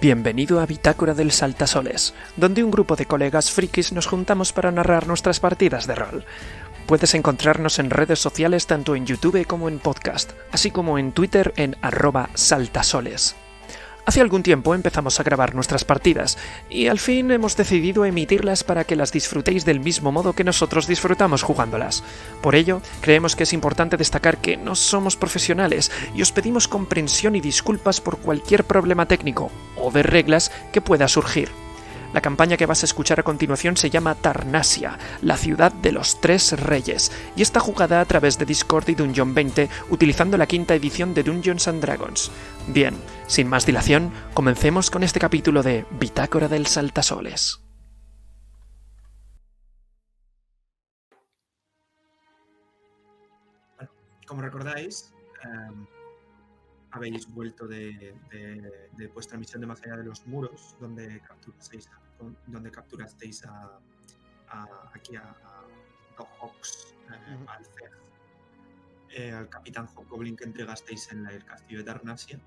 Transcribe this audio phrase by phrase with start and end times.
[0.00, 5.08] Bienvenido a Bitácora del Saltasoles, donde un grupo de colegas frikis nos juntamos para narrar
[5.08, 6.24] nuestras partidas de rol.
[6.86, 11.52] Puedes encontrarnos en redes sociales tanto en YouTube como en podcast, así como en Twitter
[11.56, 13.34] en arroba saltasoles.
[14.08, 16.38] Hace algún tiempo empezamos a grabar nuestras partidas
[16.70, 20.86] y al fin hemos decidido emitirlas para que las disfrutéis del mismo modo que nosotros
[20.86, 22.02] disfrutamos jugándolas.
[22.40, 27.36] Por ello, creemos que es importante destacar que no somos profesionales y os pedimos comprensión
[27.36, 31.67] y disculpas por cualquier problema técnico o de reglas que pueda surgir.
[32.12, 36.20] La campaña que vas a escuchar a continuación se llama Tarnasia, la ciudad de los
[36.20, 40.74] tres reyes, y está jugada a través de Discord y Dungeon 20 utilizando la quinta
[40.74, 42.30] edición de Dungeons and Dragons.
[42.68, 42.94] Bien,
[43.26, 47.60] sin más dilación, comencemos con este capítulo de Bitácora del Saltasoles.
[54.26, 55.86] Como recordáis, em,
[56.90, 61.88] habéis vuelto de, de- de vuestra misión de más allá de los muros, donde capturasteis,
[62.46, 63.78] donde capturasteis a,
[64.48, 65.64] a- aquí a, a
[66.16, 67.98] Doc Hawks, eh, al Zerg,
[69.10, 72.40] eh, al capitán Hobgoblin que entregasteis en la- el castillo de Darnasia.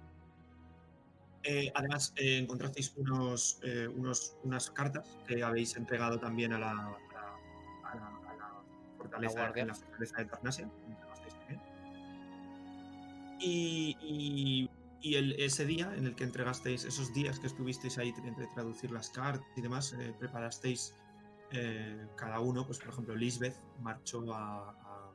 [1.44, 6.70] Eh, además, eh, encontrasteis unos, eh, unos, unas cartas que habéis entregado también a la,
[6.72, 8.62] a la- la-
[8.98, 10.70] fortaleza, la fortaleza de Darnasia.
[13.42, 14.70] Y, y-
[15.02, 18.92] y el- ese día en el que entregasteis, esos días que estuvisteis ahí entre traducir
[18.92, 20.94] las cartas y demás, eh, preparasteis
[21.54, 25.12] eh, cada uno, pues por ejemplo, Lisbeth marchó a, a-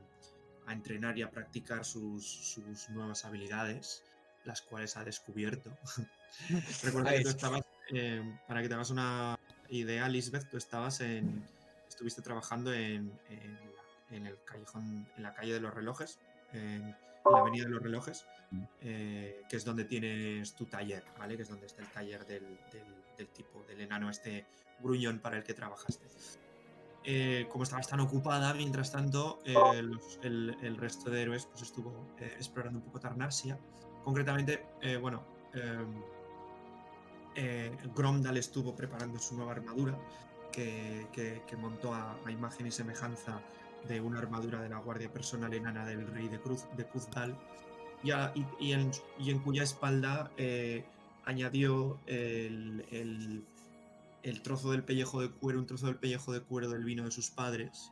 [0.66, 4.02] a entrenar y a practicar sus, sus nuevas habilidades,
[4.44, 5.70] las cuales ha descubierto.
[6.82, 7.62] Recuerda que tú estabas,
[7.94, 9.38] eh, para que te hagas una
[9.70, 11.42] idea, Lisbeth, tú estabas en,
[11.88, 13.58] estuviste trabajando en, en
[14.10, 16.20] en el callejón, en la calle de los relojes,
[16.52, 16.94] en
[17.32, 18.26] la avenida de los relojes,
[18.80, 21.36] eh, que es donde tienes tu taller, ¿vale?
[21.36, 24.46] Que es donde está el taller del, del- del tipo, del enano este
[24.80, 26.06] gruñón para el que trabajaste.
[27.04, 31.62] Eh, como estabas tan ocupada, mientras tanto, eh, los- el, el resto de héroes pues,
[31.62, 33.58] estuvo eh, explorando un poco Tarnasia.
[34.04, 35.22] Concretamente, eh, bueno,
[35.54, 36.02] em,
[37.36, 39.96] eh, Gromdal estuvo preparando su nueva armadura,
[40.52, 43.40] que, que- que montó a, a imagen y semejanza
[43.88, 47.36] de una armadura de la guardia personal enana del rey de, Cruz, de Kuzdal,
[48.02, 50.84] y, en, cuya espalda eh,
[51.24, 53.44] añadió el,
[54.42, 57.30] trozo del pellejo de cuero, un trozo del pellejo de cuero del vino de sus
[57.30, 57.90] padres,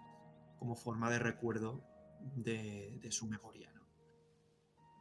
[0.58, 1.82] como forma de recuerdo
[2.36, 3.70] de, su memoria.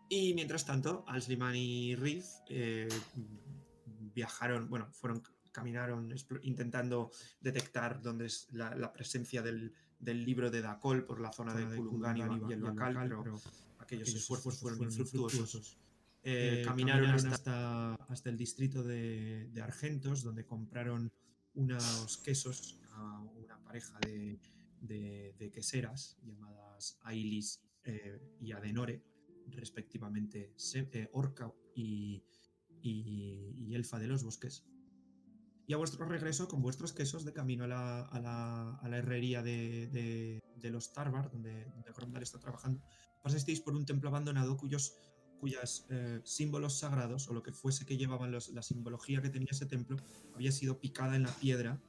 [0.09, 2.89] Y mientras tanto, Alsliman y Riz eh,
[4.13, 11.05] viajaron, bueno, fueron, caminaron intentando detectar dónde es la presencia del, del libro de Dakol
[11.05, 13.23] por la zona de Kulungan y, el Bacal, pero
[13.79, 14.79] aquellos esfuerzos fueron
[15.29, 15.77] infructuosos.
[16.25, 21.11] Eh, caminaron hasta, hasta el distrito de, de Argentos, donde compraron
[21.55, 24.39] unos quesos a una pareja de,
[24.81, 29.03] de- de queseras llamadas Ailis eh, y Adenore,
[29.49, 32.23] respectivamente eh, Orca y,
[32.81, 34.65] y- y Elfa de los Bosques.
[35.65, 38.97] Y a vuestro regreso, con vuestros quesos, de camino a la, a la- a la
[38.97, 42.81] herrería de, de- de los Tarbar, donde, donde Gromdal está trabajando,
[43.21, 44.95] pasasteis por un templo abandonado cuyos
[45.39, 49.49] cuyas eh, símbolos sagrados o lo que fuese que llevaban los- la simbología que tenía
[49.51, 49.97] ese templo
[50.35, 51.81] había sido picada en la piedra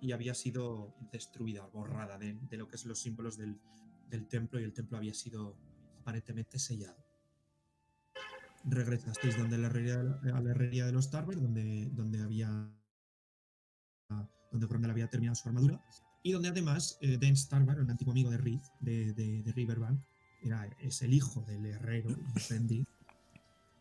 [0.00, 3.58] y había sido destruida, borrada de, de lo que son los símbolos del,
[4.08, 5.56] del templo y el templo había sido
[6.00, 6.96] aparentemente sellado.
[8.64, 12.70] Regresasteis donde la herrería, a la herrería de los Tarver, donde, donde había
[14.52, 15.82] donde Gromdal había terminado su armadura
[16.22, 20.00] y donde además eh, Dance Tarvar, un antiguo amigo de Reed, de, de, de Riverbank,
[20.42, 22.84] era, es el hijo del herrero Fendi,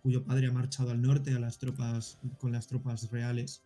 [0.01, 3.61] cuyo padre ha marchado al norte a las tropas, con las tropas reales,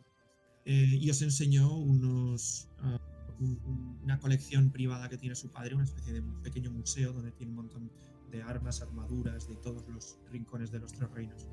[0.65, 2.99] eh, y os enseñó unos, ah,
[3.39, 7.31] un- un- una colección privada que tiene su padre, una especie de pequeño museo donde
[7.31, 7.91] tiene un montón
[8.31, 11.47] de armas, armaduras de todos los rincones de los tres reinos,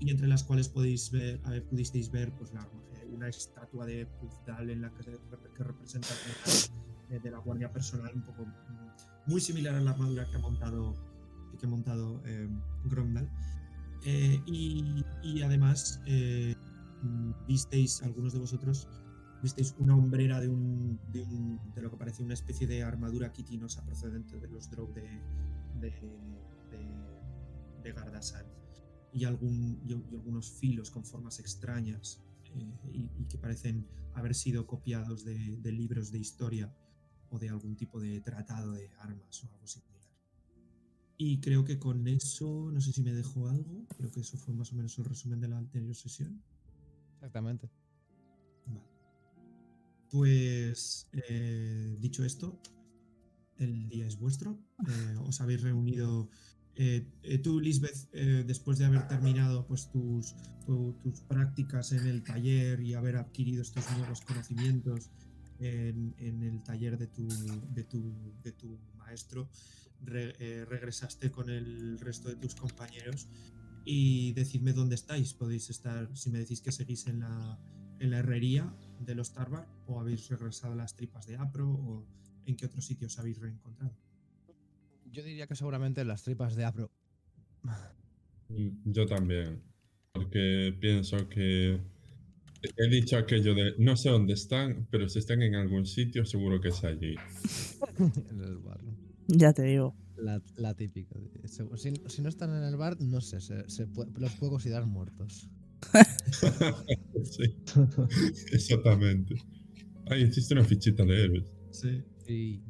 [0.00, 3.28] y entre las cuales podéis ver, a ver, pudisteis ver pues, la arma- eh, una
[3.28, 5.04] estatua de Puzdal en la que,
[5.56, 6.08] que representa
[7.10, 10.40] eh, de la guardia personal, un poco mm, muy similar a la armadura que ha
[10.40, 10.94] montado,
[11.58, 12.48] que ha montado eh,
[12.84, 13.28] Gromdal.
[14.04, 16.54] Eh, y, y además, eh,
[17.02, 18.88] mm, visteis, algunos de vosotros,
[19.42, 23.32] visteis una hombrera de, un, de, un- de lo que parece una especie de armadura
[23.32, 25.02] quitinosa procedente de los Drow de,
[25.80, 25.90] de,
[26.70, 27.94] de, de.
[29.12, 32.22] Y, algún, y, y algunos filos con formas extrañas
[32.92, 36.74] y, y que parecen haber sido copiados de, de libros de historia
[37.30, 39.90] o de algún tipo de tratado de armas o algo similar.
[41.16, 44.54] Y creo que con eso, no sé si me dejó algo, creo que eso fue
[44.54, 46.42] más o menos el resumen de la anterior sesión.
[47.16, 47.70] Exactamente.
[48.66, 48.80] Vale.
[50.10, 52.58] Pues eh, dicho esto,
[53.58, 54.58] el día es vuestro.
[54.88, 56.30] Eh, os habéis reunido.
[56.76, 60.34] Eh, eh, tú, Lisbeth, eh, después de haber terminado pues, tus,
[60.64, 65.10] tu- tus prácticas en el taller y haber adquirido estos nuevos conocimientos
[65.58, 67.28] en, el taller de tu,
[67.74, 69.50] de tu, de tu maestro,
[70.02, 73.28] re- regresaste con el resto de tus compañeros
[73.84, 75.34] y decidme dónde estáis.
[75.34, 77.58] Podéis estar, si me decís que seguís en la,
[77.98, 82.06] en la herrería de los Tarbar o habéis regresado a las tripas de Apro o
[82.46, 83.94] en qué otros sitios habéis reencontrado.
[85.12, 86.90] Yo diría que seguramente las tripas de Apro.
[88.84, 89.62] Yo también.
[90.12, 91.80] Porque pienso que
[92.76, 96.60] he dicho aquello de no sé dónde están, pero si están en algún sitio, seguro
[96.60, 97.14] que es allí.
[97.98, 98.80] en el bar.
[99.28, 99.94] Ya te digo.
[100.16, 101.18] La, la típica.
[101.44, 104.84] Si, si no están en el bar, no sé, se, se puede- los puedo considerar
[104.86, 105.48] muertos.
[107.24, 107.56] sí,
[108.52, 109.34] exactamente.
[110.10, 111.44] Ay, hiciste una fichita de héroes.
[111.70, 112.02] Sí.
[112.26, 112.62] Y.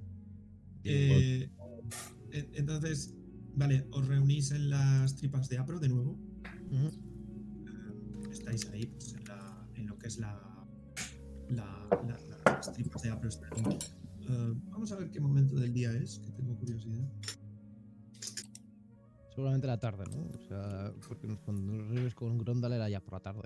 [0.85, 1.51] Eh,
[2.33, 3.15] entonces,
[3.55, 6.19] vale, os reunís en las tripas de Apro de nuevo.
[6.73, 6.91] Eh,
[8.31, 10.33] estáis ahí, pues en, la- en lo que es la,
[11.49, 13.29] la- la- la- las tripas de Apro.
[13.29, 13.51] están.
[13.63, 17.09] Eh, vamos a ver qué momento del día es, que tengo curiosidad.
[19.35, 20.23] Seguramente la tarde, ¿no?
[20.37, 23.43] O sea, porque cuando nos reunimos con Grondal era ya por la tarde.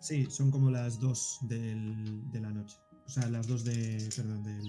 [0.00, 2.76] Sí, son como las 2 del- de la noche.
[3.06, 4.08] O sea, las 2 de.
[4.14, 4.68] Perdón, del.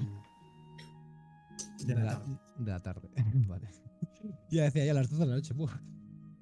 [1.86, 2.38] De la tarde.
[2.58, 3.10] de la tarde.
[3.48, 3.68] vale.
[4.50, 5.54] Ya decía ya las 12 de la noche.
[5.54, 5.80] buah,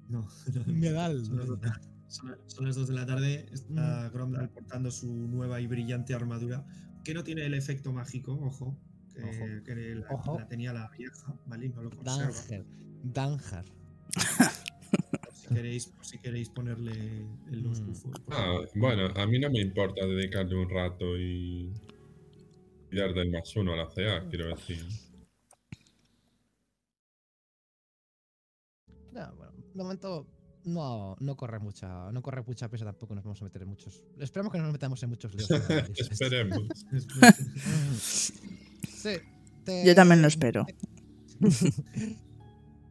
[0.08, 0.26] No,
[0.66, 1.58] me da el- Son las, dos,
[2.08, 3.46] son- son las dos de la tarde.
[3.52, 6.64] Está Gromdal portando su nueva y brillante armadura,
[7.04, 8.76] que no tiene el efecto mágico, ojo,
[9.14, 9.64] que, Ojo.
[9.64, 10.38] que la, Ojo.
[10.38, 11.66] la tenía la vieja, ¿vale?
[11.66, 12.26] Y no lo conserva.
[12.32, 12.64] Danger.
[13.04, 13.64] Danger.
[15.22, 16.92] Por si queréis, por si queréis ponerle
[17.50, 17.86] en los Mm.
[17.86, 18.12] bufos.
[18.30, 21.72] Ah, bueno, a mí no me importa dedicarle un rato y
[22.90, 24.84] tirar del más uno a la CA, quiero decir.
[29.14, 30.26] Ya, bueno, de momento
[30.64, 34.02] no, no corre mucha, no corre mucha prisa tampoco nos vamos a meter en muchos.
[34.18, 35.48] Esperemos que no nos metamos en muchos líos.
[36.10, 36.68] Esperemos.
[38.88, 39.10] Sí,
[39.64, 40.66] te- Yo también lo espero.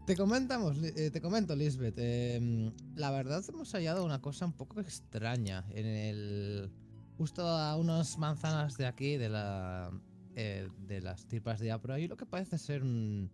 [0.05, 1.95] Te comentamos, eh, te comento, Lisbeth.
[1.97, 6.71] em, la verdad hemos hallado una cosa un poco extraña en el.
[7.17, 9.91] Justo a unas manzanas de aquí, de la.
[10.35, 13.29] eh, de las tripas de Apro, y lo que parece ser un.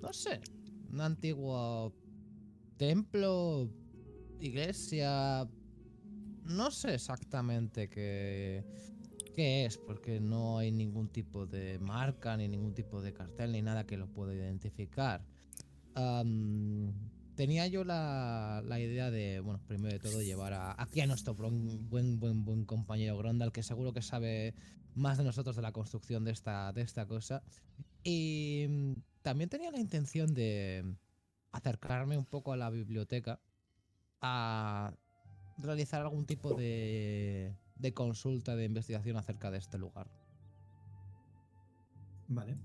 [0.00, 0.40] No sé.
[0.90, 1.94] Un antiguo
[2.76, 3.70] templo,
[4.40, 5.48] iglesia.
[6.44, 8.64] No sé exactamente qué.
[9.36, 13.62] qué es, porque no hay ningún tipo de marca, ni ningún tipo de cartel, ni
[13.62, 15.24] nada que lo pueda identificar.
[17.40, 21.34] Tenía yo la, la idea de, bueno, primero de todo llevar a, aquí a nuestro
[21.34, 24.54] buen, buen, buen, compañero Grondal, que seguro que sabe
[24.94, 27.42] más de nosotros de la construcción de esta, de esta cosa.
[28.04, 28.66] Y
[29.22, 30.84] también tenía la intención de
[31.52, 33.40] acercarme un poco a la biblioteca
[34.20, 34.92] a
[35.58, 40.08] realizar algún tipo de, de consulta, de investigación acerca de este lugar.
[42.28, 42.56] Vale.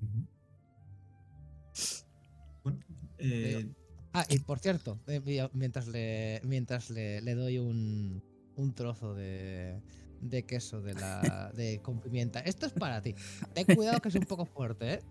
[2.63, 2.80] Bueno,
[3.18, 3.69] eh,
[4.13, 8.24] Ah, y por cierto, eh, mi- mientras le, mientras le, le doy un,
[8.56, 9.81] un trozo de,
[10.22, 12.40] de queso de la de con pimienta.
[12.40, 13.16] Esto es para ti.
[13.54, 15.02] Ten cuidado que es un poco fuerte, ¿eh?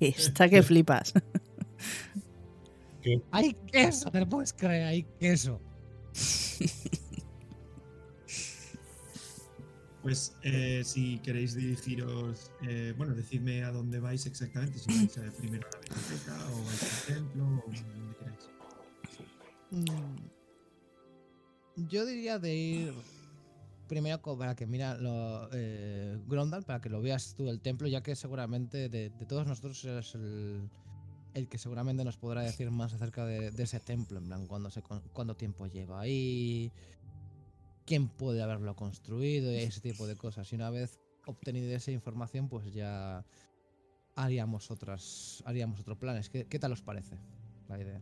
[0.00, 1.12] Está que flipas.
[3.30, 5.60] Hay queso, te lo puedes creer, hay queso.
[10.02, 15.30] Pues eh, si queréis dirigiros, eh, bueno, decidme a dónde vais exactamente, si vais eh,
[15.38, 18.50] primero a la biblioteca o vais al templo o donde queráis.
[19.70, 20.16] Mm,
[21.88, 22.94] Yo diría de ir
[23.92, 28.02] primero para que mira lo, eh, Grondal, para que lo veas tú el templo, ya
[28.02, 33.48] que seguramente de, todos nosotros eres el, que seguramente nos podrá decir más acerca de,
[33.48, 36.72] ese templo, en plan, cuándo, se, cuánto tiempo lleva ahí,
[37.84, 40.50] quién puede haberlo construido y ese tipo de cosas.
[40.52, 43.26] Y una vez obtenido esa información, pues ya
[44.14, 46.30] haríamos otras haríamos otros planes.
[46.30, 47.18] ¿Qué, qué tal os parece
[47.68, 48.00] la idea?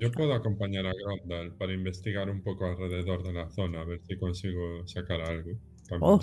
[0.00, 4.00] Yo puedo acompañar a Grandal para investigar un poco alrededor de la zona, a ver
[4.06, 5.52] si consigo sacar algo.
[5.88, 6.00] también.
[6.00, 6.20] Oh,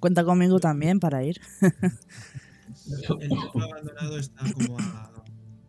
[0.00, 1.40] cuenta conmigo también para ir.
[3.20, 5.24] El templo abandonado está como a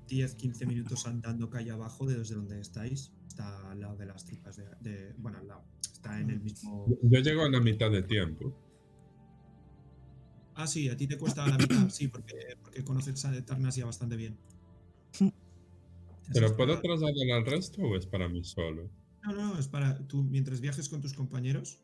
[0.10, 3.12] 10-15 minutos andando calle abajo de desde donde estáis.
[3.28, 5.64] Está al lado de las tripas de, de- Bueno, al lado.
[5.82, 6.88] Está en el mismo.
[7.02, 8.54] Yo llego a la mitad de tiempo.
[10.56, 14.16] Ah, sí, a ti te cuesta la mitad, sí, porque, porque conoces a Tarnasia bastante
[14.16, 14.38] bien.
[16.34, 18.90] ¿Pero puedo trasladar al resto o es para mí solo?
[19.24, 21.80] No, no, es para tú mientras viajes con tus compañeros,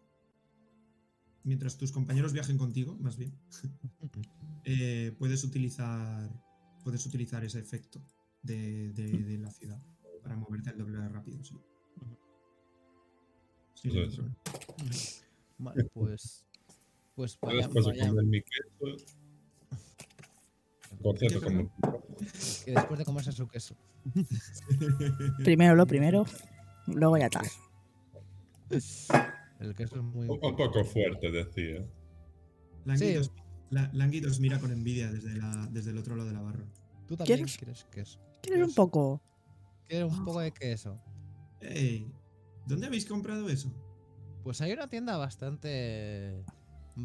[1.44, 3.34] mientras tus compañeros viajen contigo, más bien,
[4.66, 6.30] eh, puedes utilizar
[6.84, 8.02] puedes utilizar ese efecto
[8.42, 9.82] de, de- de la ciudad
[10.24, 11.44] para moverte al doble de rápido.
[11.44, 11.56] Sí.
[13.74, 14.16] Sí, Eso no hay es.
[14.16, 14.38] problema.
[15.60, 16.46] Vale, pues.
[17.16, 18.12] Pues vaya, vaya-
[21.02, 21.20] comer mi queso.
[21.20, 21.72] Por cierto, ¿Qué, como
[22.66, 23.76] que después de comerse su queso.
[25.44, 26.26] Primero lo primero,
[26.88, 27.42] luego ya está.
[29.60, 30.26] El queso es muy.
[30.28, 31.86] un un poco fuerte, decía.
[32.86, 33.32] Languidos,
[33.70, 36.66] la- Languidos mira con envidia desde, la, desde el otro lado de la barra.
[37.08, 37.58] Tú también ¿Quieres?
[37.58, 38.20] quieres queso.
[38.42, 39.22] ¿Quieres un poco?
[39.88, 40.96] ¿Quieres un poco de queso?
[41.62, 42.12] Ey,
[42.68, 43.72] ¿Dónde habéis comprado eso?
[44.44, 46.44] Pues hay una tienda bastante.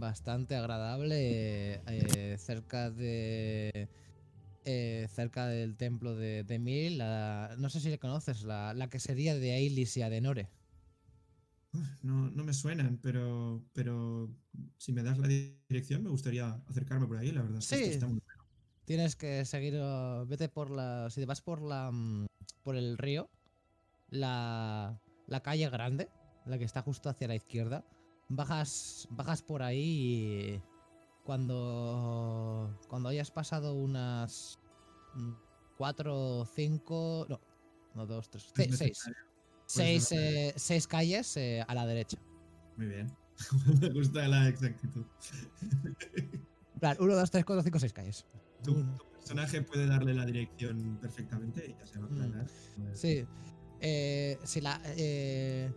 [0.00, 3.88] Bastante agradable eh, cerca de.
[4.64, 6.98] eh, cerca del templo de, de Mil.
[6.98, 10.48] la- no sé si le conoces, la, la quesería de Ailis y Adenore.
[12.02, 14.30] No, no me suenan, pero, pero
[14.78, 17.58] si me das la di- dirección me gustaría acercarme por ahí, la verdad.
[17.58, 17.82] es que Sí.
[17.84, 18.44] está muy bueno.
[18.84, 19.74] Tienes que seguir.
[19.76, 21.08] uh, vete por la.
[21.10, 21.90] Si te vas por la.
[21.90, 22.26] mm,
[22.62, 23.28] por el río.
[24.10, 25.00] La.
[25.26, 26.08] La calle grande.
[26.46, 27.84] La que está justo hacia la izquierda.
[28.28, 29.06] Bajas.
[29.10, 29.80] Bajas por ahí
[30.56, 30.62] y.
[31.24, 32.78] Cuando.
[32.88, 34.58] Cuando hayas pasado unas.
[35.14, 35.32] mm,
[35.76, 37.26] Cuatro, cinco.
[37.28, 37.40] No.
[37.94, 38.44] No, dos, tres.
[38.44, 38.80] Es ce- Seis.
[38.80, 39.16] necesario.
[39.66, 42.18] Seis, eh, seis calles eh, a la derecha.
[42.76, 43.16] Muy bien.
[43.80, 45.04] me gusta la exactitud.
[46.74, 48.26] En plan, uno, dos, tres, cuatro, cinco, seis calles.
[48.62, 48.74] Tu,
[49.14, 52.22] personaje puede darle la dirección perfectamente y ya se va a Mm.
[52.22, 52.46] aclarar.
[52.94, 53.24] Sí.
[53.80, 54.80] Eh, si la.
[54.96, 55.72] eh,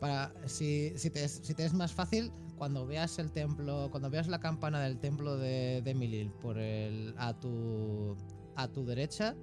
[0.00, 0.32] para.
[0.46, 3.88] Si, si, te, es- si te es más fácil, cuando veas el templo.
[3.90, 7.14] Cuando veas la campana del templo de, de Milil por el.
[7.18, 8.16] a tu.
[8.56, 9.34] a tu derecha.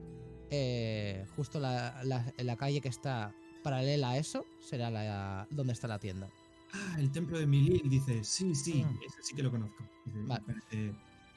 [0.49, 3.33] eh, justo la, la, la calle que está
[3.63, 6.29] paralela a eso será la donde está la tienda.
[6.73, 8.23] Ah, el templo de Milil, dice.
[8.23, 8.99] Sí, sí, Mm.
[9.05, 9.83] ese sí que lo conozco.
[10.05, 10.43] Dice, Vale.
[10.45, 10.93] parece-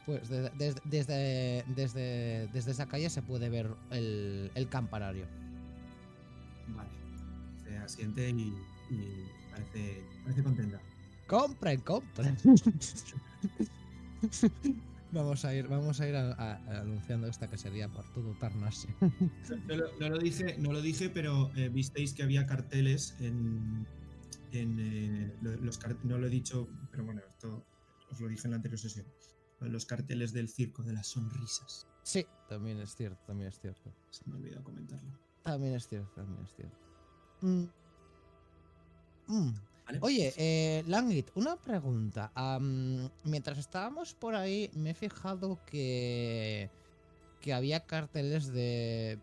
[0.07, 5.27] Pues de- des- desde, desde, desde esa calle se puede ver el, el campanario.
[6.69, 6.91] Vale.
[7.65, 8.55] Se asiente y,
[8.91, 10.81] y parece, parece contenta.
[11.27, 12.37] Compren, compren.
[15.13, 18.33] vamos a ir, vamos a ir a- a- a anunciando esta que sería por todo
[18.39, 18.95] Tarnasia.
[19.67, 23.87] No lo, no lo dije, no lo dije, pero eh, visteis que había carteles en.
[24.53, 27.65] en eh, lo- los no lo he dicho, pero bueno, esto
[28.11, 29.07] os lo dije en la anterior sesión.
[29.61, 31.87] Los carteles del circo de las sonrisas.
[32.03, 33.93] Sí, también es cierto, también es cierto.
[34.11, 35.11] Se me ha olvidado comentarlo.
[35.43, 36.79] También es cierto, también es cierto.
[37.43, 37.65] Mm.
[39.31, 39.51] Mm.
[39.87, 39.99] ¿Vale?
[40.03, 42.33] Oye, eh, Langit, una pregunta.
[43.25, 46.71] Mientras estábamos por ahí, me he fijado que,
[47.41, 49.19] que había carteles de,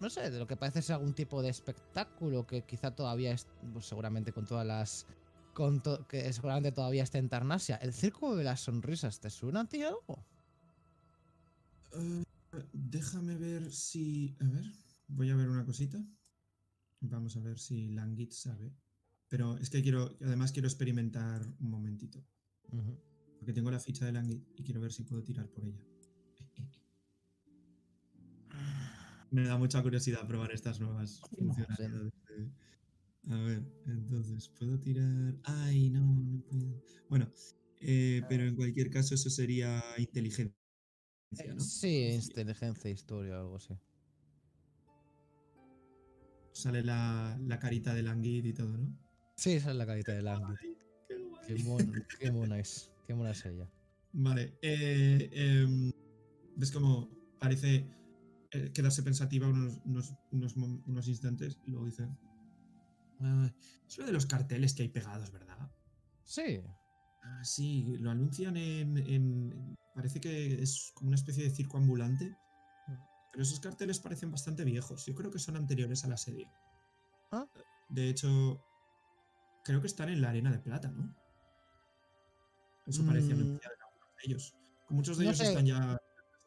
[0.00, 3.46] no sé, de lo que parece ser algún tipo de espectáculo que quizá todavía es,
[3.72, 5.06] pues, seguramente con todas las,
[5.54, 7.76] con to- que seguramente todavía está en Tarnasia.
[7.76, 10.26] ¿El Círculo de las Sonrisas te suena a ti algo?
[11.92, 12.24] Eh,
[12.72, 14.36] déjame ver si.
[14.40, 14.64] A ver,
[15.08, 15.98] voy a ver una cosita.
[17.00, 18.74] Vamos a ver si Langit sabe.
[19.34, 20.16] Pero es que quiero.
[20.20, 22.24] Además, quiero experimentar un momentito.
[23.40, 25.84] Porque tengo la ficha de Langit y quiero ver si puedo tirar por ella.
[29.32, 32.12] Me da mucha curiosidad probar estas nuevas funcionalidades.
[32.28, 35.34] de- A ver, entonces, ¿puedo tirar?
[35.42, 36.80] Ay, no, no puedo.
[37.08, 37.28] Bueno,
[37.80, 40.54] eh, pero en cualquier caso eso sería inteligencia,
[41.56, 41.58] ¿no?
[41.58, 43.74] Sí, inteligencia, historia o algo así.
[46.52, 49.03] Sale la, la carita de Languid y todo, ¿no?
[49.36, 50.56] Sí, esa es la carita de Langit.
[50.62, 50.76] Ay,
[51.08, 51.54] qué.
[51.56, 52.90] Qué, mon- qué mona es.
[53.06, 53.68] Qué mona es ella.
[54.12, 54.58] Vale.
[54.62, 55.90] eh, em,
[56.56, 57.10] ¿Ves cómo
[57.40, 57.84] parece
[58.52, 62.08] eh, quedarse pensativa unos, unos, unos, unos instantes y luego dice...
[63.20, 63.50] "Ah,
[63.88, 65.68] es lo de los carteles que hay pegados, ¿verdad?
[66.22, 66.62] Sí.
[67.24, 72.36] Ah, sí, lo anuncian en, en- Parece que es como una especie de circo ambulante.
[73.32, 75.06] Pero esos carteles parecen bastante viejos.
[75.06, 76.48] Yo creo que son anteriores a la serie.
[77.32, 77.46] Ah.
[77.88, 78.60] De hecho,
[79.64, 81.14] creo que están en la arena de plata, ¿no?
[82.86, 83.38] Eso parece Mm.
[83.40, 84.54] anunciado en algunos de ellos.
[84.90, 85.48] Muchos de No ellos sé.
[85.48, 85.98] están ya.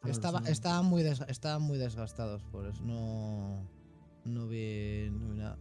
[0.05, 0.47] Estaba, ¿no?
[0.47, 3.67] estaban, muy des- estaban muy desgastados, por eso no.
[4.25, 5.57] No vi, no vi nada.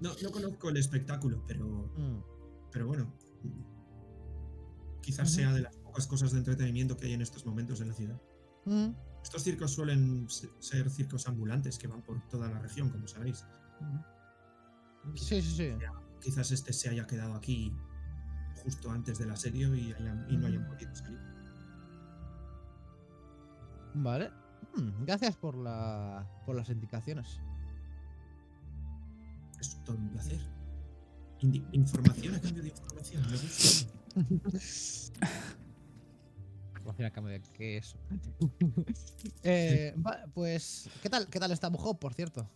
[0.00, 2.22] No, no conozco el espectáculo, pero, Mm,
[2.70, 3.12] pero bueno.
[5.02, 7.94] Quizás sea de las pocas cosas de entretenimiento que hay en estos momentos en la
[7.94, 8.20] ciudad.
[8.66, 8.88] mm,
[9.22, 13.44] Estos circos suelen se- ser circos ambulantes que van por toda la región, como sabéis.
[15.14, 15.70] Sí, sí, sí.
[16.24, 17.76] Quizás este se haya quedado aquí
[18.62, 21.20] justo antes del asedio y, hayan- y no hayan podido salir.
[23.94, 24.30] Vale.
[24.74, 27.40] Mm, gracias por, la, por las indicaciones.
[29.60, 30.40] Es todo un placer.
[31.40, 33.22] indi- información a cambio de información.
[33.30, 33.92] Me gusta.
[36.76, 37.98] Información a cambio de qué eso.
[39.42, 42.48] Eh, va, pues, ¿qué tal, ¿qué tal está Bujo, por cierto?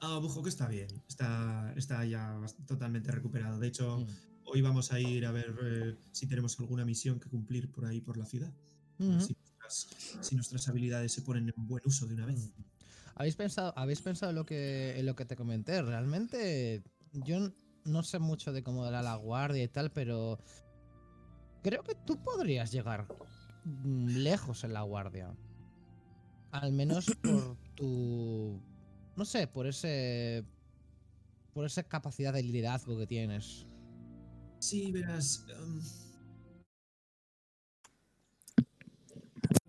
[0.00, 0.88] Ah, Bujo que está bien.
[1.08, 3.58] Está, está ya totalmente recuperado.
[3.58, 4.06] De hecho, Mm.
[4.44, 8.00] hoy vamos a ir a ver eh, si tenemos alguna misión que cumplir por ahí
[8.00, 8.52] por la ciudad.
[8.98, 9.88] Si, nuestras,
[10.22, 12.48] si nuestras habilidades se ponen en buen uso de una vez.
[12.56, 12.62] Mm.
[13.16, 15.80] ¿Habéis pensado, habéis pensado en lo que, en lo que te comenté?
[15.82, 17.50] Realmente, yo
[17.84, 20.38] no sé mucho de cómo era la guardia y tal, pero
[21.62, 23.06] creo que tú podrías llegar
[23.64, 25.34] mm, lejos en la guardia.
[26.52, 28.60] Al menos por tu,
[29.16, 30.44] no sé, por ese,
[31.52, 33.66] por esa capacidad de liderazgo que tienes.
[34.60, 35.44] Sí, verás.
[35.48, 35.80] em,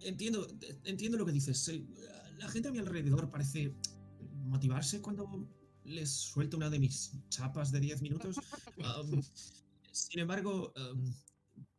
[0.01, 0.47] entiendo,
[0.83, 1.71] entiendo lo que dices.
[2.37, 3.73] La gente a mi alrededor parece
[4.45, 5.47] motivarse cuando
[5.83, 8.37] les suelto una de mis chapas de 10 minutos.
[8.83, 9.21] Am,
[9.91, 11.13] sin embargo, am,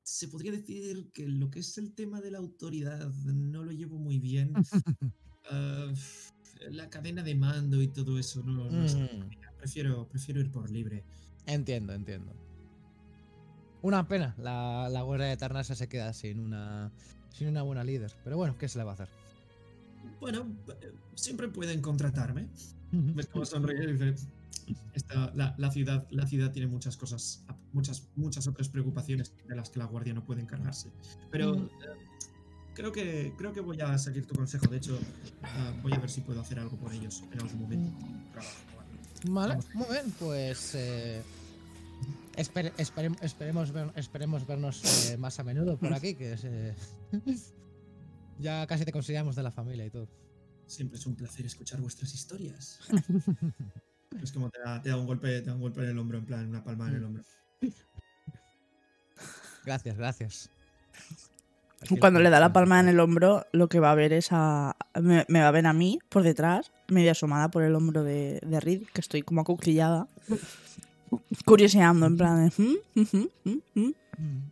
[0.02, 3.98] se podría decir que lo que es el tema de la autoridad no lo llevo
[3.98, 4.54] muy bien.
[6.70, 9.30] la cadena de mando y todo eso no, no Mm.
[9.58, 11.04] prefiero, prefiero ir por libre.
[11.46, 12.32] Entiendo, entiendo.
[13.82, 16.90] Una pena, la, la guardia de Tarnasa se queda sin una,
[17.32, 18.12] sin una buena líder.
[18.24, 19.08] Pero bueno, ¿qué se le va a hacer?
[20.20, 20.46] Bueno,
[20.82, 22.48] eh, siempre pueden contratarme.
[22.90, 23.84] ¿Ves cómo sonríe?
[23.84, 24.14] Y dice,
[24.94, 29.70] "Esta- la, la ciudad, la ciudad tiene muchas cosas, muchas, muchas otras preocupaciones de las
[29.70, 30.90] que la guardia no puede encargarse.
[31.30, 31.68] Pero eh,
[32.78, 34.66] creo, que, creo que voy a seguir tu consejo.
[34.68, 34.99] De hecho,
[35.42, 38.06] ah, voy a ver si puedo hacer algo por ellos en algún momento.
[39.28, 39.54] Vale.
[39.56, 39.75] Vamos.
[39.75, 41.23] muy bien, pues eh,
[42.37, 46.75] espere- esperem- esperemos, ver- esperemos vernos eh, más a menudo por aquí, que es, eh,
[48.38, 50.08] ya casi te consideramos de la familia y todo.
[50.66, 52.78] Siempre es un placer escuchar vuestras historias.
[54.23, 56.18] es como te da, te da un golpe, te da un golpe en el hombro,
[56.18, 57.25] en plan, una palma en el hombro.
[59.64, 60.50] Gracias, gracias.
[62.00, 64.76] Cuando le da la palma en el hombro, lo que va a ver es a.
[65.00, 68.40] Me, me va a ver a mí por detrás, medio asomada por el hombro de,
[68.44, 70.08] de Reed, que estoy como acuclillada,
[71.44, 72.62] curioseando, en plan de.
[72.62, 72.76] "¿Mm?
[72.94, 73.28] Mm,
[73.74, 73.92] mm".
[74.16, 74.50] Mm.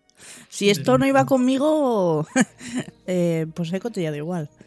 [0.49, 2.27] Si esto no iba conmigo,
[3.07, 4.49] eh, pues he cotillado igual.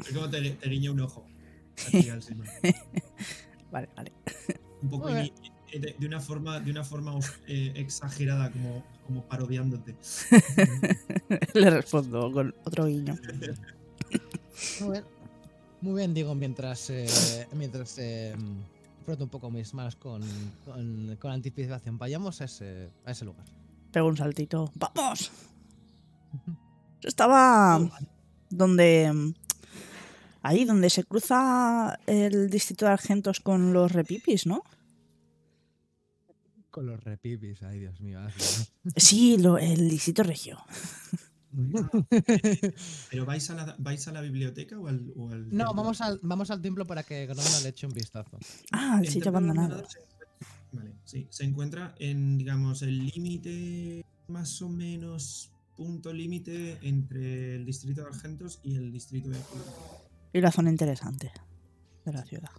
[0.00, 1.26] Es como te, te guiña un ojo.
[1.88, 2.46] aquí al Simón.
[3.70, 4.12] Vale, vale.
[4.82, 5.10] un poco
[5.78, 7.14] de, de una forma de una forma
[7.46, 9.94] eh, exagerada como, como parodiándote
[11.54, 13.16] Le respondo con otro guiño.
[14.80, 15.04] Muy bien.
[15.82, 17.06] Muy bien, digo, mientras, eh,
[17.54, 18.34] mientras eh,
[19.06, 20.20] froto un poco mis manos con,
[20.66, 21.96] con, con anticipación.
[21.96, 23.46] Vayamos a ese, a ese lugar.
[23.90, 24.70] Pego un saltito.
[24.74, 25.32] ¡Vamos!
[27.02, 27.80] Estaba
[28.50, 29.32] donde.
[30.42, 34.62] Ahí, donde se cruza el distrito de Argentos con los repipis, ¿no?
[36.70, 38.20] Con los repipis, ay Dios mío.
[38.96, 40.58] Sí, lo- el distrito regio.
[43.10, 46.20] pero vais a la vais a la biblioteca o al, o al No, vamos al,
[46.22, 48.38] vamos al templo para que Gronda le eche un vistazo.
[48.72, 49.82] Ah, el El sitio abandonado.
[49.88, 49.98] se
[50.72, 57.64] vale sí se encuentra en digamos el límite más o menos punto límite entre el
[57.66, 59.38] distrito de Argentos y el distrito de
[60.32, 61.32] Y la zona interesante
[62.04, 62.50] de la ciudad.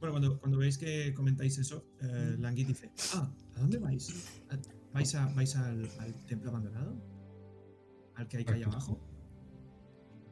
[0.00, 4.08] Bueno, cuando, cuando veis que comentáis eso, eh, dice, ah, ¿a dónde vais?
[4.50, 4.58] ¿A-
[4.92, 6.96] ¿Vais, a, vais al, al templo abandonado?
[8.16, 8.72] ¿Al que hay calle Aquí.
[8.72, 8.98] abajo?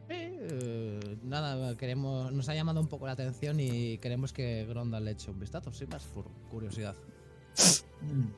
[0.09, 5.11] Eh, nada, queremos, nos ha llamado un poco la atención y queremos que Gronda le
[5.13, 6.97] eche un vistazo, sin más, por curiosidad.
[8.01, 8.31] Mm.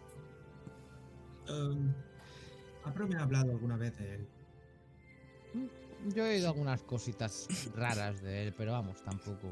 [1.53, 1.95] Um,
[2.85, 4.29] Apro me ha hablado alguna vez de él.
[6.15, 9.49] Yo he oído algunas cositas raras de él, pero vamos, tampoco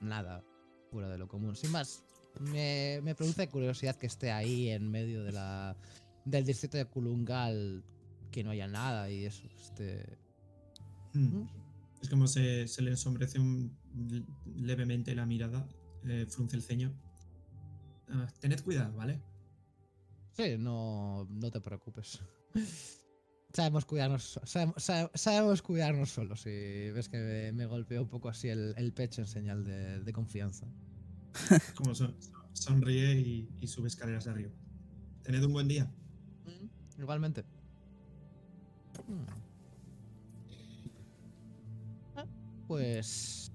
[0.00, 0.42] nada
[0.92, 1.56] fuera de lo común.
[1.56, 2.04] Sin más,
[2.40, 5.74] me, me produce curiosidad que esté ahí en medio de la,
[6.24, 7.82] del distrito de Kulungal,
[8.30, 9.42] que no haya nada y eso.
[9.56, 10.18] Este...
[11.14, 11.44] Mm.
[12.02, 13.76] Es como se, se le ensombrece un-
[14.56, 15.66] levemente la mirada,
[16.04, 16.92] eh, frunce el ceño.
[18.08, 19.22] Ah, tened cuidado, ¿vale?
[20.32, 22.20] Sí, no, no te preocupes.
[23.52, 28.28] Sabemos cuidarnos, sabemos, sabe- sabemos cuidarnos solos y ves que me, me golpeó un poco
[28.30, 30.66] así el, el pecho en señal de, de confianza.
[31.76, 32.16] Como son-
[32.54, 34.50] sonríe y, y sube escaleras de arriba.
[35.22, 35.90] Tened un buen día.
[36.98, 37.42] Igualmente.
[39.08, 39.24] Mm.
[42.16, 42.26] Ah,
[42.66, 43.51] Pues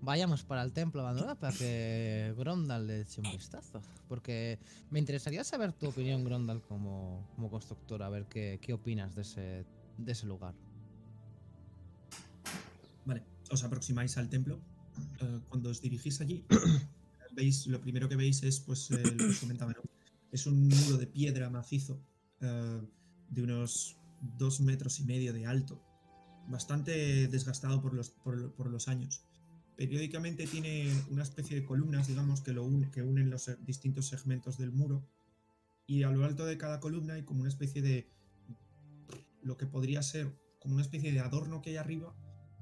[0.00, 3.82] vayamos para el templo abandonado para que Grondal le eche un vistazo.
[4.08, 4.58] Porque
[4.90, 9.22] me interesaría saber tu opinión, Grondal, como, como constructor, a ver qué, qué opinas de
[9.22, 10.54] ese, de ese lugar.
[13.04, 14.60] Vale, os aproximáis al templo.
[15.20, 16.44] Eh, cuando os dirigís allí,
[17.36, 19.82] veis, lo primero que veis es, pues, eh, lo que os comentaba, ¿no?
[20.30, 22.02] Es un muro de piedra macizo
[22.40, 22.80] eh,
[23.30, 23.96] de unos
[24.36, 25.80] dos metros y medio de alto,
[26.48, 29.27] bastante desgastado por los, por, por los años.
[29.78, 34.72] Periódicamente tiene una especie de columnas, digamos, que, lo que unen los distintos segmentos del
[34.72, 35.06] muro.
[35.86, 38.10] Y a lo alto de cada columna hay como una especie de.
[39.40, 42.12] lo que podría ser como una especie de adorno que hay arriba,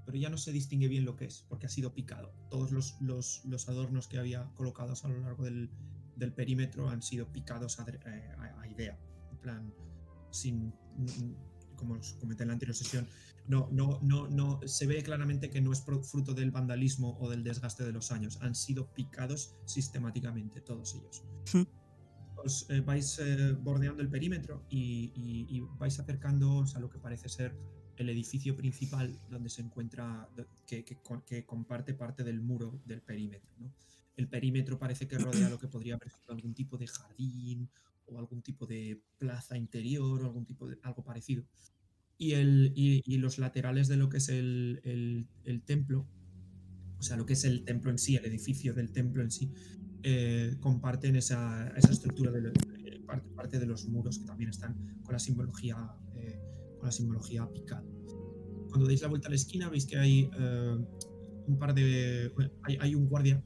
[0.04, 2.34] pero ya no se distingue bien lo que es, porque ha sido picado.
[2.50, 5.70] Todos los, los- los adornos que había colocados a lo largo del,
[6.16, 9.00] del perímetro han sido picados a, eh, a- a idea.
[9.32, 9.74] En plan,
[10.30, 10.74] sin.
[11.76, 13.06] Como os comenté en la anterior sesión,
[13.48, 17.44] no, no, no, no, se ve claramente que no es fruto del vandalismo o del
[17.44, 18.38] desgaste de los años.
[18.42, 21.22] Han sido picados sistemáticamente, todos ellos.
[21.52, 21.62] Hmm.
[22.44, 26.98] Os eh, vais eh, bordeando el perímetro y, y- y vais acercándoos a lo que
[26.98, 27.56] parece ser
[27.96, 30.28] el edificio principal donde se encuentra,
[30.66, 33.48] que, que que comparte parte del muro del perímetro.
[33.58, 33.72] ¿no?
[34.16, 37.70] El perímetro parece que rodea lo que podría haber sido algún tipo de jardín
[38.06, 41.44] o algún tipo de plaza interior o algún tipo de algo parecido
[42.18, 46.06] y, el, y, y los laterales de lo que es el, el- el templo,
[46.98, 49.52] o sea, lo que es el templo en sí, el edificio del templo en sí,
[50.02, 54.50] eh, comparten esa, esa estructura de lo- eh, parte, parte de los muros que también
[54.50, 55.76] están con la simbología,
[56.16, 56.40] eh,
[56.78, 57.84] con la simbología picada.
[58.70, 60.76] Cuando deis la vuelta a la esquina veis que hay eh,
[61.46, 62.30] un par de...
[62.34, 63.42] bueno, hay, hay un guardia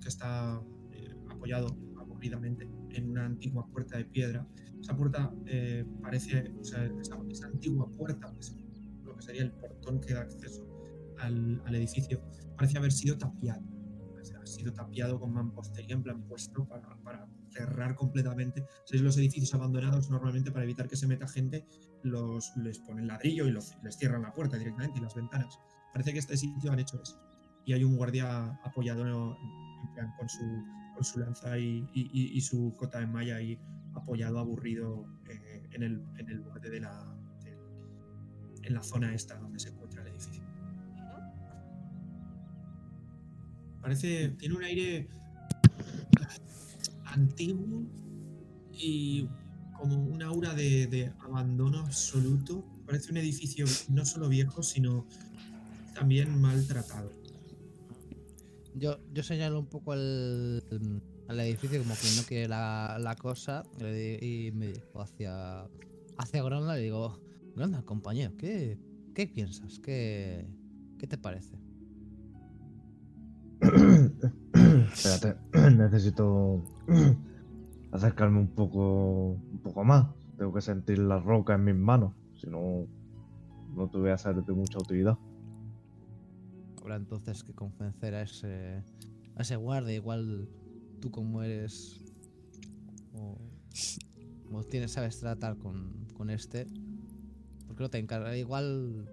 [0.00, 4.46] que está eh, apoyado aburridamente en una antigua puerta de piedra
[4.84, 8.54] esa puerta eh, parece, o sea, esa, esa antigua puerta, que es
[9.02, 10.62] lo que sería el portón que da acceso
[11.20, 12.22] al, al edificio,
[12.54, 13.62] parece haber sido tapiado.
[14.20, 18.66] O sea, ha sido tapiado con mampostería, en plan puesto para, para cerrar completamente.
[18.84, 21.66] Si los edificios abandonados, normalmente para evitar que se meta gente,
[22.02, 25.58] los, les ponen ladrillo y los- les cierran la puerta directamente y las ventanas.
[25.94, 27.18] Parece que este sitio han hecho eso.
[27.64, 30.44] Y hay un guardia apoyado en plan, con, su,
[30.94, 33.58] con su lanza y, y- y- su cota de malla ahí
[33.94, 37.16] apoyado, aburrido eh, en, el, en el borde de la.
[38.62, 40.42] en la zona esta donde se encuentra el edificio.
[43.80, 44.30] Parece.
[44.38, 45.08] tiene un aire
[47.04, 47.84] antiguo
[48.72, 49.28] y
[49.78, 52.64] como un aura de, de abandono absoluto.
[52.86, 55.06] Parece un edificio no solo viejo, sino
[55.94, 57.10] también maltratado.
[58.74, 60.62] Yo, yo señalo un poco al,
[61.28, 65.64] al edificio como que no quiere la, la cosa y, me dirijo hacia,
[66.18, 67.20] hacia Gronda y digo,
[67.54, 68.78] Gronda, compañero, ¿qué,
[69.14, 69.78] qué piensas?
[69.78, 70.46] ¿Qué,
[70.98, 71.56] ¿Qué te parece?
[74.92, 75.36] Espérate,
[75.76, 76.64] necesito
[77.92, 80.06] acercarme un poco, un poco más.
[80.36, 82.86] Tengo que sentir la roca en mis manos, si no,
[83.76, 85.16] no te voy a ser de mucha utilidad.
[86.84, 88.82] Habrá entonces que convencer a ese,
[89.36, 90.50] a ese guardia, igual
[91.00, 91.98] tú como eres
[93.14, 93.38] o,
[94.68, 96.66] tienes, sabes tratar con, con este,
[97.66, 99.08] porque no te encarga, igual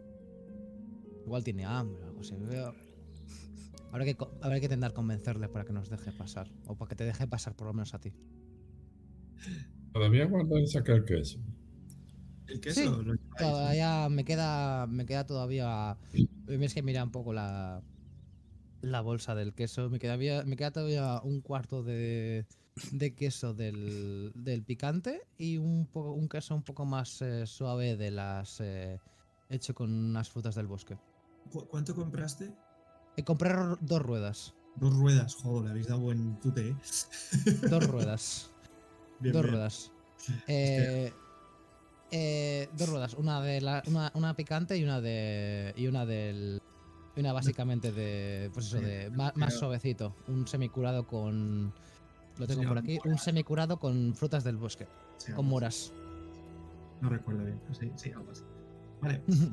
[1.25, 2.35] igual tiene hambre o algo así.
[2.35, 2.75] Veo-
[3.93, 7.25] Habrá que, que intentar convencerle para que nos deje pasar, o para que te deje
[7.25, 8.11] pasar por lo menos a ti.
[9.93, 11.39] Todavía guardan sacar queso.
[12.47, 13.37] El queso Sí, lo lleváis, ¿no?
[13.37, 15.97] Todavía me queda, me queda todavía.
[16.47, 17.81] Ves que mira un poco la,
[18.81, 19.89] la bolsa del queso.
[19.89, 22.45] Me queda, me queda todavía un cuarto de,
[22.91, 27.95] de queso del, del picante y un, poco, un queso un poco más eh, suave
[27.97, 28.99] de las eh,
[29.49, 30.97] hecho con unas frutas del bosque.
[31.51, 32.53] ¿Cu- ¿Cuánto compraste?
[33.17, 34.53] Y compré dos ruedas.
[34.77, 36.75] Dos ruedas, joder, le habéis dado buen tute, ¿eh?
[37.69, 38.49] Dos ruedas.
[39.19, 39.53] Bien, dos bien.
[39.53, 39.91] ruedas.
[40.47, 41.11] Eh,
[42.11, 43.13] eh, dos ruedas.
[43.15, 45.73] Una de la, una, una picante y una de.
[45.75, 46.61] Y una del.
[47.17, 48.49] Una básicamente de.
[48.53, 49.09] Pues eso, de.
[49.11, 50.15] Más, más suavecito.
[50.27, 51.73] Un semicurado con.
[52.37, 52.99] Lo tengo por aquí.
[53.05, 54.87] Un semicurado con frutas del bosque.
[55.17, 55.91] Sí, Con moras.
[57.01, 58.43] No recuerdo bien, sí, sí, algo así.
[59.01, 59.21] Vale.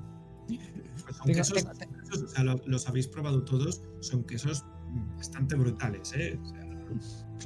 [1.04, 4.64] Pues son quesos, quesos, o sea, lo- los habéis probado todos, son quesos
[5.18, 6.38] bastante brutales, ¿eh?
[6.40, 6.46] O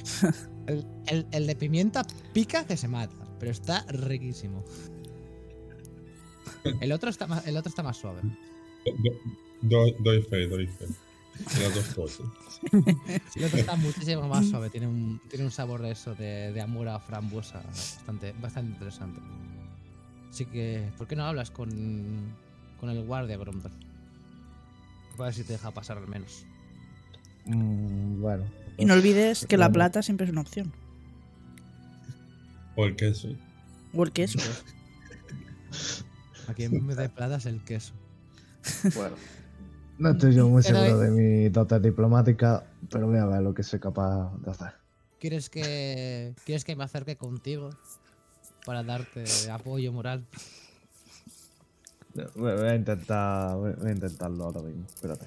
[0.07, 0.33] sea,
[0.69, 3.17] El, el- el de pimienta pica que se mata.
[3.41, 4.63] Pero está riquísimo.
[6.81, 8.21] El otro está más, el otro está más suave.
[8.85, 9.17] Do-
[9.63, 10.87] do- doy fe, doy fe.
[11.61, 12.27] Las dos cosas.
[13.35, 16.61] El otro está muchísimo más suave, tiene un, tiene un sabor de eso, de, de
[16.61, 19.19] amor a frambuesa, bastante, bastante interesante.
[20.31, 21.71] Así que, ¿por qué no hablas con,
[22.79, 23.73] con el guardia, Gromdor?
[25.17, 26.45] Para ver si te deja pasar al menos.
[27.47, 28.45] Mm, bueno.
[28.79, 30.71] Y no olvides que la plata siempre es una opción.
[32.77, 33.29] O el queso.
[33.95, 34.39] O el queso.
[36.53, 37.95] Aquí en vez de plata es el queso.
[38.95, 39.17] Bueno.
[39.99, 43.55] No estoy yo muy Pero, seguro de mi dotes diplomática, pero voy a ver lo
[43.55, 44.73] que soy capaz de hacer.
[45.21, 47.71] ¿Quieres que, ¿Quieres que me acerque contigo
[48.67, 50.27] para darte apoyo moral?
[52.35, 54.85] Voy a intentar, voy a intentarlo ahora mismo.
[54.87, 55.27] Espérate.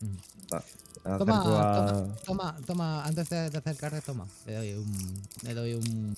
[0.00, 0.16] Mm.
[0.52, 0.62] Va,
[1.04, 4.26] me Toma, toma, toma, toma, antes de, de acercarte, toma.
[4.46, 5.22] Le doy un.
[5.42, 6.14] Le doy un.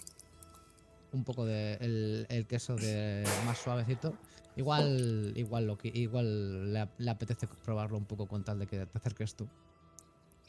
[1.13, 1.75] Un poco de.
[1.75, 4.15] El, el queso de más suavecito.
[4.57, 5.33] Igual.
[5.37, 5.89] Igual lo que.
[5.89, 9.49] Igual le, le apetece probarlo un poco con tal de que te acerques tú.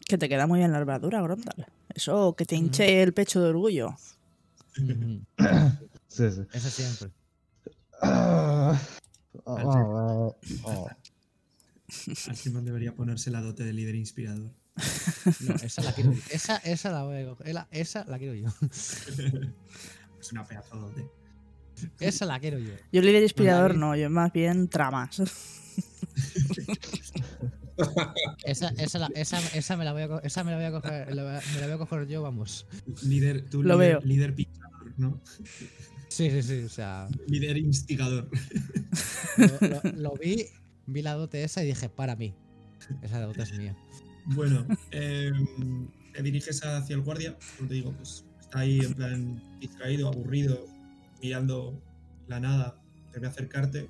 [0.06, 1.68] Que te queda muy bien la armadura, Grondal.
[1.94, 2.66] Eso, que te Ujú.
[2.66, 3.96] hinche el pecho de orgullo.
[6.08, 6.42] Sí, sí.
[6.52, 7.10] Eso siempre.
[8.02, 8.78] Ah.
[12.28, 14.52] Algernon debería ponerse la dote de líder inspirador.
[15.42, 16.20] No, esa la quiero yo.
[16.32, 17.48] Esa, esa la voy a coger.
[17.48, 18.50] Esa, esa la quiero yo.
[20.20, 21.06] Es una pedazo dote.
[22.00, 22.74] Esa la quiero yo.
[22.92, 25.22] Yo líder inspirador no, yo más bien tramas.
[28.46, 31.16] Esa, esa, la- esa, esa me la voy a esa me la voy a coger.
[31.16, 32.68] la me la voy a coger yo, vamos.
[33.04, 34.02] Líder, tú Lo líder, veo.
[34.08, 35.20] líder pinchador, ¿no?
[36.10, 36.60] Sí, sí, sí.
[36.64, 37.08] O sea.
[37.28, 38.30] Líder instigador.
[39.38, 40.46] Lo, lo- lo vi,
[40.86, 42.36] vi la dote esa y dije, para mí.
[43.02, 43.76] Esa dote es mía.
[44.26, 49.60] Bueno, em, te diriges hacia el guardia, como te digo, pues está ahí en plan
[49.60, 50.68] distraído, aburrido,
[51.22, 51.82] mirando
[52.28, 52.82] la nada,
[53.12, 53.88] te ve acercarte,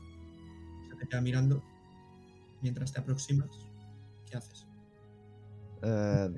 [0.89, 1.63] se te queda mirando,
[2.61, 3.49] mientras te aproximas,
[4.29, 4.65] ¿qué haces?
[5.83, 6.29] Eh,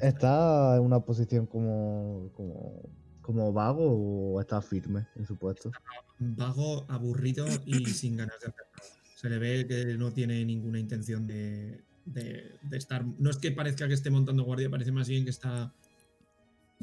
[0.00, 2.82] ¿Está en una posición como, como,
[3.22, 5.72] como vago o está firme en su puesto?
[6.18, 8.88] Vago, aburrido y sin ganas de hacer nada.
[9.16, 13.04] Se le ve que no tiene ninguna intención de, de- de estar.
[13.18, 15.72] No es que parezca que esté montando guardia, parece más bien que está.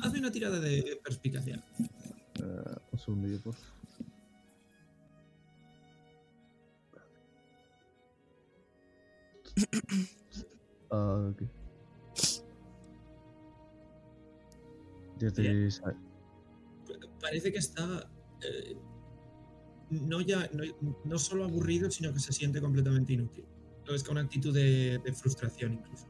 [0.01, 1.63] Hazme una tirada de perspicacia.
[2.41, 3.73] Eh, un segundillo, por favor.
[10.91, 11.43] Ah, ok.
[15.19, 15.81] 16.
[17.21, 18.09] parece que está
[18.41, 18.75] eh,
[19.89, 20.63] no ya no,
[21.05, 23.45] no solo aburrido, sino que se siente completamente inútil.
[23.85, 26.05] Lo ves con una actitud de, de frustración incluso.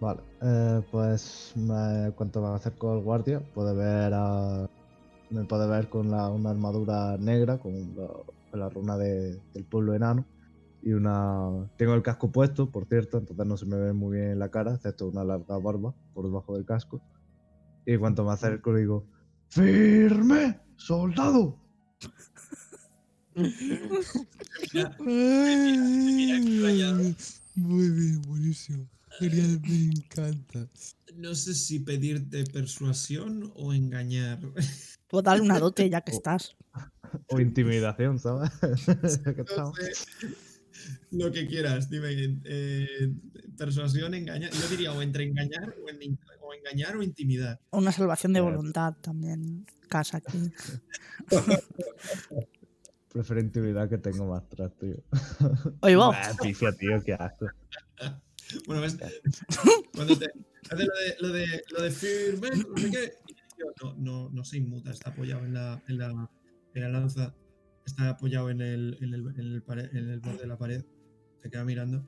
[0.00, 4.68] Vale, eh, pues me, cuanto me acerco al guardia, puede ver a,
[5.30, 7.72] me puede ver con la, una armadura negra, con
[8.52, 10.26] la, runa de- del pueblo enano.
[10.82, 11.68] Y una.
[11.76, 14.74] Tengo el casco puesto, por cierto, entonces no se me ve muy bien la cara,
[14.74, 17.00] excepto una larga barba por debajo del casco.
[17.84, 19.04] Y cuanto me acerco digo:
[19.48, 20.60] ¡Firme!
[20.76, 21.58] ¡Soldado!
[24.72, 27.14] Mira, mira extrañado.
[27.54, 28.86] Muy bien, buenísimo.
[29.18, 30.68] Genial, me encanta.
[31.16, 34.38] No sé si pedirte persuasión o engañar.
[35.08, 36.56] Puedo darle una dote ya que estás.
[37.28, 38.50] O intimidación, ¿sabes?
[39.06, 39.34] Sé.
[41.12, 42.40] Lo que quieras, dime.
[42.44, 43.12] eh,
[43.56, 44.50] persuasión, engañar.
[44.52, 47.58] Yo diría o entre engañar o, en- o engañar o intimidar.
[47.70, 49.64] Una salvación de voluntad también.
[49.88, 50.52] Casa aquí.
[53.12, 54.96] Prefiero intimidad que tengo más tras, tío.
[55.80, 56.14] Oye, vos.
[56.18, 57.46] Ah, pifia, tío, qué asco.
[58.66, 58.96] Bueno, ves,
[59.94, 60.26] cuando te
[60.70, 63.12] hace lo de, lo de, lo de firme, no sé qué,
[63.82, 66.30] no, no, no se inmuta, está apoyado en la, en la,
[66.74, 67.34] en la lanza,
[67.84, 70.82] está apoyado en el, en, el, en, el pare- en el borde de la pared,
[71.42, 72.06] se queda mirando.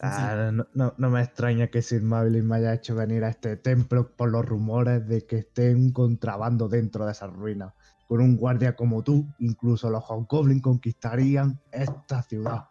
[0.00, 3.56] Ah, no, no- no me extraña que Sir Mavlin me haya hecho venir a este
[3.56, 7.72] templo por los rumores de que esté un contrabando dentro de esas ruinas.
[8.06, 12.66] Con un guardia como tú, incluso los Hobgoblins conquistarían esta ciudad.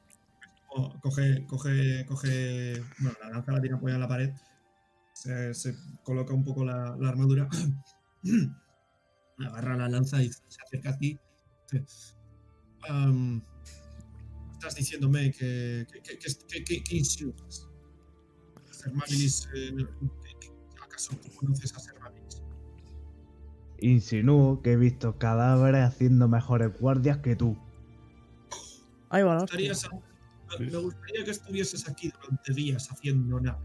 [1.01, 4.33] Coge, coge, coge, bueno, la lanza la tiene apoyada en la pared,
[5.13, 7.47] se, se coloca un poco la, la armadura,
[9.39, 11.17] agarra la lanza y se acerca a ti.
[11.71, 11.85] dice,
[12.89, 13.41] "Am,
[14.51, 16.83] estás diciéndome que, que, que, que, que-
[19.55, 19.73] eh,
[20.81, 22.41] ¿acaso tú conoces a Ser Mabilis?
[23.79, 27.55] Insinúo que he visto cadáveres haciendo mejores guardias que tú.
[29.09, 29.57] Ahí va, la hostia.
[30.59, 33.59] Me gustaría que estuvieses aquí durante días haciendo nada.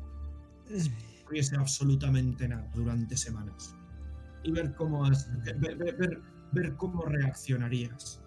[0.71, 3.75] No hubiese absolutamente nada durante semanas.
[4.45, 6.21] Y ver cómo has- ver, ver- ver-
[6.53, 8.21] ver cómo reaccionarías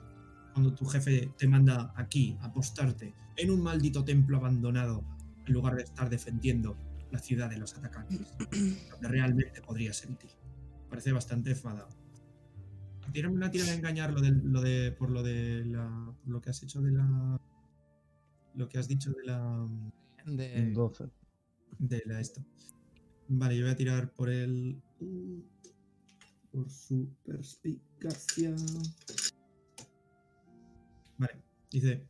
[0.54, 5.04] cuando tu jefe te manda aquí a apostarte en un maldito templo abandonado
[5.46, 6.78] en lugar de estar defendiendo
[7.12, 8.36] la ciudad de los atacantes.
[8.92, 10.32] Donde realmente podría ser útil.
[10.90, 11.90] Parece bastante enfadado.
[13.12, 16.42] Tírame una tira de engañar lo de, lo de, por lo de la, por lo
[16.42, 17.40] que has hecho de la,
[18.56, 19.68] lo que has dicho de la,
[20.26, 21.10] De, 12.
[21.80, 22.44] de la esto.
[23.28, 24.82] Vale, yo voy a tirar por el.
[25.00, 25.40] mm,
[26.52, 28.56] Por su perspicacia.
[31.18, 32.08] Vale, dice.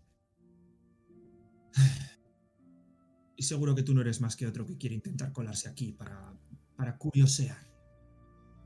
[3.37, 6.33] Y seguro que tú no eres más que otro que quiere intentar colarse aquí para,
[6.77, 7.57] para curiosear.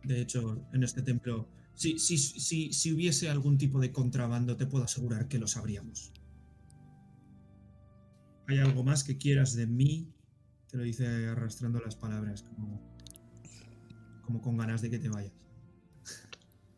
[0.04, 4.68] De hecho, en este templo, si, si, si, si hubiese algún tipo de contrabando, te
[4.68, 6.14] puedo asegurar que lo sabríamos.
[8.50, 10.12] ¿Hay algo más que quieras de mí?
[10.70, 12.82] Te lo dice arrastrando las palabras, como,
[14.24, 15.32] como con ganas de que te vayas.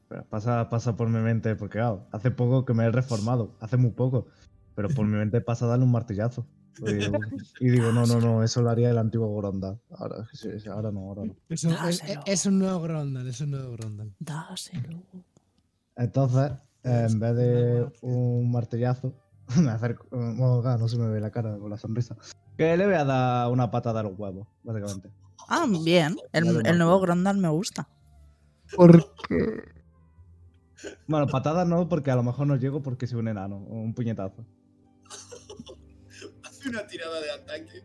[0.09, 3.77] Pero Pasa, pasa por mi mente, porque claro, hace poco que me he reformado, hace
[3.77, 4.27] muy poco.
[4.75, 6.45] Pero por mi mente pasa darle un martillazo.
[6.85, 7.19] Y digo,
[7.59, 9.79] y digo, no, no, no, eso lo haría el antiguo Gorondal.
[9.91, 10.27] Ahora,
[10.65, 11.35] no, ahora no.
[11.49, 12.23] Es un, es- Dáselo.
[12.25, 14.13] es un nuevo Grondal, es un nuevo Grondal.
[14.19, 15.03] Dáselo.
[15.95, 16.51] Entonces,
[16.83, 19.13] en vez de un martillazo,
[19.61, 20.05] me acerco.
[20.11, 22.15] Bueno, claro, no se me ve la cara con la sonrisa.
[22.57, 25.11] Que le voy a dar una patada a los huevos, básicamente.
[25.47, 26.17] Ah, bien.
[26.33, 26.99] El, el nuevo.
[26.99, 27.87] Grondal me gusta.
[31.07, 33.93] Bueno, patadas no, porque a lo mejor no llego porque soy un enano, o un
[33.93, 34.45] puñetazo.
[36.43, 37.83] Hace una tirada de ataque.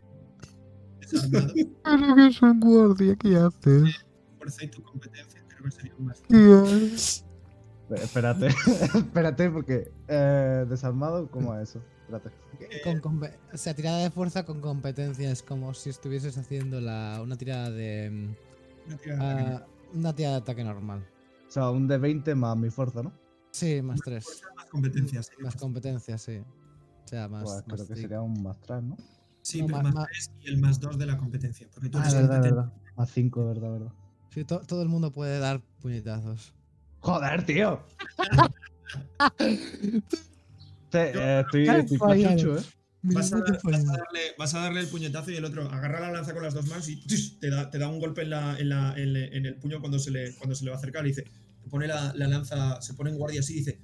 [1.83, 4.05] Pero que es un guardia, ¿qué haces?
[4.37, 5.43] Fuerza y tu competencia.
[5.47, 7.25] Creo que sería un más.
[7.89, 8.47] Espérate,
[8.95, 11.81] espérate, porque eh, desarmado, ¿cómo es eso?
[12.01, 12.31] Espérate.
[12.83, 17.19] Con compe- o sea, tirada de fuerza con competencia es como si estuvieses haciendo la,
[17.21, 18.33] una tirada de.
[18.87, 19.63] Una tirada de ataque.
[19.63, 21.05] ah, una tirada de ataque normal.
[21.47, 23.13] O sea, un de 20 más mi fuerza, ¿no?
[23.51, 24.23] Sí, más 3.
[24.23, 25.31] Fuerza más competencias.
[25.39, 26.37] Más competencia, sí.
[27.05, 27.43] O sea, más.
[27.43, 28.01] Pues más creo que cinco.
[28.01, 28.97] sería un más 3, ¿no?
[29.41, 31.67] Sí, No, pero más ma- 3 y el más 2 de la competencia.
[31.73, 32.73] Porque tú Ah, eres verdad, verdad.
[32.97, 33.93] Más 5, verdad, verdad.
[34.29, 36.53] Sí, to- todo el mundo puede dar puñetazos.
[37.01, 37.83] ¡Joder, tío!
[40.89, 42.63] Sí, eh, estoy, estoy pachucho, ¿eh?
[43.03, 45.69] Vas a, Mira, dar- vas a darle, vas a darle el puñetazo y el otro
[45.69, 46.95] agarra la lanza con las dos manos y
[47.39, 49.79] te da, te da un golpe en, la, en, la- en le- en el puño
[49.81, 51.23] cuando se, le, cuando se le va a acercar y dice,
[51.61, 53.79] te pone la, la lanza, se pone en guardia así y dice,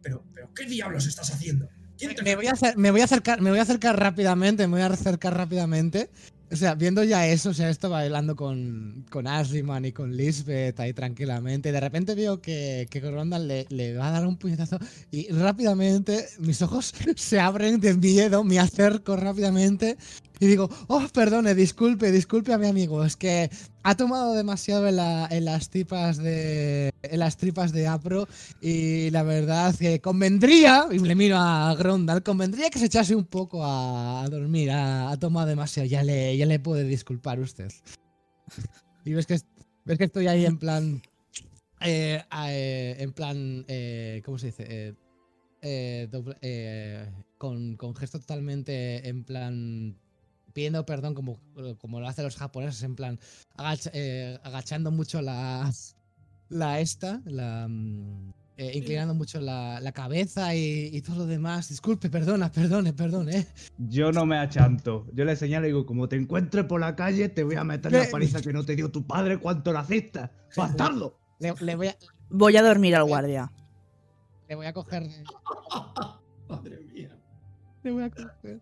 [0.00, 1.68] pero, pero ¿qué diablos estás haciendo?
[1.98, 4.66] ¿Quién te Me voy, a hacer- me voy a acercar, me voy a acercar rápidamente,
[4.68, 6.10] me voy a acercar rápidamente.
[6.52, 10.78] O sea, viendo ya eso, o sea, esto bailando con, con Ashleyman y con Lisbeth
[10.80, 11.72] ahí tranquilamente.
[11.72, 14.78] De repente veo que, que Grondal le, le va a dar un puñetazo
[15.10, 19.96] y rápidamente mis ojos se abren de miedo, me acerco rápidamente
[20.42, 23.48] y digo, oh, perdone, disculpe, disculpe a mi amigo, es que
[23.84, 28.26] ha tomado demasiado en, la- en las tripas de en las tripas de Apro
[28.60, 33.24] y la verdad que convendría, y le miro a Grondal, convendría que se echase un
[33.24, 37.70] poco a, dormir, ha, tomado demasiado, ya le, ya le puede disculpar usted.
[39.04, 39.46] y ves que, es-
[39.84, 41.00] ves que estoy ahí en plan,
[41.82, 44.96] eh, eh, en plan, eh, ¿cómo se dice?
[46.10, 49.96] Doble- con, con gesto totalmente en plan
[50.52, 51.40] pidiendo perdón como,
[51.78, 53.18] como lo hacen los japoneses, en plan
[53.92, 55.70] eh, agachando mucho la,
[56.48, 61.68] la esta, la, mm, eh, inclinando mucho la, la cabeza y, y todo lo demás.
[61.68, 63.46] Disculpe, perdona, perdone, perdone.
[63.78, 65.06] Yo no me achanto.
[65.12, 67.92] Yo le señalo y digo, como te encuentre por la calle, te voy a meter
[67.92, 70.28] la paliza que no te dio tu padre cuando naciste.
[70.56, 71.18] ¡Bastardo!
[71.40, 71.96] Le, le voy a,
[72.34, 73.52] Voy a dormir al guardia.
[74.48, 75.02] le voy a coger.
[76.48, 77.10] Madre mía.
[77.82, 78.60] Le voy a coger.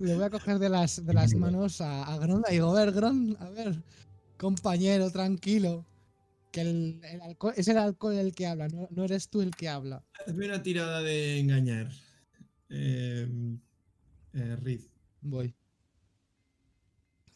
[0.00, 2.84] Le voy a coger de las, de las manos a, a Gronda y digo, a
[2.84, 3.82] ver, Gron, a ver,
[4.38, 5.86] compañero, tranquilo.
[6.50, 9.50] Que el, el alcohol, es el alcohol el que habla, no, no eres tú el
[9.50, 10.02] que habla.
[10.26, 11.92] Hazme una tirada de engañar.
[12.70, 13.58] Eh,
[14.32, 14.88] eh, Riz.
[15.20, 15.54] Voy.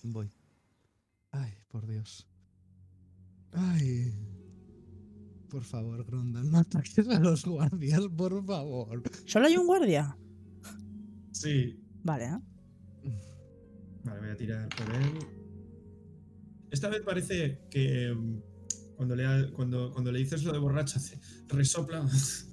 [0.02, 0.30] Voy.
[1.32, 2.26] Ay, por Dios.
[3.52, 4.12] Ay.
[5.50, 9.02] Por favor, Grondal, no ataques a los guardias, por favor.
[9.26, 10.16] ¿Solo hay un guardia?
[11.30, 11.78] Sí.
[12.02, 12.38] Vale, ¿eh?
[14.04, 15.18] Vale, voy a tirar por él.
[16.70, 18.40] Esta vez parece que mm,
[18.96, 20.98] cuando le, cuando, cuando le dices lo de borracho,
[21.48, 22.48] resopla Es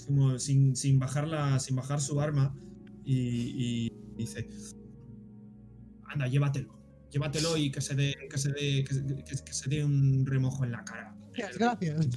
[0.06, 2.54] como sin, sin, bajar la, sin bajar su arma
[3.04, 4.48] y, dice,
[6.04, 6.78] anda, llévatelo.
[7.10, 10.72] Llévatelo y que se dé, que se dé, que que- se dé un remojo en
[10.72, 11.16] la cara.
[11.58, 12.08] Gracias.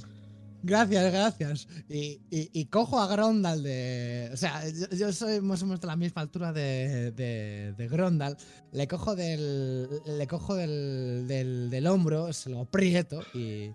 [0.66, 1.68] Gracias, gracias.
[1.90, 4.30] Y, y- y cojo a Grondal de.
[4.32, 7.88] O sea, yo, yo soy más o menos de la misma altura de, de, de
[7.88, 8.36] Grondal.
[8.72, 9.88] Le cojo del.
[10.06, 13.72] Le cojo del, del, del hombro, se lo aprieto y.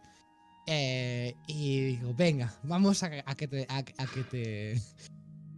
[0.66, 3.68] eh, y digo, venga, vamos a, a que te.
[3.70, 4.82] A, a que te.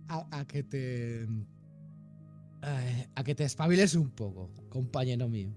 [0.09, 1.21] A, a que te.
[1.23, 5.49] eh, a que te espabiles un poco, compañero mío.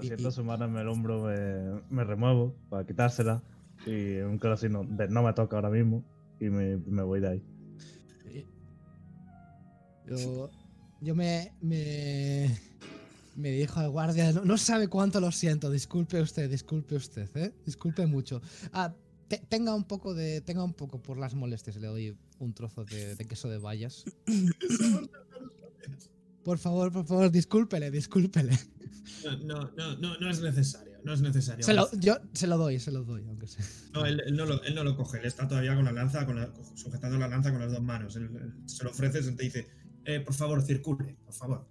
[0.00, 3.40] Siento su mano en el hombro, me, me remuevo para quitársela.
[3.86, 6.04] Y un casino de no me toca ahora mismo.
[6.40, 7.42] Y me, me voy de ahí.
[10.08, 10.50] Yo,
[11.00, 12.56] yo me, me,
[13.34, 17.52] me dijo al guardia, no, no sabe cuánto lo siento, disculpe usted, disculpe usted, ¿eh?
[17.64, 18.40] Disculpe mucho.
[18.72, 18.94] Ah,
[19.28, 20.40] te- tenga un poco de.
[20.42, 21.76] Tenga un poco por las molestias.
[21.76, 24.04] Le doy un trozo de, de queso de bayas.
[26.44, 28.56] Por favor, por favor, discúlpele, discúlpele.
[29.24, 30.95] No, no, no, no, no es necesario.
[31.06, 31.64] No es necesario.
[31.64, 33.64] Se lo, yo se lo doy, se lo doy, aunque sea.
[33.94, 35.18] No, él, él no lo, él no lo coge.
[35.20, 38.16] Él está todavía con la lanza, con la- sujetando la lanza con las dos manos.
[38.16, 39.68] Él- él se lo ofreces, él te dice,
[40.04, 41.66] eh, por favor, circule, por favor.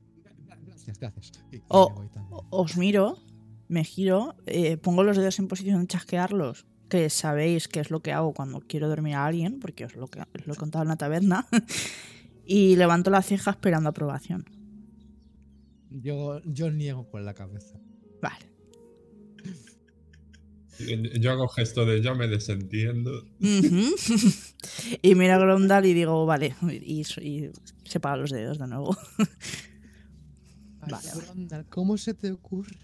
[0.65, 1.31] Gracias, gracias.
[1.67, 1.93] Oh.
[2.31, 3.17] O- Os miro,
[3.67, 8.01] me giro, eh, pongo los dedos en posición de chasquearlos, que sabéis que es lo
[8.01, 10.83] que hago cuando quiero dormir a alguien, porque os lo, que, os lo he contado
[10.83, 11.45] en la taberna,
[12.45, 14.45] y levanto la ceja esperando aprobación.
[15.89, 17.77] Yo, yo niego con la cabeza.
[18.21, 18.49] Vale.
[21.19, 23.25] Yo hago gesto de yo me desentiendo.
[25.01, 27.51] Y miro a Grondal y digo, vale, y, y
[27.83, 28.97] separo los dedos de nuevo.
[29.19, 29.25] Ay,
[30.91, 31.09] Vale.
[31.15, 32.75] Brondal, ¿cómo se te ocurre?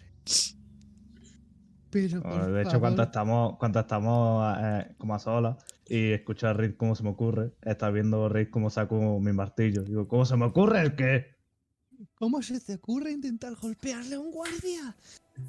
[1.89, 5.57] Pero, Bueno, por de hecho, favor, cuando estamos, cuando estamos eh, como a solas
[5.89, 9.83] y escucho a Rick cómo se me ocurre, está viendo Rick cómo saco mi martillo.
[9.83, 11.35] Digo, ¿cómo se me ocurre el qué?
[12.15, 14.95] ¿Cómo se te ocurre intentar golpearle a un guardia?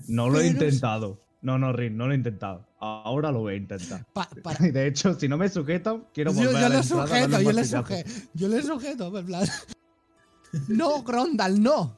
[0.09, 1.21] No lo he intentado.
[1.43, 2.65] No, no, Rick, no lo he intentado.
[2.79, 4.07] Ahora lo voy a intentar.
[4.13, 4.29] Pa-
[4.61, 7.53] de hecho, si no me sujetan, quiero yo, volver yo a la le sujeto, yo
[7.53, 8.11] le sujeto.
[8.35, 9.45] Yo le sujeto, en plan.
[10.69, 11.97] No, Grondal, no.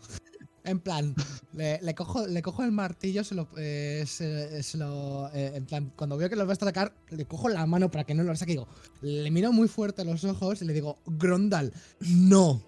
[0.62, 1.12] En plan,
[1.52, 3.48] le, le cojo, le cojo el martillo, se lo.
[3.58, 7.26] eh, se, se lo eh, en plan, cuando veo que lo vas a atacar, le
[7.26, 8.52] cojo la mano para que no lo saque.
[8.52, 8.68] Digo,
[9.02, 12.62] le miro muy fuerte a los ojos y le digo, Grondal, no.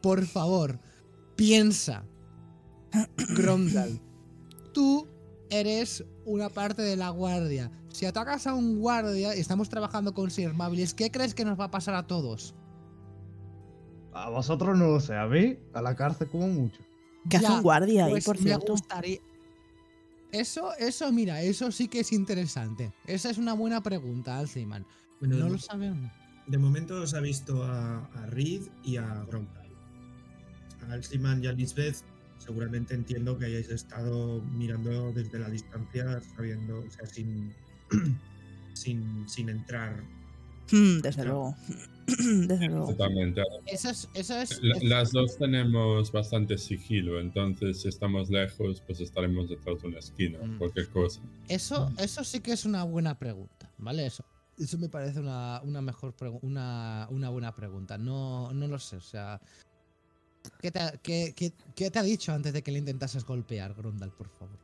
[0.00, 0.78] Por favor,
[1.36, 2.02] piensa.
[3.36, 4.00] Grondal,
[4.78, 5.08] tú
[5.50, 7.68] eres una parte de la guardia.
[7.88, 11.58] Si atacas a un guardia y estamos trabajando con Sir Mabilis, ¿qué crees que nos
[11.58, 12.54] va a pasar a todos?
[14.12, 16.80] A vosotros no lo sé, a mí, a la cárcel como mucho.
[17.28, 19.18] ¿Qué hace un guardia ahí, Pues por me gustaría.
[20.30, 22.92] Eso, eso, mira, eso sí que es interesante.
[23.04, 24.86] Esa es una buena pregunta, Alciman.
[25.18, 26.12] Bueno, No de, lo mo- sabemos.
[26.46, 29.68] de momento os ha visto a, a Reed y a Gromtal.
[30.88, 31.96] A Alciman y a Lisbeth
[32.52, 37.52] seguramente entiendo que hayáis estado mirando desde la distancia, sabiendo, o sea, sin,
[38.72, 40.02] sin, sin entrar.
[40.72, 41.30] Mm, desde Claro.
[41.30, 41.56] luego.
[42.46, 42.86] desde luego.
[42.88, 43.42] Totalmente.
[43.66, 44.62] Eso es, eso es.
[44.62, 49.88] La- es- Las dos tenemos bastante sigilo, entonces si estamos lejos, pues estaremos detrás de
[49.88, 50.56] una esquina, Mm.
[50.58, 51.20] cualquier cosa.
[51.48, 54.06] Eso, eso sí que es una buena pregunta, ¿vale?
[54.06, 54.24] Eso.
[54.58, 57.96] Eso me parece una, una mejor una, una buena pregunta.
[57.98, 59.38] No, no lo sé, o sea.
[60.60, 63.74] ¿Qué te, ha, qué- qué- qué te ha dicho antes de que le intentases golpear,
[63.74, 64.56] Grondal, por favor?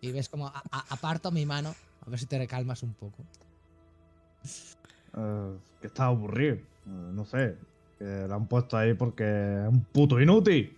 [0.00, 1.74] Y ves como a- a- aparto mi mano,
[2.06, 3.24] a ver si te recalmas un poco.
[5.16, 6.56] Eh, que está aburrido.
[6.56, 7.56] Eh, no sé.
[7.98, 10.76] Que lo han puesto ahí porque es un puto inútil.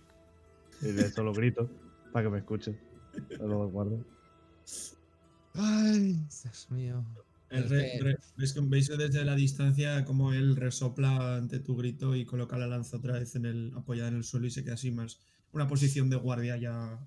[0.81, 1.69] Y de eso lo grito
[2.13, 2.79] para que me escuchen.
[3.37, 3.99] Yo lo guardo.
[5.55, 6.13] Ay,
[6.43, 7.03] Dios mío.
[7.49, 11.75] El re- que- re- ¿Veis, que- veis desde la distancia como él resopla ante tu
[11.75, 14.63] grito y coloca la lanza otra vez en el, apoyada en el suelo y se
[14.63, 15.19] queda así más.
[15.51, 16.99] Una posición de guardia ya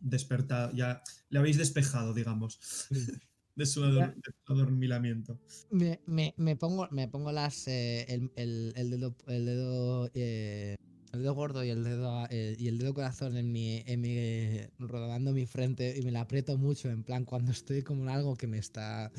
[0.00, 2.58] despertada, ya le habéis despejado, digamos,
[3.56, 5.38] de su, ador- de su adormilamiento.
[5.70, 10.76] Me, me- me pongo, me pongo las, eh, el, el- el dedo, el dedo, eh,
[11.12, 14.60] el dedo gordo y el dedo, eh, y el dedo corazón en mi, en mi,
[14.78, 18.36] rodando mi frente y me la aprieto mucho en plan cuando estoy como en algo
[18.36, 19.12] que me está,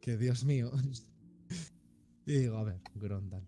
[0.00, 0.70] que Dios mío.
[2.26, 3.42] Y digo, a ver, Grondal,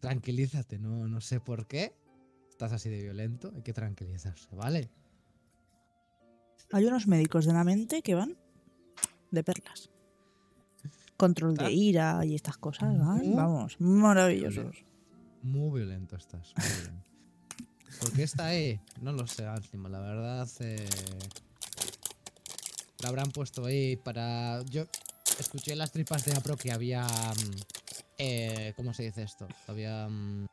[0.00, 1.94] tranquilízate, no, no sé por qué
[2.48, 4.88] estás así de violento, hay que tranquilizarse, ¿vale?
[6.72, 8.38] Hay unos médicos de la mente que van
[9.32, 9.90] de perlas.
[11.18, 11.70] Control de Ah.
[11.70, 13.34] ira y estas cosas, Ujú.
[13.36, 14.84] vamos, maravillosos.
[15.42, 16.54] Muy violento estás.
[16.56, 17.06] Muy violento.
[18.00, 18.80] ¿Por qué está ahí?
[19.02, 19.88] No lo sé, Alcima.
[19.90, 20.88] La verdad, eh,
[23.00, 24.62] la habrán puesto ahí para.
[24.70, 24.84] Yo
[25.38, 27.04] escuché las tripas de Apro que había.
[27.06, 27.50] mm,
[28.18, 29.46] eh, ¿Cómo se dice esto?
[29.66, 30.08] Había.
[30.08, 30.46] mm,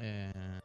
[0.00, 0.60] eh,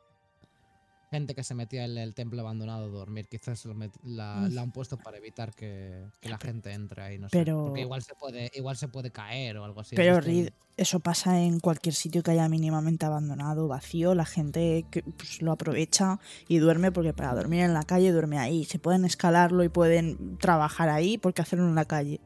[1.12, 3.28] gente que se metía en el templo abandonado a dormir.
[3.28, 7.18] Quizás lo la, la han puesto para evitar que, que la gente entre ahí.
[7.18, 7.38] No sé.
[7.38, 9.96] Pero- Porque igual se puede, igual se puede caer o algo así.
[9.96, 14.14] Pero ¿has visto el- Reed, eso pasa en cualquier sitio que haya mínimamente abandonado, vacío.
[14.16, 18.38] La gente que, pues, lo aprovecha y duerme porque para dormir en la calle duerme
[18.38, 18.64] ahí.
[18.66, 22.22] Se pueden escalarlo y pueden trabajar ahí porque hacerlo en la calle.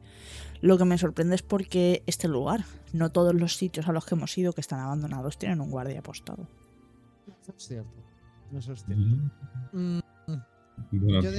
[0.60, 4.14] Lo que me sorprende es porque este lugar, no todos los sitios a los que
[4.14, 6.46] hemos ido que están abandonados tienen un guardia apostado.
[7.56, 8.03] Es cierto.
[9.72, 9.98] Mm,
[10.92, 11.30] Buena Yo.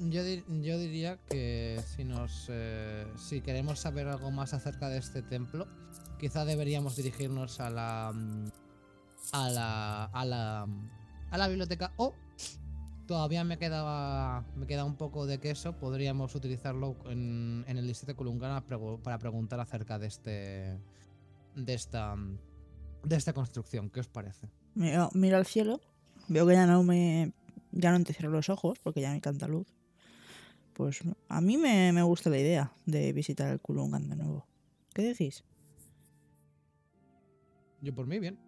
[0.00, 4.98] Yo, di- yo diría que si nos eh, si queremos saber algo más acerca de
[4.98, 5.66] este templo,
[6.20, 8.44] quizá deberíamos dirigirnos a la mm,
[9.32, 10.66] a la a la
[11.30, 12.14] a la biblioteca o
[13.06, 15.72] todavía me quedaba me queda un poco de queso.
[15.78, 20.78] Podríamos utilizarlo en, en el distrito pregu- para preguntar acerca de este
[21.56, 22.14] de esta
[23.02, 23.90] de esta construcción.
[23.90, 24.48] ¿Qué os parece?
[24.76, 25.80] Miro, miro al cielo,
[26.28, 27.32] veo que ya no me.
[27.72, 29.66] Ya no te cierro los ojos porque ya no hay tanta luz.
[30.72, 34.46] Pues a mí me, me gusta la idea de visitar el Kulungan de nuevo.
[34.94, 35.44] ¿Qué decís?
[37.80, 38.38] Yo por mí bien.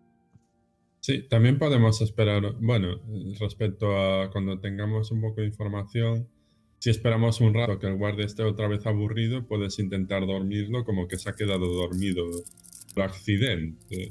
[1.01, 3.01] Sí, también podemos esperar, bueno,
[3.39, 6.28] respecto a cuando tengamos un poco de información,
[6.78, 11.09] si esperamos un rato que el guardia esté otra vez aburrido, puedes intentar dormirlo como
[11.09, 12.24] que se ha quedado dormido
[12.95, 14.11] por accidente.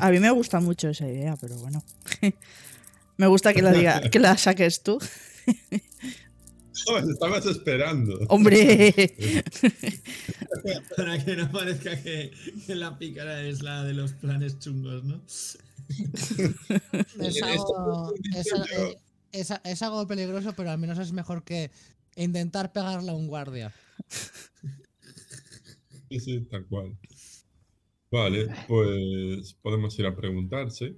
[0.00, 1.82] A mí me gusta mucho esa idea, pero bueno.
[3.16, 4.98] me gusta que la diga, que la saques tú.
[6.86, 8.18] Joder, estabas esperando.
[8.28, 8.92] ¡Hombre!
[10.96, 12.30] Para que no parezca que,
[12.66, 15.22] que la pícara es la de los planes chungos, ¿no?
[17.18, 18.98] Es algo, es, eh,
[19.32, 21.70] es- es algo peligroso, pero al menos es mejor que
[22.16, 23.72] intentar pegarle a un guardia.
[26.10, 26.96] Sí, sí, tal cual.
[28.16, 30.96] Vale, pues podemos ir a preguntar, sí.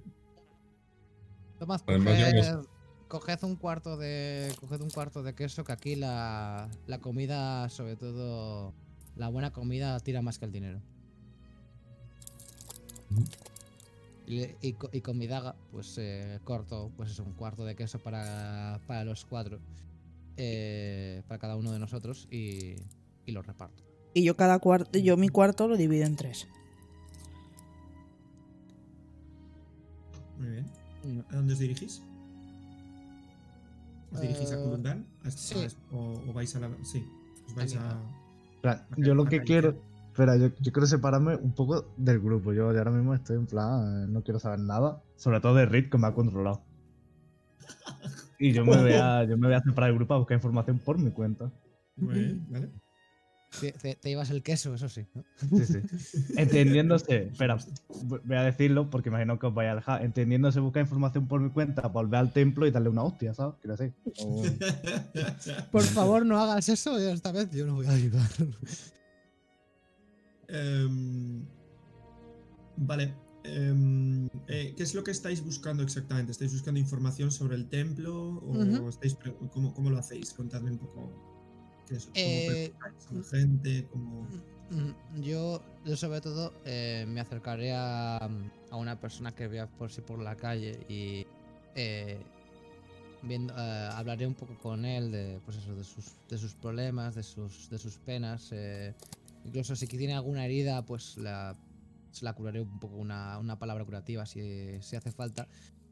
[1.59, 2.69] Tomad, Además, ya hemos- coged,
[3.07, 4.53] coged un cuarto de.
[4.59, 8.73] Coged un cuarto de queso, que aquí la, la comida, sobre todo
[9.15, 10.81] la buena comida, tira más que el dinero.
[14.27, 17.75] Y, y, co- y con mi daga, pues eh, corto, pues eso, un cuarto de
[17.75, 19.59] queso para, para los cuatro.
[20.37, 22.75] eh, para cada uno de nosotros y,
[23.25, 23.83] y lo reparto.
[24.13, 26.47] Y yo cada cuarto, yo mi cuarto lo divido en tres.
[30.39, 30.65] Muy bien.
[31.29, 32.01] ¿A dónde os dirigís?
[34.11, 35.05] ¿Os dirigís a Eh, Kulundan?
[35.23, 35.55] ¿A- sí.
[35.59, 36.69] a- o, o vais a la.?
[36.83, 37.05] Sí,
[37.47, 38.01] os vais a.
[38.61, 39.75] Plan, yo lo que quiero.
[40.11, 42.51] Espera, yo, yo quiero separarme un poco del grupo.
[42.51, 45.01] Yo ahora mismo estoy en plan, eh, no quiero saber nada.
[45.15, 46.63] Sobre todo de Rick, que me ha controlado.
[48.41, 50.79] Y yo me voy a, yo me voy a separar del grupo a buscar información
[50.79, 51.51] por mi cuenta.
[51.97, 52.69] Muy bien, ¿vale?
[53.59, 55.05] Te, te- te llevas el queso, eso sí.
[55.13, 55.23] ¿no?
[55.57, 55.79] Sí, sí.
[56.37, 57.57] Entendiéndose, espera,
[58.03, 60.03] vo- voy a decirlo porque imagino que os vais a dejar.
[60.05, 63.55] Entendiéndose buscar información por mi cuenta, volver al templo y darle una hostia, ¿sabes?
[63.61, 63.93] Quiero decir.
[64.17, 64.43] O-
[65.71, 68.29] Por favor, no hagas eso, esta vez yo no voy a ayudar.
[70.47, 71.45] Em,
[72.77, 73.13] vale.
[73.43, 76.31] em, eh, ¿Qué es lo que estáis buscando exactamente?
[76.31, 78.37] ¿Estáis buscando información sobre el templo?
[78.37, 79.17] ¿O estáis
[79.51, 80.33] cómo, cómo lo hacéis?
[80.33, 81.38] Contadme un poco.
[81.89, 82.05] ¿Qué es?
[82.05, 82.73] ¿Cómo Eh,
[83.29, 83.87] gente?
[83.91, 84.27] ¿Cómo...
[84.69, 88.17] Mm, Yo, yo sobre todo, eh, me acercaré a,
[88.69, 91.25] a una persona que vea por sí por la calle y
[91.75, 92.21] eh,
[93.23, 97.15] viendo, eh, hablaré un poco con él de, pues eso, de, sus, de sus problemas,
[97.15, 98.53] de sus, de sus penas.
[99.43, 101.57] incluso si tiene alguna herida, pues la,
[102.11, 105.47] se la curaré un poco una, una palabra curativa si, si hace falta.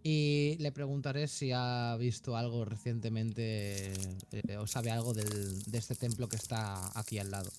[0.10, 3.92] Y le preguntaré si ha visto algo recientemente
[4.32, 7.52] eh, o sabe algo del- de este templo que está aquí al lado.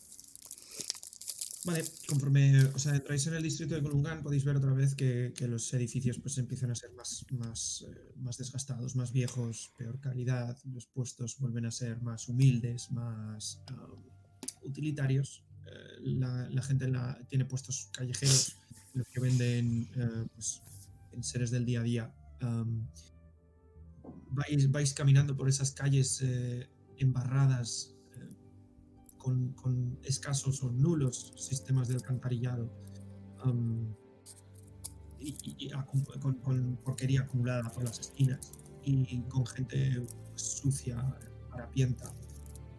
[1.67, 5.35] Vale, conforme o sea, entráis en el distrito de Colungan, podéis ver otra vez que,
[5.41, 10.57] los edificios pues empiezan a ser más, más, eh, más desgastados, más viejos, peor calidad.
[10.73, 13.89] Los puestos vuelven a ser más humildes, más ah,
[14.63, 15.45] utilitarios.
[15.67, 16.91] Eh, la, gente
[17.29, 18.57] tiene puestos callejeros
[18.95, 19.87] los que venden
[20.35, 20.63] pues,
[21.13, 22.15] en seres del día a día.
[22.41, 22.89] Am,
[24.71, 28.37] vais, caminando por esas calles eh, embarradas eh,
[29.17, 32.71] con, escasos o nulos sistemas de alcantarillado
[33.41, 33.95] am,
[35.21, 35.69] y,
[36.43, 38.53] con, porquería acumulada por las esquinas
[38.85, 40.97] y con gente pues, sucia,
[41.51, 42.13] harapienta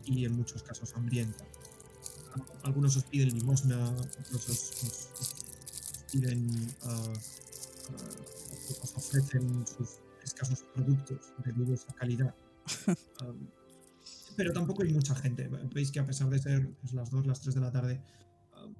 [0.05, 1.45] y en muchos casos hambrienta.
[2.63, 3.89] Algunos os piden limosna,
[4.33, 5.35] otros os,
[6.11, 6.49] piden,
[6.83, 7.13] ah,
[8.95, 12.35] ofrecen sus escasos productos de dudosa calidad.
[13.21, 13.49] Am,
[14.35, 15.49] pero tampoco hay mucha gente.
[15.73, 18.01] Veis que a pesar de ser pues, las 2, las 3 de la tarde
[18.63, 18.73] um,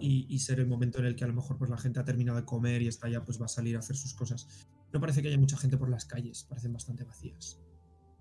[0.00, 2.04] y, y ser el momento en el que a lo mejor pues, la gente ha
[2.04, 4.46] terminado de comer y está ya, pues va a salir a hacer sus cosas,
[4.94, 7.60] no parece que haya mucha gente por las calles, parecen bastante vacías.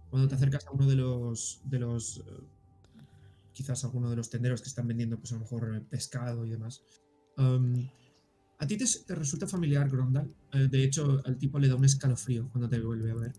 [0.09, 2.43] Cuando te acercas a uno de los, de los eh,
[3.53, 6.49] quizás alguno de los tenderos que están vendiendo, pues a lo mejor eh, pescado y
[6.49, 6.84] demás,
[7.38, 7.88] um,
[8.64, 10.28] a ti te, te resulta familiar Grondal.
[10.53, 13.34] Eh, de hecho, al tipo le da un escalofrío cuando te vuelve a ver.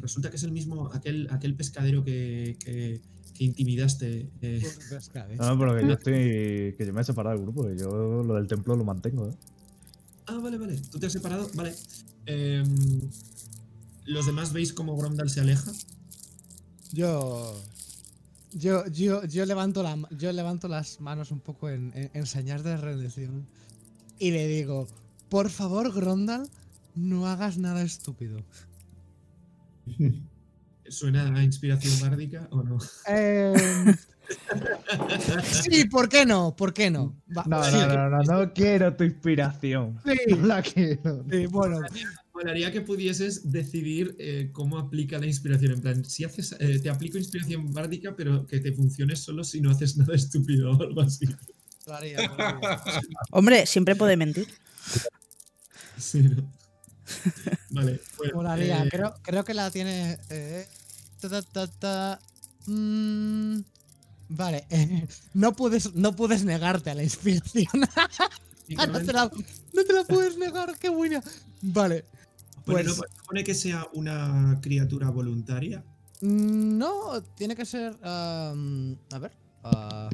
[0.00, 3.00] Resulta que es el mismo, aquel, aquel pescadero que, que-
[3.34, 4.30] que intimidaste.
[4.40, 4.62] eh,
[5.38, 6.12] No, pero que yo estoy.
[6.76, 9.34] que yo me he separado del grupo, que yo lo del templo lo mantengo, ¿eh?
[10.26, 10.80] Ah, vale, vale.
[10.90, 11.48] ¿Tú te has separado?
[11.54, 11.74] Vale.
[12.26, 12.66] Em,
[14.06, 15.70] Los demás veis cómo Gromdal se aleja.
[16.92, 17.60] Yo.
[18.52, 22.62] Yo, yo, yo, levanto la, yo levanto las manos un poco en, en, en señas
[22.64, 23.46] de rendición
[24.18, 24.86] y le digo,
[25.28, 26.48] por favor, Grondal,
[26.94, 28.40] no hagas nada estúpido.
[30.88, 32.78] ¿Suena a inspiración bárdica o no?
[33.06, 33.94] Em,
[35.62, 36.54] sí, ¿por qué no?
[36.54, 37.16] ¿Por qué no?
[37.36, 39.98] Va- No, sí, no, no, no, no quiero tu inspiración.
[40.04, 40.12] Sí.
[40.36, 41.24] No la quiero.
[41.30, 41.80] sí, bueno,
[42.34, 45.72] Molaría que pudieses decidir eh, cómo aplica la inspiración.
[45.72, 49.60] En plan, si haces, eh, te aplico inspiración bárdica, pero que te funcione solo si
[49.60, 51.26] no haces nada estúpido o algo así.
[51.86, 52.82] Lo haría, lo haría.
[53.30, 54.46] Hombre, siempre puede mentir.
[55.98, 56.50] Sí, ¿no?
[57.70, 58.56] Vale, bueno.
[58.56, 60.18] Eh, creo, creo que la tiene.
[60.28, 60.66] eh,
[61.20, 62.20] ta, ta, ta, ta,
[62.66, 63.60] mm,
[64.30, 67.66] vale, eh, no, puedes, no puedes negarte a la inspiración.
[68.78, 69.30] Ah, no, te la,
[69.74, 71.22] no te la puedes negar, qué buena.
[71.62, 72.04] Vale,
[72.66, 75.84] Bueno, pues- no no pone que sea una criatura voluntaria.
[76.20, 77.96] mm, no, tiene que ser.
[78.02, 78.52] a
[79.20, 79.30] ver.
[79.62, 80.08] ah,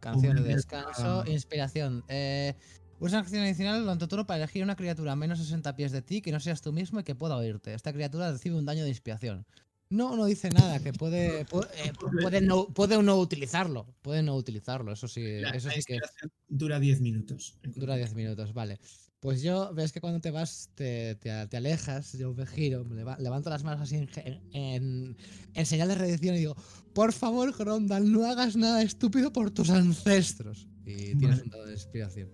[0.00, 2.04] canción de descanso, inspiración.
[2.08, 2.54] Eh,
[3.00, 5.92] usa una acción adicional durante tu turno para elegir una criatura a menos 60 pies
[5.92, 7.74] de ti que no seas tú mismo y que pueda oírte.
[7.74, 9.46] Esta criatura recibe un daño de inspiración.
[9.88, 11.92] No, no dice nada, que puede, puede, eh,
[12.22, 13.86] puede no, puede no utilizarlo.
[14.02, 16.00] Puede no utilizarlo, eso sí, La, eso sí que
[16.48, 17.56] dura 10 minutos.
[17.62, 18.80] dura 10 minutos, vale.
[19.26, 22.94] Pues yo, ves que cuando te vas, te, te- te alejas, yo me giro, me
[22.94, 25.16] leva- levanto las manos así en, ge- en-
[25.52, 26.54] en señal de redención y digo,
[26.94, 30.68] por favor, Grondal, no hagas nada estúpido por tus ancestros.
[30.84, 31.42] Y tienes Vale.
[31.42, 32.28] un dado de inspiración.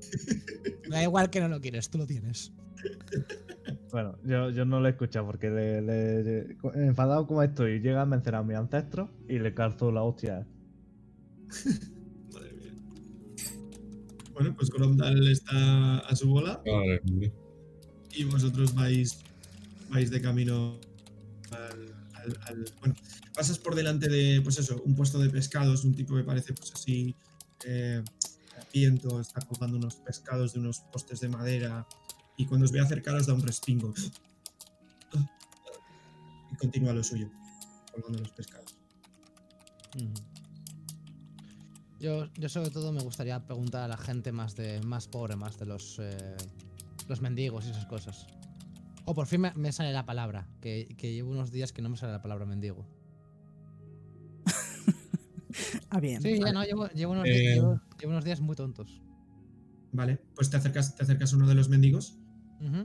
[0.88, 2.50] Da igual que no lo quieres, tú lo tienes.
[3.90, 8.00] Bueno, yo, yo no lo he escuchado porque le, le- le- enfadado como estoy, llega
[8.00, 10.46] a mencionar a mi ancestro y le calzo la hostia.
[14.34, 16.60] Bueno, pues Gromdal está a su bola
[17.04, 17.32] mía.
[18.14, 19.18] y vosotros vais,
[19.90, 20.78] vais de camino
[21.50, 22.94] al, al- al- Bueno,
[23.34, 26.72] pasas por delante de, pues eso, un puesto de pescados, un tipo que parece, pues
[26.72, 27.14] así,
[27.64, 28.02] eh,
[28.72, 31.86] viento, está colgando unos pescados de unos postes de madera
[32.38, 33.92] y cuando os ve acercar os da un respingo.
[36.50, 37.30] Y continúa lo suyo,
[37.92, 38.74] colgando los pescados.
[39.96, 40.12] Ujú.
[42.02, 45.56] Yo, yo sobre todo me gustaría preguntar a la gente más de más pobre, más
[45.56, 46.36] de los eh,
[47.08, 48.26] los mendigos y esas cosas.
[49.04, 51.88] O por fin me, me sale la palabra, que, que llevo unos días que no
[51.88, 52.84] me sale la palabra mendigo.
[55.90, 56.20] Ah, bien.
[56.22, 57.32] Sí, ya no, llevo, llevo unos, Eh.
[57.32, 59.00] días, llevo, llevo unos días muy tontos.
[59.92, 62.18] Vale, pues te acercas, te acercas a uno de los mendigos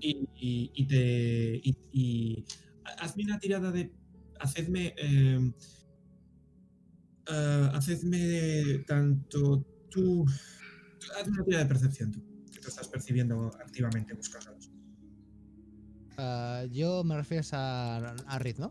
[0.01, 1.61] y, y- y te.
[1.63, 2.45] Y, y-
[2.99, 3.93] hazme una tirada de.
[4.39, 4.93] Hacedme.
[4.97, 5.51] eh,
[7.29, 10.25] eh, hacedme tanto tú.
[11.19, 12.21] Hazme una tirada de percepción tú,
[12.51, 14.71] que te estás percibiendo activamente buscándolos.
[16.17, 18.69] Ah, yo me refieres a, a Riz, ¿no?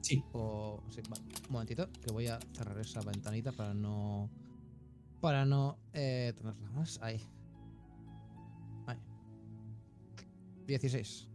[0.00, 0.82] Sí, O.
[0.90, 1.22] Sí, vale.
[1.46, 4.28] Un momentito, que voy a cerrar esa ventanita para no.
[5.20, 6.98] Para no eh, tenerla más.
[7.00, 7.20] Ahí.
[8.88, 8.98] Ahí.
[10.66, 11.28] 16.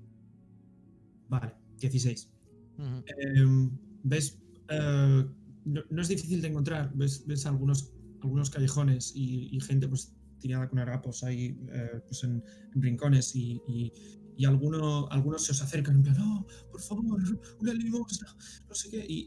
[1.29, 2.29] vale, 16.
[2.77, 3.03] Ujú.
[3.07, 3.69] Eh,
[4.03, 4.37] ves.
[4.69, 5.25] eh,
[5.67, 6.91] no, no es difícil de encontrar.
[6.95, 7.91] Ves, ves algunos,
[8.21, 12.43] algunos callejones y, gente pues tirada con harapos ahí eh, pues en,
[12.75, 13.91] rincones y, y,
[14.37, 17.21] y alguno- algunos se os acercan en plan, "Oh, por favor,
[17.59, 18.27] una limosna,
[18.69, 19.05] no sé qué.
[19.07, 19.25] Y,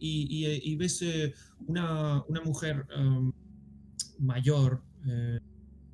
[0.72, 1.34] y ves eh,
[1.66, 3.32] una, una mujer em,
[4.18, 5.41] mayor, eh,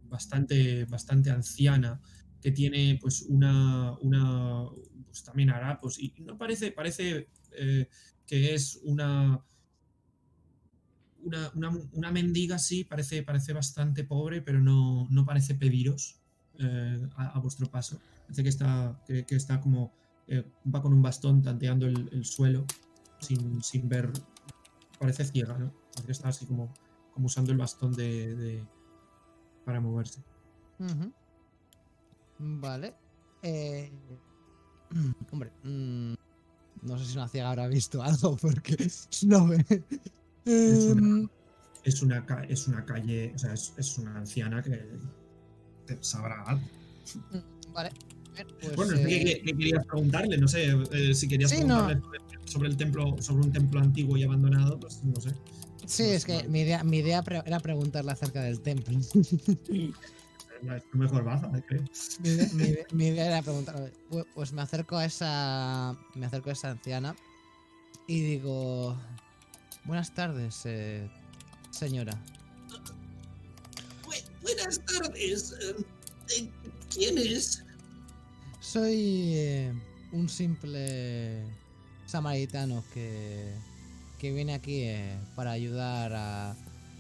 [0.09, 2.01] bastante, bastante anciana,
[2.41, 4.67] que tiene pues una, una
[5.07, 7.89] pues también harapos y no parece, parece eh,
[8.27, 9.43] que es una,
[11.23, 16.21] una, una, una mendiga, sí, parece, parece bastante pobre, pero no, no parece pediros
[16.59, 17.99] eh, a, vuestro paso.
[18.23, 19.93] Parece que está, que, está como,
[20.27, 22.65] eh, va con un bastón tanteando el, el suelo
[23.21, 24.13] sin, sin ver,
[24.99, 25.73] parece ciega, ¿no?
[25.93, 26.73] Parece que está así como,
[27.13, 28.65] como usando el bastón de,
[29.65, 30.23] para moverse.
[32.39, 32.95] Vale.
[33.43, 33.91] Eh,
[35.33, 36.15] Hombre, mm,
[36.83, 38.77] no sé si una ciega habrá visto algo porque
[39.27, 39.49] no.
[40.47, 41.29] Es una- Em,
[41.85, 44.89] Es una, ca- es una calle, o sea, es, es una anciana que
[45.87, 46.67] te sabrá algo.
[47.73, 47.91] Vale.
[48.35, 50.37] Bien, pues, bueno, eh, ¿qué, qué querías preguntarle?
[50.39, 52.21] No sé, eh, si querías Sí, preguntarle sobre,
[52.51, 55.31] sobre el templo, sobre un templo antiguo y abandonado, pues no sé.
[55.87, 58.99] sí, es que mi idea, mi idea era preguntarle acerca del templo.
[58.99, 61.83] Es tu mejor baza, creo.
[62.21, 63.93] mi, idea, mi idea- mi idea era preguntar.
[64.11, 65.97] Pues, pues me acerco a esa.
[66.17, 67.15] Me acerco a esa anciana
[68.09, 68.97] y digo.
[69.87, 71.09] Buenas tardes, eh,
[71.71, 72.13] señora.
[74.43, 75.55] buenas tardes.
[75.61, 76.49] eh,
[76.93, 77.65] ¿Quién es?
[78.61, 79.73] Soy eh,
[80.13, 81.45] un simple
[82.07, 83.55] samaritano que,
[84.19, 86.57] que viene aquí eh, para ayudar a,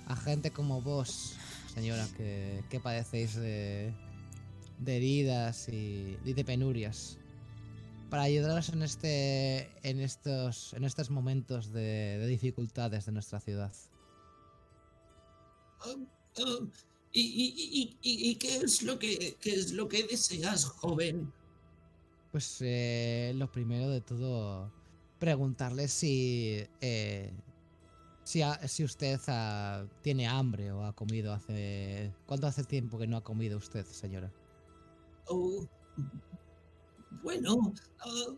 [0.06, 1.34] a gente como vos,
[1.74, 3.92] señora, que, que padecéis de,
[4.78, 7.18] de heridas y, y de penurias.
[8.16, 13.74] Para ayudaros en este en estos en estos momentos de, de dificultades de nuestra ciudad.
[17.12, 21.30] ¿y, y- y- qué es lo que qué es lo que deseas, joven?
[22.32, 24.72] Pues eh, lo primero de todo,
[25.18, 27.30] preguntarle si eh,
[28.24, 29.20] si, si usted
[30.00, 34.32] tiene hambre o ha comido hace cuánto hace tiempo que no ha comido usted, señora.
[35.28, 35.66] Oh,
[37.22, 38.34] bueno, ah,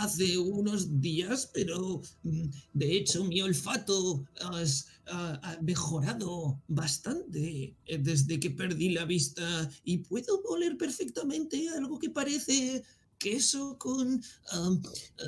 [0.00, 8.38] hace unos días, pero mm, de hecho mi olfato has- ha, mejorado bastante eh, desde
[8.40, 12.82] que perdí la vista y puedo oler perfectamente algo que parece
[13.18, 14.20] queso con...
[14.52, 14.70] ah,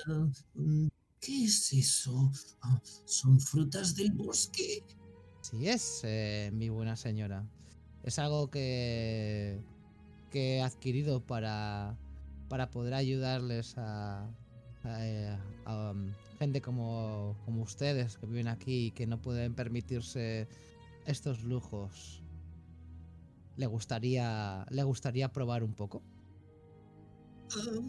[0.07, 0.89] ah, mm,
[1.21, 2.33] ¿Qué es eso?
[2.63, 4.83] Ah, ¿Son frutas del bosque?
[5.43, 7.47] Sí es, eh, mi buena señora.
[8.03, 9.61] Es algo que,
[10.31, 11.99] que he adquirido para,
[12.51, 14.29] para poder ayudarles a,
[14.83, 19.55] a, eh, a, um, gente como, como ustedes que viven aquí y que no pueden
[19.55, 20.49] permitirse
[21.07, 22.23] estos lujos.
[23.57, 26.03] ¿Le gustaría, le gustaría probar un poco?
[27.57, 27.81] Ah,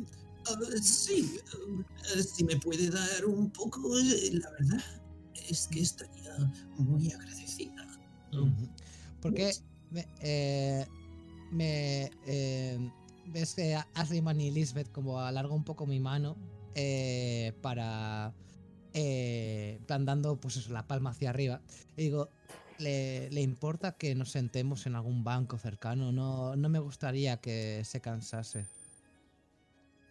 [0.50, 4.84] ah, sí, ah, si me puede dar un poco, eh, la verdad
[5.50, 6.38] es que estaría
[6.78, 7.88] muy agradecida.
[9.22, 9.54] Porque
[9.90, 10.86] me, eh,
[11.52, 12.92] me eh,
[13.26, 16.36] ves que Asliman y Lisbeth como alargo un poco mi mano
[16.76, 18.34] eh, para
[18.94, 19.80] eh,
[20.42, 21.62] pues eso, la palma hacia arriba
[21.96, 22.30] y digo
[22.82, 26.12] ¿le, le importa que nos sentemos en algún banco cercano?
[26.12, 28.66] No, no me gustaría que se cansase.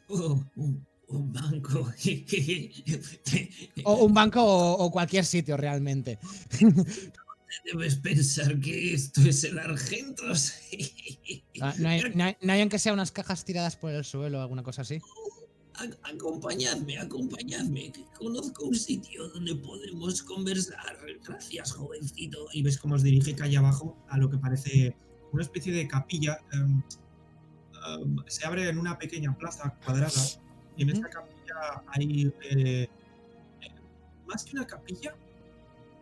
[0.09, 1.87] Oh, un, un banco.
[3.85, 6.19] O un banco o, o cualquier sitio realmente.
[7.65, 10.53] Debes pensar que esto es el Argentos.
[11.63, 14.39] Ah, No hay, no hay- no hay aunque sea unas cajas tiradas por el suelo
[14.39, 14.99] o alguna cosa así.
[15.75, 20.97] A- Acompañadme, acompañadme, que conozco un sitio donde podemos conversar.
[21.27, 22.47] Gracias, jovencito.
[22.55, 24.97] Y ves cómo os dirige calle abajo a lo que parece
[25.33, 26.39] una especie de capilla.
[26.53, 26.83] em,
[27.87, 30.23] em, se abre en una pequeña plaza cuadrada.
[30.79, 32.33] Y en esta capilla hay.
[32.43, 32.89] eh,
[33.61, 33.69] eh,
[34.27, 35.15] más que una capilla,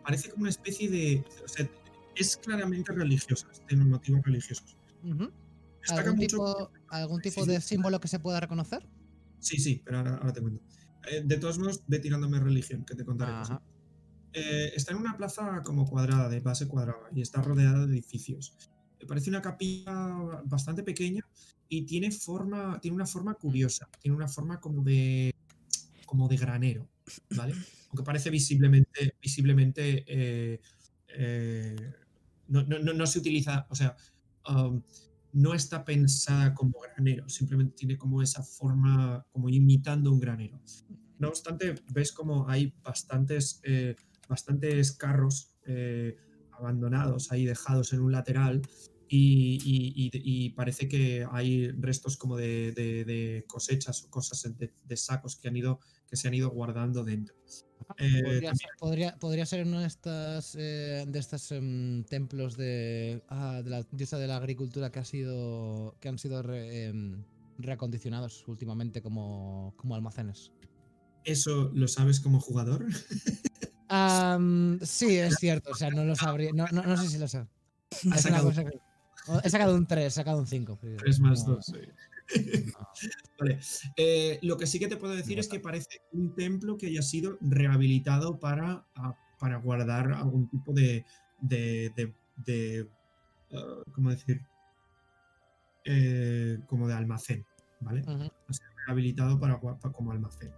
[0.09, 1.23] parece como una especie de.
[1.43, 1.69] O sea,
[2.15, 4.75] es claramente religiosa, tiene motivos religiosos.
[5.03, 5.31] Ujú.
[5.79, 7.67] Destaca ¿Algún mucho tipo, algún tipo sí, de sí.
[7.69, 8.87] símbolo que se pueda reconocer?
[9.39, 10.61] Sí, sí, pero ahora, ahora te cuento.
[11.11, 13.33] Eh, de todos modos, ve tirándome religión, que te contaré.
[13.33, 13.61] Ajá.
[14.33, 18.53] Eh, está en una plaza como cuadrada, de base cuadrada, y está rodeada de edificios.
[18.99, 19.93] Me parece una capilla
[20.45, 21.23] bastante pequeña
[21.69, 25.33] y tiene forma, tiene una forma curiosa, tiene una forma como de,
[26.05, 26.89] como de granero,
[27.89, 30.61] Aunque parece visiblemente, visiblemente eh,
[31.07, 31.93] eh,
[32.47, 33.95] no, no- no- no se utiliza, o sea,
[34.47, 34.81] um,
[35.33, 40.59] no está pensada como granero, simplemente tiene como esa forma, como imitando un granero.
[41.19, 43.95] No obstante, ves como hay bastantes, eh,
[44.27, 45.53] bastantes carros
[46.51, 48.61] abandonados ahí, dejados en un lateral,
[49.07, 55.79] y, parece que hay restos como de, cosechas o cosas de sacos que, han ido,
[56.09, 57.35] que se han ido guardando dentro.
[57.97, 63.23] Eh, Podría ser, podría, podría ser uno de estos eh, de estos em, templos de,
[63.29, 67.23] ah, de la diosa de la agricultura que ha sido que han sido re- em,
[67.57, 70.51] reacondicionados últimamente como, como almacenes.
[71.23, 72.85] ¿Eso lo sabes como jugador?
[74.83, 75.71] Sí, es cierto.
[75.71, 76.51] O sea, no lo sabría.
[76.53, 77.45] No, no, no sé si lo sé.
[78.17, 78.79] Sacado que-
[79.43, 80.79] He sacado un 3, he sacado un 5.
[80.97, 81.73] 3 más No, 2.
[83.39, 83.59] Vale.
[83.95, 87.01] Eh, lo que sí que te puedo decir es que parece un templo que haya
[87.01, 91.05] sido rehabilitado para, a- para guardar algún tipo de.
[91.39, 92.13] de, de,
[92.45, 92.89] de,
[93.53, 94.41] ah, ¿Cómo decir?
[95.85, 97.45] Eh, como de almacén,
[97.79, 98.03] ¿vale?
[98.47, 100.51] Ha sido rehabilitado para, gua- pa- como almacén.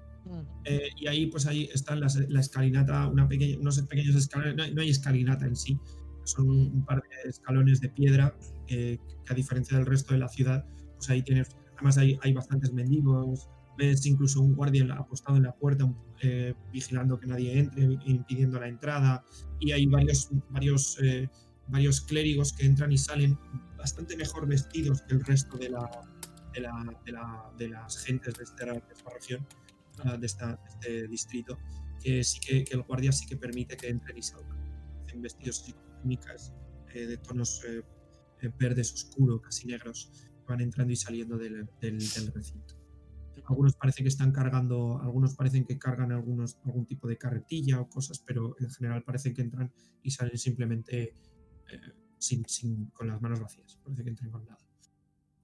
[0.65, 4.63] Eh, y ahí, pues ahí están las, la escalinata, una pequeña, unos pequeños escalones, no
[4.63, 5.79] hay, no hay escalinata en sí,
[6.23, 8.35] son un, un par de escalones de piedra
[8.67, 10.65] eh, que a diferencia del resto de la ciudad,
[10.95, 11.49] pues ahí tienes,
[11.81, 16.53] además hay, hay bastantes mendigos, ves incluso un guardia en apostado en la puerta eh,
[16.71, 19.23] vigilando que nadie entre, impidiendo la entrada,
[19.59, 21.27] y hay varios, varios, eh,
[21.67, 23.37] varios clérigos que entran y salen
[23.77, 25.89] bastante mejor vestidos que el resto de, la,
[26.53, 29.47] de, la- de la- de las gentes de esta, de esta región
[30.05, 31.57] ah, de, esta- de este distrito,
[32.03, 34.57] que sí que, que el guardia sí que permite que entren y salgan.
[35.05, 36.53] Hacen vestidos con túnicas
[36.93, 37.81] eh, de tonos eh,
[38.41, 40.11] eh, verdes oscuro, casi negros,
[40.51, 42.75] van entrando y saliendo del, del- del recinto.
[43.49, 47.89] Algunos parece que están cargando, algunos parecen que cargan algunos, algún tipo de carretilla o
[47.89, 49.71] cosas, pero en general parece que entran
[50.03, 51.15] y salen simplemente
[51.71, 51.79] eh,
[52.17, 53.79] sin, sin- con las manos vacías.
[53.83, 54.59] Parece que entran con nada.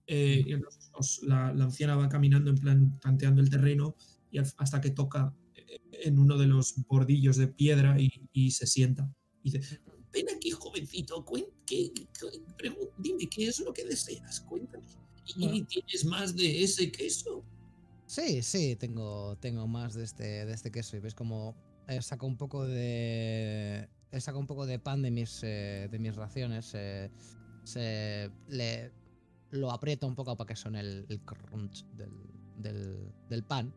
[0.06, 3.96] eh, y os- os- la, la anciana va caminando en plan tanteando el terreno
[4.32, 8.68] y hasta que toca eh, en uno de los bordillos de piedra y, y se
[8.68, 9.10] sienta.
[9.44, 9.82] Y dice,
[10.14, 10.52] Ven aquí,
[11.06, 12.02] ¿qué- qué-
[12.98, 14.86] dime qué es lo que deseas, cuéntame.
[15.36, 15.68] ¿Y Bueno.
[15.68, 17.44] tienes más de ese queso?
[18.06, 20.96] Sí, sí, tengo, tengo más de este, de este queso.
[20.96, 21.56] Y ves como
[21.88, 23.88] eh, saco un poco de.
[24.12, 26.72] eh, saco un poco de pan de mis, eh, de mis raciones.
[26.74, 27.12] eh,
[27.64, 28.92] se le
[29.52, 32.12] lo aprieto un poco para que suene el, el crunch del,
[32.58, 33.74] del, del pan.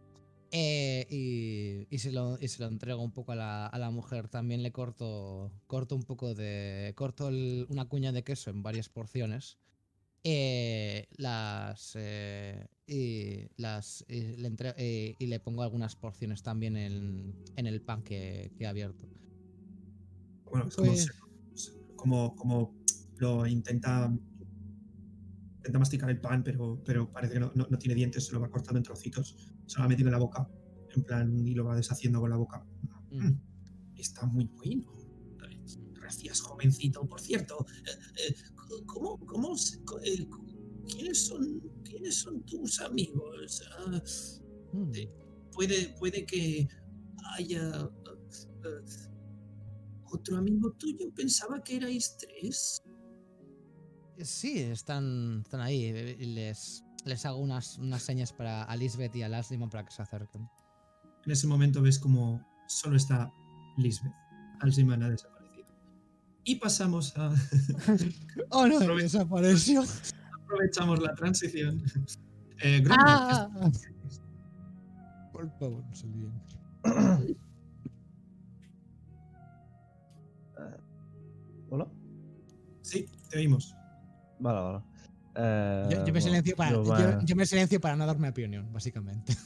[0.53, 3.91] Eh, y, y se lo, y se lo entrego un poco a la, a la
[3.91, 4.29] mujer.
[4.29, 6.93] También le corto, corto un poco de.
[6.97, 9.59] Corto el- una cuña de queso en varias porciones.
[10.25, 16.77] Eh, las eh, y las y le, entre- eh, y le pongo algunas porciones también
[16.77, 19.09] en, en el pan que, que he abierto.
[20.51, 21.11] bueno, es como, Pues-
[21.97, 22.75] como, como
[23.17, 24.11] lo intenta,
[25.59, 28.41] intenta masticar el pan, pero, pero parece que no, no- no tiene dientes, se lo
[28.41, 29.37] va cortando en trocitos,
[29.71, 30.49] se lo va metiendo en la boca,
[30.97, 32.67] en plan, y lo va deshaciendo con la boca.
[33.13, 33.25] Mm.
[33.25, 33.41] Mm,
[33.97, 34.93] Está muy bueno.
[35.95, 37.07] Gracias, jovencito.
[37.07, 38.35] Por cierto, eh, eh,
[38.87, 39.55] ¿cómo, cómo,
[40.03, 40.27] eh,
[40.89, 43.63] ¿quiénes, son, ¿quiénes son tus amigos?
[43.79, 44.03] Ah,
[44.73, 44.91] Mm.
[45.53, 46.67] puede, puede que
[47.37, 47.89] haya
[50.13, 51.13] otro amigo tuyo.
[51.15, 52.83] Pensaba que erais tres.
[54.19, 55.93] Sí, están, están ahí.
[56.19, 60.03] les, les hago unas, unas señas para a Lisbeth y a Laslimon para que se
[60.03, 60.49] acerquen.
[61.25, 63.33] En ese momento ves como solo está
[63.77, 64.13] Lisbeth.
[64.61, 65.67] Alzheimer ha desaparecido.
[66.45, 67.31] Y pasamos a.
[68.51, 68.79] ¡Oh no!
[68.79, 69.83] Aprovecha- Desapareció.
[70.45, 71.83] aprovechamos la transición.
[72.63, 73.49] Eh, ¡Ah!
[75.33, 76.43] Por favor, no se olviden.
[81.71, 81.87] ¿Hola?
[82.83, 83.75] Sí, te oímos.
[84.41, 84.85] Vale, vale.
[85.37, 88.29] Eh, Yo, yo me bueno, silencio para, yo yo, yo me silencio para no darme
[88.31, 89.33] opinión, básicamente.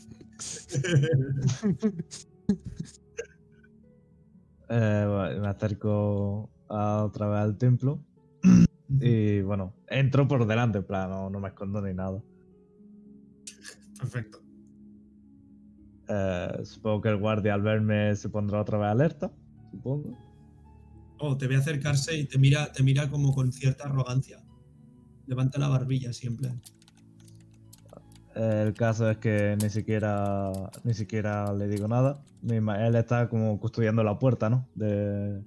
[4.70, 8.02] eh, bueno, me acerco a otra vez al templo
[9.00, 12.22] y bueno, entro por delante, en plan, no, no me escondo ni nada.
[13.98, 14.42] Perfecto.
[16.08, 19.32] Eh, supongo que el guardia al verme se pondrá otra vez alerta,
[19.70, 20.16] supongo.
[21.18, 24.43] Oh, te ve acercarse y te mira, te mira como con cierta arrogancia.
[25.26, 26.52] Levanta la barbilla siempre.
[28.34, 30.50] El caso es que ni siquiera
[30.82, 32.20] ni siquiera le digo nada.
[32.42, 34.68] Él está como custodiando la puerta, ¿no?
[34.74, 35.40] De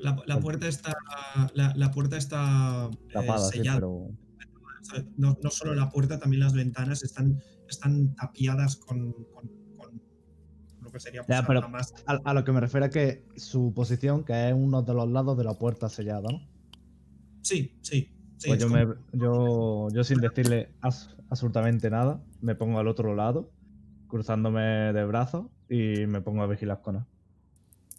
[0.00, 0.94] La, la puerta está.
[1.54, 3.78] La, la puerta está eh, tapada, sí, sellada.
[3.78, 4.10] pero
[5.16, 10.00] no, no solo la puerta, también las ventanas están, están tapiadas con, con- con
[10.80, 11.96] lo que sería pues, Ya, pero- una masa.
[12.06, 15.10] a, a lo que me refiero es que su posición, que es uno de los
[15.10, 16.40] lados de la puerta sellada, ¿no?
[17.42, 18.12] Sí, sí.
[18.38, 22.78] Sí, pues es yo, como- me, yo, yo sin decirle as- absolutamente nada, me pongo
[22.78, 23.50] al otro lado,
[24.08, 24.62] cruzándome
[24.92, 27.02] de brazos y me pongo a vigilar con él.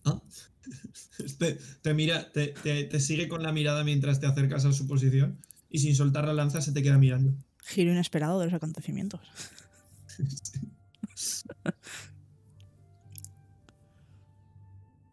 [0.05, 0.21] Ah.
[1.39, 4.87] Te, te mira, te, te- te sigue con la mirada mientras te acercas a su
[4.87, 5.37] posición
[5.69, 7.33] y sin soltar la lanza se te queda mirando.
[7.65, 9.19] Giro inesperado de los acontecimientos.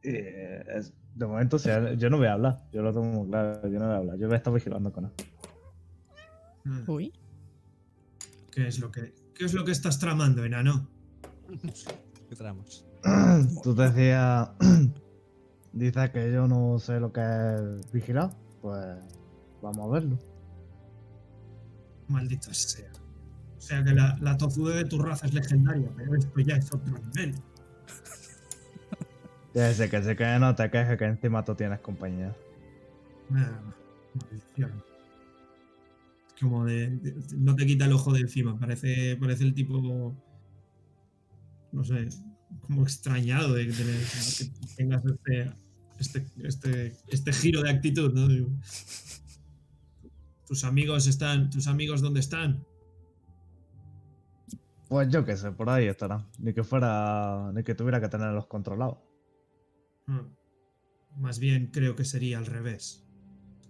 [0.05, 3.07] Y, eh, es- de momento, o sea, yo no voy a hablar, yo lo tengo
[3.07, 5.11] muy claro, yo no voy a hablar, yo voy a estar vigilando con él.
[6.65, 7.13] Mm, Uy.
[8.53, 10.87] ¿Qué es lo que, qué es lo que estás tramando, enano?
[12.29, 12.87] ¿Qué tramos?
[13.63, 14.51] Tú decías,
[15.73, 18.99] dices que yo no sé lo que es vigilar, pues
[19.63, 20.19] vamos a verlo.
[22.09, 22.93] Maldita sea.
[23.57, 26.73] O sea que la, la tozude de tu raza es legendaria, pero esto ya es
[26.73, 27.35] otro nivel.
[29.57, 32.37] Sé que sé que no te quejes que encima tú tienes compañía.
[33.33, 33.59] Ah,
[36.39, 38.59] Como de, de- No te quita el ojo de encima.
[38.59, 40.15] Parece, parece el tipo.
[41.73, 42.09] No sé.
[42.61, 43.73] Como extrañado de, que
[44.77, 45.53] tengas este,
[45.99, 48.29] este, este, este giro de actitud, ¿no?
[48.29, 48.51] Digo,
[50.47, 51.49] Tus amigos están.
[51.49, 52.63] ¿Tus amigos dónde están?
[54.89, 56.27] Pues yo qué sé, por ahí estarán.
[56.39, 58.99] Ni que fuera, ni que tuviera que tenerlos controlados.
[60.07, 60.21] Hmm.
[61.19, 63.05] Más bien creo que sería al revés.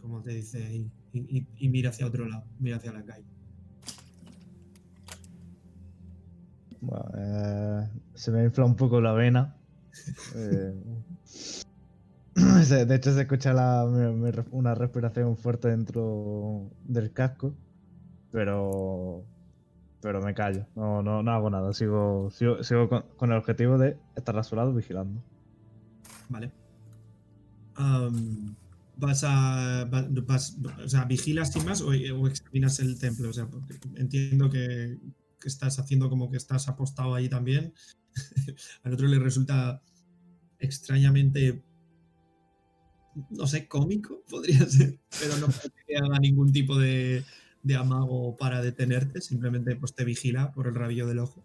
[0.01, 0.61] Como te dice
[1.13, 3.25] y, y- mira hacia otro lado, mira hacia la calle.
[6.81, 9.57] Bueno, eh, se me infla un poco la vena.
[10.37, 10.75] Eh,
[12.87, 13.85] de hecho, se escucha la-
[14.51, 17.55] una respiración fuerte dentro del casco.
[18.31, 19.25] Pero.
[20.03, 20.67] Pero me callo.
[20.77, 21.73] No, no, no hago nada.
[21.73, 25.23] Sigo, sigo, sigo con, con el objetivo de estar a su lado vigilando.
[26.29, 26.53] Vale.
[28.97, 29.85] Vas a.
[29.93, 30.57] va- vas-
[31.07, 33.29] vigilas sin más o, examinas el templo.
[33.29, 33.49] O sea,
[33.97, 34.99] entiendo que,
[35.45, 37.73] estás haciendo como que estás apostado ahí también.
[38.83, 39.83] Al otro le resulta
[40.59, 41.63] extrañamente.
[43.31, 45.47] No sé, cómico podría ser, pero no
[45.87, 47.25] que haga ningún tipo de,
[47.63, 51.43] de amago para detenerte, simplemente pues te vigila por el rabillo del ojo,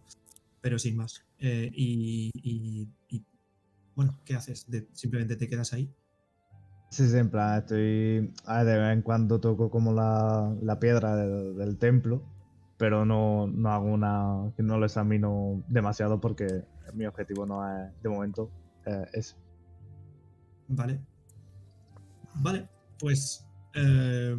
[0.62, 1.24] pero sin más.
[1.40, 2.90] Eh, y,
[3.96, 4.70] bueno, ¿qué haces?
[4.70, 5.94] De- simplemente te quedas ahí.
[6.90, 8.34] Sí, sí, en plan, estoy.
[8.46, 12.22] A ver, de vez en cuando toco como la, la piedra del, del templo,
[12.78, 14.52] pero no, no hago una.
[14.58, 18.52] no lo examino demasiado porque mi objetivo no es, de momento,
[18.86, 19.36] eh, ese.
[20.68, 21.00] Vale.
[22.36, 22.68] Vale,
[23.00, 24.38] pues eh,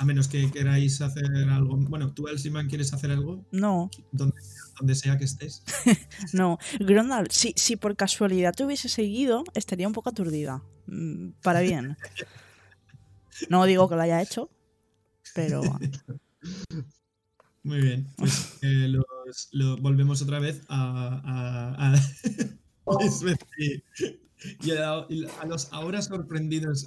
[0.00, 1.76] a menos que queráis hacer algo.
[1.76, 3.44] Bueno, tú, Elsiman, ¿quieres hacer algo?
[3.52, 4.34] No, Donde,
[4.78, 5.62] donde sea que estés.
[6.32, 6.58] no.
[6.78, 10.62] Grondal, si, si por casualidad te hubiese seguido, estaría un poco aturdida.
[10.86, 11.98] Mm, Para bien.
[13.50, 14.48] No digo que lo haya hecho,
[15.34, 15.60] pero
[17.62, 18.08] Muy bien.
[18.16, 21.74] Pues eh, los- lo- volvemos otra vez a.
[21.76, 23.82] a, a Lisbeth y,
[24.66, 26.86] y a, y a los ahora sorprendidos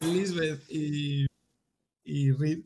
[0.00, 1.24] Lisbeth y,
[2.10, 2.60] y Reed.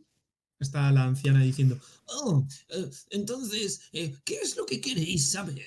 [0.60, 5.66] Está la anciana diciendo: Oh, eh, entonces, eh, ¿qué es lo que queréis saber?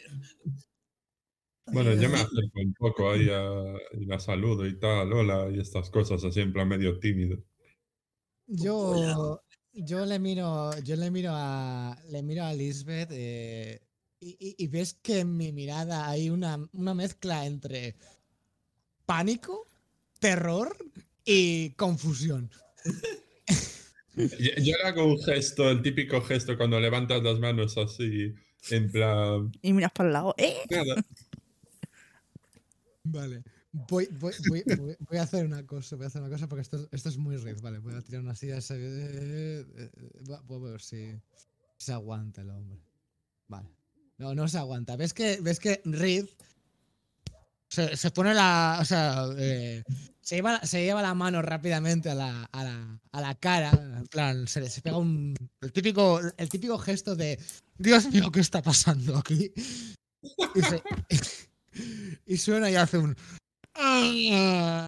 [1.67, 3.51] Bueno, yo me acerco un poco ahí a,
[3.99, 7.43] y la saludo y tal, hola, y estas cosas, así en plan medio tímido.
[8.47, 9.41] Yo,
[9.73, 13.81] yo le miro, yo le miro a, le miro a Lisbeth eh,
[14.19, 17.95] y, y- y ves que en mi mirada hay una, una mezcla entre
[19.05, 19.67] pánico,
[20.19, 20.75] terror
[21.25, 22.49] y confusión.
[24.17, 28.33] Yo, yo le hago un gesto, el típico gesto cuando levantas las manos así,
[28.71, 30.35] en plan, y miras para el lado.
[30.37, 30.55] ¡Eh!
[30.69, 30.95] nada.
[33.03, 33.43] Vale.
[33.89, 34.33] Voy, voy,
[35.07, 37.17] voy, a hacer una cosa, voy a hacer una cosa porque esto, es- esto es
[37.17, 37.77] muy red, vale.
[37.79, 38.59] Voy a tirar una silla.
[38.59, 39.91] se- eh, eh,
[40.29, 41.11] va- Voy a ver si
[41.77, 42.79] se aguanta el hombre.
[43.47, 43.69] Vale.
[44.17, 44.95] No, no se aguanta.
[44.95, 46.25] ¿Ves que, ves que Reed
[47.69, 48.77] se, se pone la.
[48.81, 49.83] O sea, eh,
[50.21, 53.71] se, lleva, se lleva la mano rápidamente a la, a la, a la cara.
[53.71, 55.35] En plan, se le se pega un.
[55.61, 57.39] El típico, el típico gesto de.
[57.77, 59.51] Dios mío, ¿qué está pasando aquí?
[60.55, 60.83] Y, se-
[62.25, 63.15] y suena y hace un.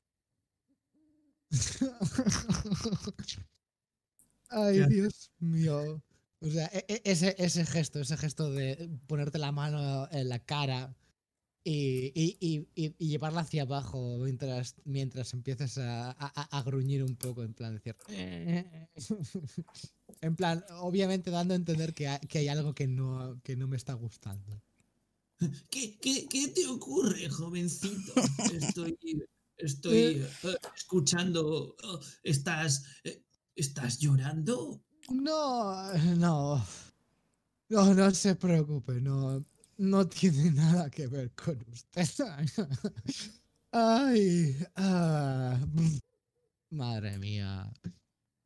[4.50, 4.94] Ay, ¿Qué hace?
[4.94, 6.02] Dios mío.
[6.42, 10.40] O sea, e- e- ese, ese gesto, ese gesto de ponerte la mano en la
[10.40, 10.96] cara
[11.64, 17.44] y, y- y- llevarla hacia abajo mientras, mientras empieces a, a- a- gruñir un poco,
[17.44, 17.96] en plan decir.
[20.22, 23.68] En plan, obviamente dando a entender que hay, que hay algo que no, que no
[23.68, 24.62] me está gustando.
[25.70, 28.14] ¿Qué, qué, qué te ocurre, jovencito?
[28.54, 28.98] Estoy,
[29.58, 30.30] estoy eh,
[30.76, 31.76] escuchando.
[31.82, 33.24] oh, ¿Estás, eh,
[33.56, 34.82] ¿Estás llorando?
[35.10, 36.66] No, no.
[37.70, 39.46] No, no se preocupe, no,
[39.80, 42.08] no tiene nada que ver con usted.
[43.72, 45.60] Ay, ah,
[46.70, 47.72] madre mía.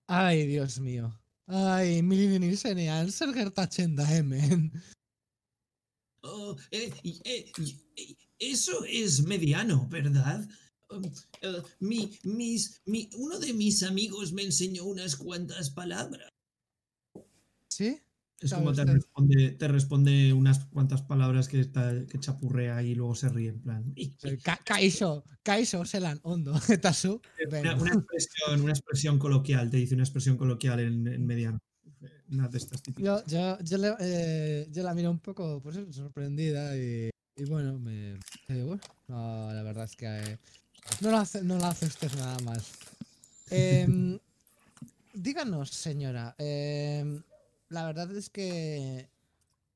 [0.08, 1.20] Ay, Dios mío.
[1.48, 4.72] Ay, Milinen Ilsen Anser Gertachenda Emen.
[6.22, 7.52] Oh, eh, eh,
[7.96, 10.48] eh, eso es mediano, ¿verdad?
[10.90, 11.12] Um,
[11.80, 16.30] mi, mis, mi, uno de mis amigos me enseñó unas cuantas palabras.
[17.68, 18.03] ¿Sí?
[18.44, 23.16] Es como te responde, te responde unas cuantas palabras que, está- que chapurrea y luego
[23.16, 23.96] se ríe en plan.
[24.44, 27.22] Ka- Kaiso, Kaiso, Selan, Hondo, Tasu.
[27.62, 31.60] Una, una expresión, una expresión coloquial, te dice una expresión coloquial en, en mediano.
[32.30, 33.24] Una de estas típicas.
[33.28, 37.80] Yo, yo, yo, le- eh, yo la miro un poco pues, sorprendida y, y bueno,
[37.80, 38.14] me,
[38.50, 40.38] eh, bueno, no, la verdad es que eh,
[41.02, 42.72] no, lo hace, no lo hace usted nada más.
[43.50, 44.18] Em,
[45.14, 47.22] díganos, señora, em,
[47.74, 49.10] la verdad es que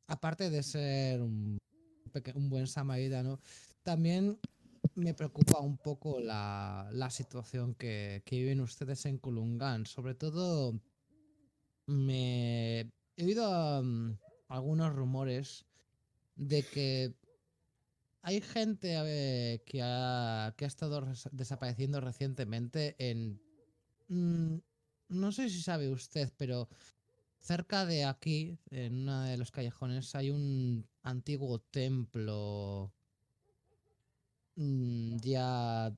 [0.06, 1.58] aparte de ser un,
[2.36, 3.40] un buen samaritano,
[3.82, 4.40] también
[4.94, 10.80] me preocupa un poco la, la situación que, que viven ustedes en Kulungan, sobre todo
[11.88, 12.82] me
[13.16, 14.18] he oído mm,
[14.50, 15.66] algunos rumores
[16.36, 17.16] de que
[18.22, 18.90] hay gente
[19.66, 23.42] que, ha, que ha estado desapareciendo recientemente en...
[24.10, 24.60] mm,
[25.10, 26.68] no sé si sabe usted, pero
[27.48, 32.92] cerca de aquí, en uno de los callejones, hay un antiguo templo
[34.56, 35.96] mm, ya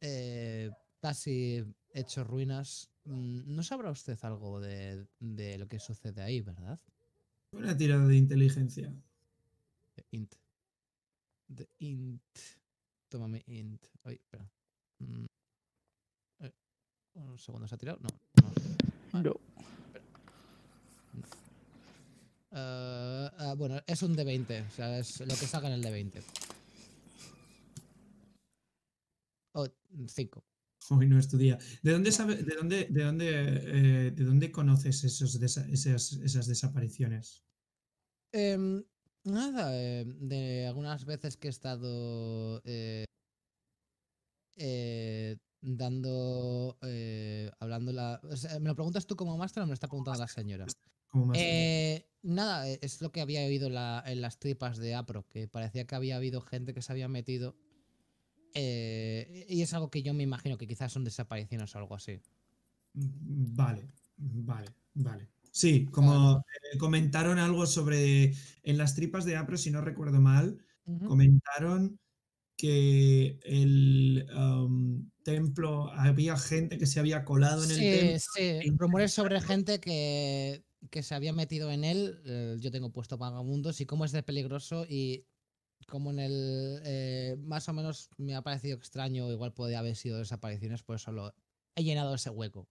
[0.00, 0.70] eh,
[1.00, 1.64] casi
[1.94, 2.90] hecho ruinas.
[3.04, 6.80] Mm, ¿No sabrá usted algo de, de lo que sucede ahí, verdad?
[7.52, 8.92] Una tirada de inteligencia.
[9.96, 10.34] De int.
[11.46, 12.22] De int.
[13.08, 13.86] Tómame int.
[14.02, 14.50] Ay, espera.
[14.98, 15.26] Mm,
[16.40, 16.52] eh,
[17.14, 18.00] Un segundo, ¿se ha tirado?
[18.00, 18.08] No.
[19.22, 19.51] No.
[22.54, 24.66] Eh, ah, bueno, es un D20.
[24.68, 26.22] O sea, es lo que salga en el D20.
[29.54, 29.68] Oh,
[30.06, 30.44] 5.
[30.90, 31.58] Hoy no es tu día.
[31.82, 36.46] ¿De dónde sabe, de dónde, de dónde, eh, de dónde conoces esos desa- esas, esas
[36.46, 37.44] desapariciones?
[38.32, 38.82] Em,
[39.24, 43.04] nada, em, de algunas veces que he estado eh,
[44.56, 48.20] eh, dando, eh, hablando la...
[48.24, 50.66] o sea, ¿Me lo preguntas tú como máster o me lo está preguntando la señora?
[51.12, 55.26] Más Eh, nada, eh, es lo que había oído la- en las tripas de Apro,
[55.28, 57.56] que parecía que había habido gente que se había metido.
[58.54, 62.22] eh, y es algo que yo me imagino que quizás son desapariciones o algo así.
[62.94, 65.30] Mm, Vale, vale, vale.
[65.50, 66.38] Sí, como
[66.72, 70.64] eh, comentaron algo sobre en las tripas de Apro, si no recuerdo mal,
[71.02, 71.98] comentaron
[72.56, 78.18] que el am, templo había gente que se había colado en el templo.
[78.18, 82.20] sí, e rumores sobre gente que, que se había metido en él.
[82.26, 85.26] eh, yo tengo puesto vagabundos y cómo es de peligroso y
[85.88, 86.80] como en el...
[86.84, 91.12] eh, más o menos me ha parecido extraño, igual podía haber sido desapariciones, por eso
[91.12, 91.34] lo
[91.76, 92.68] he llenado ese hueco.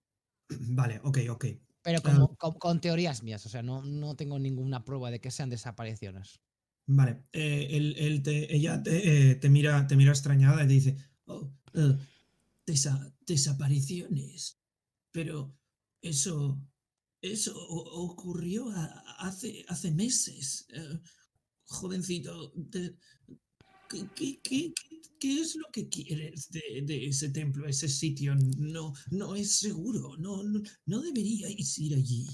[0.78, 1.44] Vale, ok, ok.
[1.84, 2.26] Pero Claro.
[2.26, 5.50] como, con, con teorías mías, o sea, no, no tengo ninguna prueba de que sean
[5.50, 6.40] desapariciones.
[6.86, 10.96] Vale, eh, él- él te- ella te, te mira, te mira extrañada y te dice,
[11.26, 11.52] "Oh,
[12.66, 14.60] desa- desapariciones.
[15.12, 15.58] Pero
[16.02, 16.66] eso,
[17.22, 18.68] eso ocurrió
[19.18, 20.66] hace, meses.
[20.70, 21.00] eh,
[21.66, 22.52] jovencito,
[24.14, 24.72] ¿qué,
[25.22, 28.34] es lo que quieres de, ese templo, ese sitio?
[28.58, 32.26] No, no es seguro, no, no, no deberíais ir allí.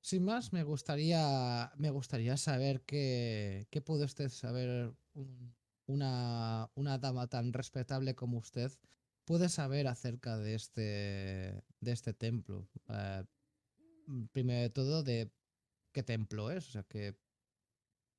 [0.00, 5.54] Sin más, me gustaría, me gustaría saber qué, qué puede usted saber, un-
[5.86, 8.70] una, una dama tan respetable como usted,
[9.24, 10.82] puede saber acerca de este,
[11.80, 12.68] de este templo.
[12.88, 13.24] Eh,
[14.32, 15.32] primero de todo, de
[15.92, 17.18] qué templo es, o sea, que,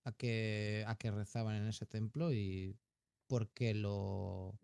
[0.04, 2.80] a, qué, a qué rezaban en ese templo y
[3.28, 4.60] por qué, lo,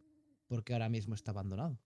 [0.48, 1.80] por qué ahora mismo está abandonado.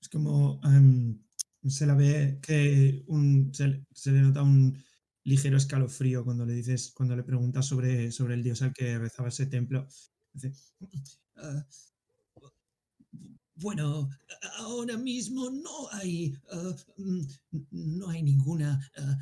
[0.00, 1.22] Es como em,
[1.66, 3.86] se la ve que un, se, le-
[4.22, 4.76] nota un
[5.24, 9.28] ligero escalofrío cuando le dices, cuando le preguntas sobre, sobre el dios al que rezaba
[9.28, 9.86] ese templo.
[10.32, 10.52] Dice,
[11.36, 11.66] "Ah,
[13.56, 14.08] bueno,
[14.58, 17.20] ahora mismo no hay ah, mm,
[17.72, 19.16] no hay ninguna ah,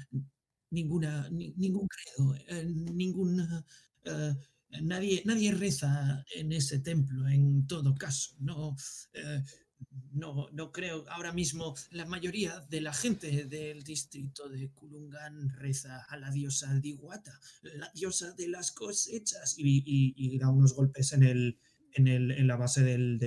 [0.71, 3.65] ninguna ni- ningún credo, eh, ninguna
[4.07, 4.35] ah,
[4.83, 8.77] nadie nadie reza en ese templo en todo caso, no
[9.15, 9.43] eh,
[10.13, 11.05] no, no creo.
[11.09, 16.75] Ahora mismo la mayoría de la gente del distrito de Kulungan reza a la diosa
[16.79, 19.55] Diwata, la diosa de las cosechas.
[19.59, 21.59] Y, y- da unos golpes en, el,
[21.93, 23.19] en, el, en la base del-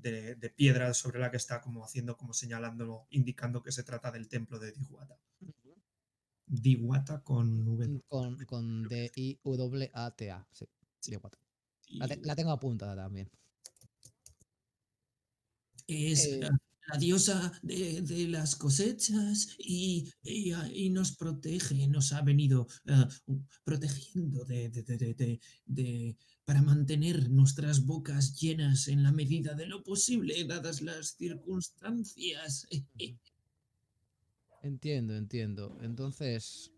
[0.00, 4.10] de, de piedra sobre la que está como haciendo, como señalándolo, indicando que se trata
[4.10, 5.18] del templo de Diwata.
[6.46, 8.00] Diwata con V.
[8.08, 10.46] Con, con D-I-W-A-T-A.
[10.50, 10.66] Sí,
[11.06, 11.38] Diwata.
[11.90, 13.30] La, te- la tengo apuntada también.
[15.86, 22.22] es Eh, la, diosa de, de las cosechas y, y, y nos protege, nos ha
[22.22, 22.66] venido
[23.26, 24.70] u- protegiendo de-
[26.44, 32.66] para mantener nuestras bocas llenas en la medida de lo posible, dadas las circunstancias.
[34.62, 35.78] Entiendo, entiendo.
[35.82, 36.72] Entonces,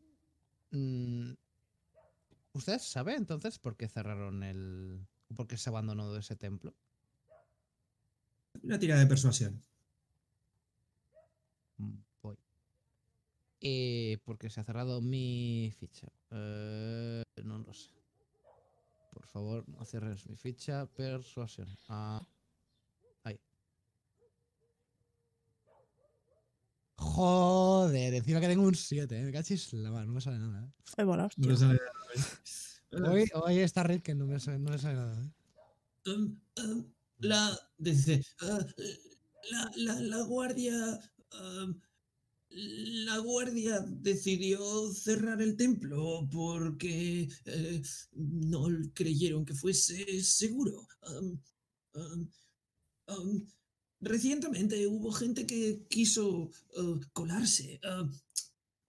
[0.71, 1.33] mm,
[2.53, 5.07] ¿usted sabe entonces por qué cerraron el...
[5.35, 6.75] por qué se abandonó ese templo?
[8.63, 9.63] Una tira de persuasión.
[11.79, 12.37] Mm, Voy.
[13.61, 16.09] Eh, porque se ha cerrado mi ficha.
[16.31, 18.04] Eh, no lo sé.
[19.15, 20.87] Por favor, no cierres mi ficha.
[20.87, 21.69] Persuasión.
[21.89, 22.21] Ah,
[23.23, 23.41] ahí.
[26.97, 29.23] Joder, encima que tengo un 7, ¿eh?
[29.25, 30.65] me cachis la mano, no me sale nada.
[30.67, 30.73] ¿eh?
[30.97, 31.49] Ay, bueno, No hostia.
[31.49, 31.81] le sale
[32.93, 33.11] nada.
[33.11, 35.23] Hoy, hoy está Rick que no me sale, no le sale nada.
[35.23, 36.11] ¿eh?
[36.11, 38.59] Um, um, la dice "Ah,
[39.51, 41.01] la, la, la guardia
[41.41, 41.81] um,
[42.55, 47.83] la guardia decidió cerrar el templo porque eh,
[48.13, 50.87] no creyeron que fuese seguro.
[54.01, 57.81] Recientemente hubo gente que quiso uh, colarse.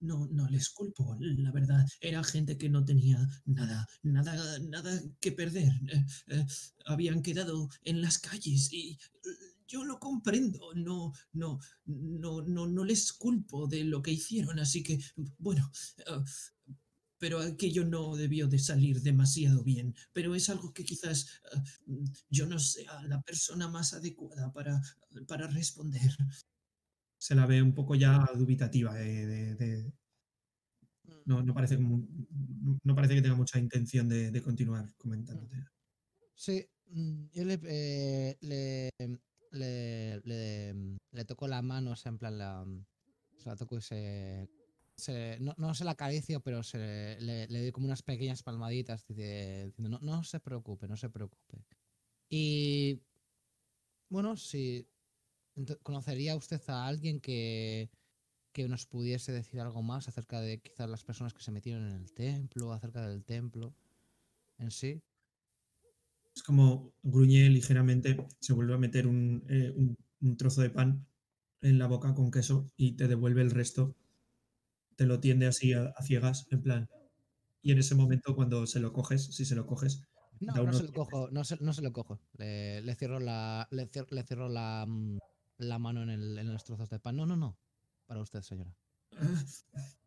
[0.00, 1.84] no, no les culpo, la verdad.
[2.00, 5.72] Era gente que no tenía nada, nada, nada que perder.
[5.88, 6.46] Eh, eh,
[6.84, 10.72] habían quedado en las calles y eh, yo lo comprendo.
[10.74, 14.58] No, no, no, no, no les culpo de lo que hicieron.
[14.58, 14.98] Así que,
[15.38, 16.22] bueno, eh,
[17.18, 19.94] pero aquello no debió de salir demasiado bien.
[20.12, 21.26] Pero es algo que quizás
[21.86, 24.80] mm, yo no sea la persona más adecuada para,
[25.26, 26.10] para responder.
[27.18, 29.00] Se la ve un poco ya dubitativa.
[29.02, 29.92] eh, de- de-
[31.24, 32.06] No, no, parece como,
[32.84, 35.56] no- parece que tenga mucha intención de, de continuar comentándote.
[36.34, 38.90] Sí, mm, yo le, eh, le,
[39.56, 40.74] le, le,
[41.12, 42.64] le toco la mano, o sea, en plan la,
[43.36, 44.48] se la toco y se,
[45.40, 49.98] no, no se la acaricio, pero se, le, le como unas pequeñas palmaditas diciendo, no,
[50.00, 51.64] no se preocupe, no se preocupe.
[52.28, 53.00] Y
[54.08, 54.86] bueno, si
[55.82, 57.90] conocería usted a alguien que,
[58.52, 61.94] que nos pudiese decir algo más acerca de quizás las personas que se metieron en
[61.94, 63.74] el templo, acerca del templo
[64.58, 65.02] en sí.
[66.36, 71.06] Es como gruñe ligeramente, se vuelve a meter un, eh, un- un trozo de pan
[71.62, 73.96] en la boca con queso y te devuelve el resto.
[74.96, 76.88] Te lo tiende así a, a ciegas, en plan.
[77.62, 80.02] Y en ese momento, cuando se lo coges, si se lo coges,
[80.40, 82.20] No, no se lo cojo, no se, no se lo cojo.
[82.38, 83.68] Le, le cierro la.
[83.70, 85.18] Le, cier- le cierro la, mm,
[85.58, 87.16] la mano en, el, en los trozos de pan.
[87.16, 87.58] No, no, no.
[88.06, 88.76] Para usted, señora.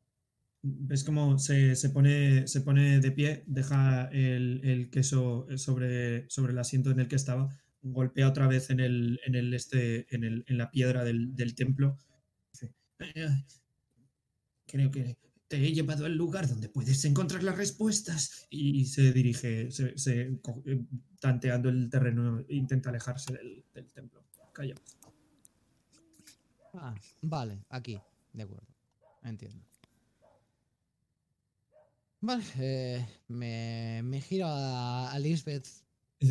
[0.61, 6.53] ves como se, se pone, se pone de pie, deja el, el queso sobre, sobre
[6.53, 7.49] el asiento en el que estaba,
[7.81, 11.55] golpea otra vez en, el, en, el este, en, el, en la piedra del, del
[11.55, 11.97] templo.
[12.51, 12.73] Dice,
[14.65, 15.17] Creo que
[15.47, 18.47] te he llevado al lugar donde puedes encontrar las respuestas.
[18.49, 20.85] y se dirige, se, eh,
[21.19, 24.23] tanteando el terreno, intenta alejarse del, del templo.
[24.53, 24.75] Calla.
[26.73, 27.99] Ah, vale, aquí.
[28.33, 28.67] De acuerdo.
[29.23, 29.68] Entiendo.
[32.21, 35.67] Vale, eh, me, me giro a, a Lisbeth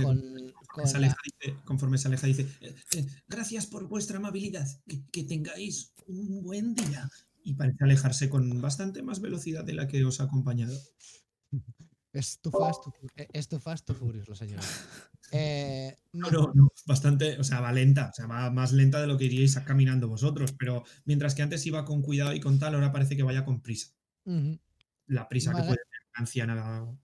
[0.03, 3.89] con, conforme, con se la- aleja, dice- conforme se aleja, dice, Eh, eh, Gracias por
[3.89, 4.67] vuestra amabilidad.
[4.87, 7.09] Que, que tengáis un buen día.
[7.43, 10.79] y parece alejarse con bastante más velocidad de la que os ha acompañado.
[12.13, 12.83] Es tu fast,
[13.33, 14.63] es tu fast to furious, la señora.
[16.13, 19.19] No, no, no, bastante, o sea, va lenta, o sea, va más lenta de lo
[19.19, 22.93] que iríais caminando vosotros, pero mientras que antes iba con cuidado y con tal, ahora
[22.93, 23.93] parece que vaya con prisa.
[25.09, 25.63] La prisa Vale.
[25.63, 26.99] que puede tener una anciana.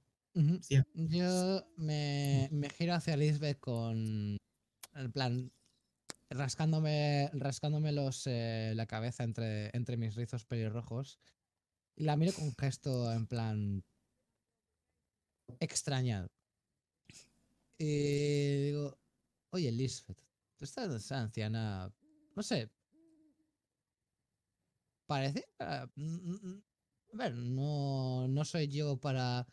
[0.94, 4.36] Yo me, me giro hacia Lisbeth con.
[4.94, 5.52] En plan.
[6.30, 11.20] Rascándome, rascándome los, eh, la cabeza entre, entre mis rizos pelirrojos.
[11.96, 13.84] Y la miro con un gesto en plan.
[15.60, 16.28] extrañado.
[17.78, 18.98] Y digo.
[19.50, 20.18] Oye, Lisbeth,
[20.56, 21.94] tú estás anciana.
[22.34, 22.70] No sé.
[25.06, 25.46] Parece.
[27.14, 29.46] A ver, no, no soy yo para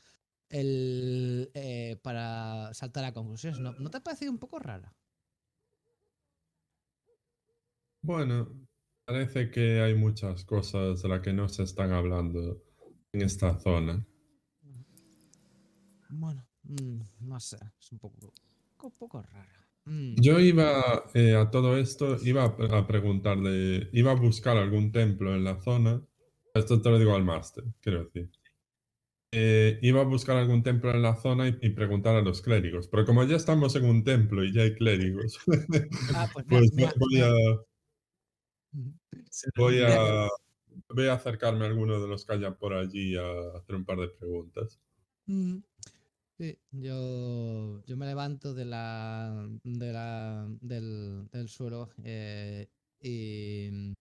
[0.49, 3.59] el eh, para saltar a conclusiones.
[3.59, 4.93] ¿No, ¿No te ha parecido un poco rara?
[8.03, 8.47] Bueno,
[9.05, 12.61] parece que hay muchas cosas de las que no se están hablando
[13.11, 14.05] en esta zona.
[16.09, 18.33] Bueno, mm, no sé, es un poco,
[18.83, 19.67] un poco rara.
[19.85, 25.33] Mm, Yo iba eh, a todo esto, iba a preguntarle, iba a buscar algún templo
[25.35, 26.01] en la zona.
[26.53, 28.31] Esto te lo digo al máster, quiero decir.
[29.33, 32.87] Eh, iba a buscar algún templo en la zona y, y preguntar a los clérigos.
[32.89, 35.39] Pero como ya estamos en un templo y ya hay clérigos,
[36.13, 36.45] Ah, pues,
[36.77, 37.31] pues voy a,
[39.55, 40.27] voy a,
[40.89, 43.23] voy a acercarme a alguno de los que haya por allí a
[43.57, 44.81] hacer un par de preguntas.
[45.27, 45.57] mm,
[46.39, 52.69] sí, yo, yo me levanto de la, de la, del, del suelo eh,
[53.01, 53.93] y,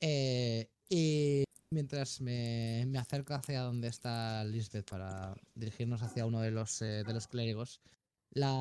[0.00, 6.82] eh, y mientras me, acerco hacia donde está Lisbeth para dirigirnos hacia uno de los,
[6.82, 7.80] eh, de los clérigos,
[8.32, 8.52] la,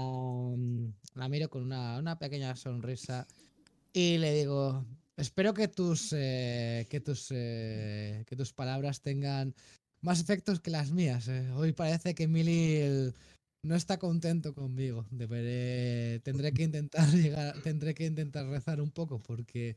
[1.29, 3.27] miro con una, una pequeña sonrisa
[3.93, 4.85] y le digo,
[5.17, 9.55] espero que tus, eh, que tus, eh, que tus palabras tengan
[10.01, 11.27] más efectos que las mías.
[11.27, 11.49] eh.
[11.51, 13.11] Hoy parece que Milly
[13.63, 15.05] no está contento conmigo.
[15.09, 19.75] Tendré que intentar llegar, tendré que intentar rezar un poco porque,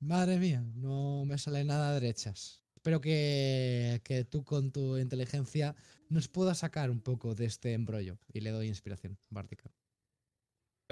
[0.00, 2.62] madre mía, no me sale nada derechas.
[2.74, 5.74] Espero que, que tú con tu inteligencia
[6.08, 8.18] nos puedas sacar un poco de este embrollo.
[8.32, 9.70] Y le doy inspiración, Bártica.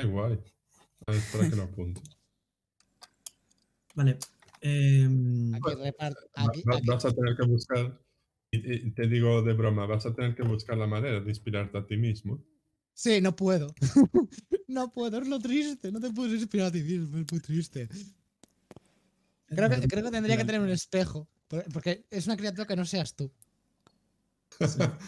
[0.03, 0.33] Guay.
[1.07, 2.01] A ver, espera que lo apunte.
[3.95, 4.19] Vale.
[4.61, 8.01] em, Aquí repart- Va- aquí- va- aquí- Vas a tener que buscar,
[8.51, 11.87] y te digo de broma, vas a tener que buscar la manera de inspirarte a
[11.87, 12.43] ti mismo.
[12.95, 13.75] Sí, no puedo.
[14.69, 15.93] no puedo, es lo triste.
[15.93, 17.89] No te puedes inspirar a ti mismo, es muy triste.
[19.47, 21.29] Creo que, creo que tendría que tener un espejo.
[21.49, 23.31] por- Porque es una criatura que no seas tú.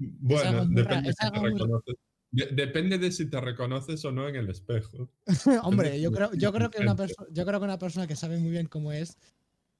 [0.00, 1.94] Bueno, depende, si te reconoces.
[2.30, 5.10] De- depende de si te reconoces o no en el espejo.
[5.64, 6.94] Hombre, yo creo, yo creo que una
[7.30, 9.16] yo creo que una persona que sabe muy bien cómo es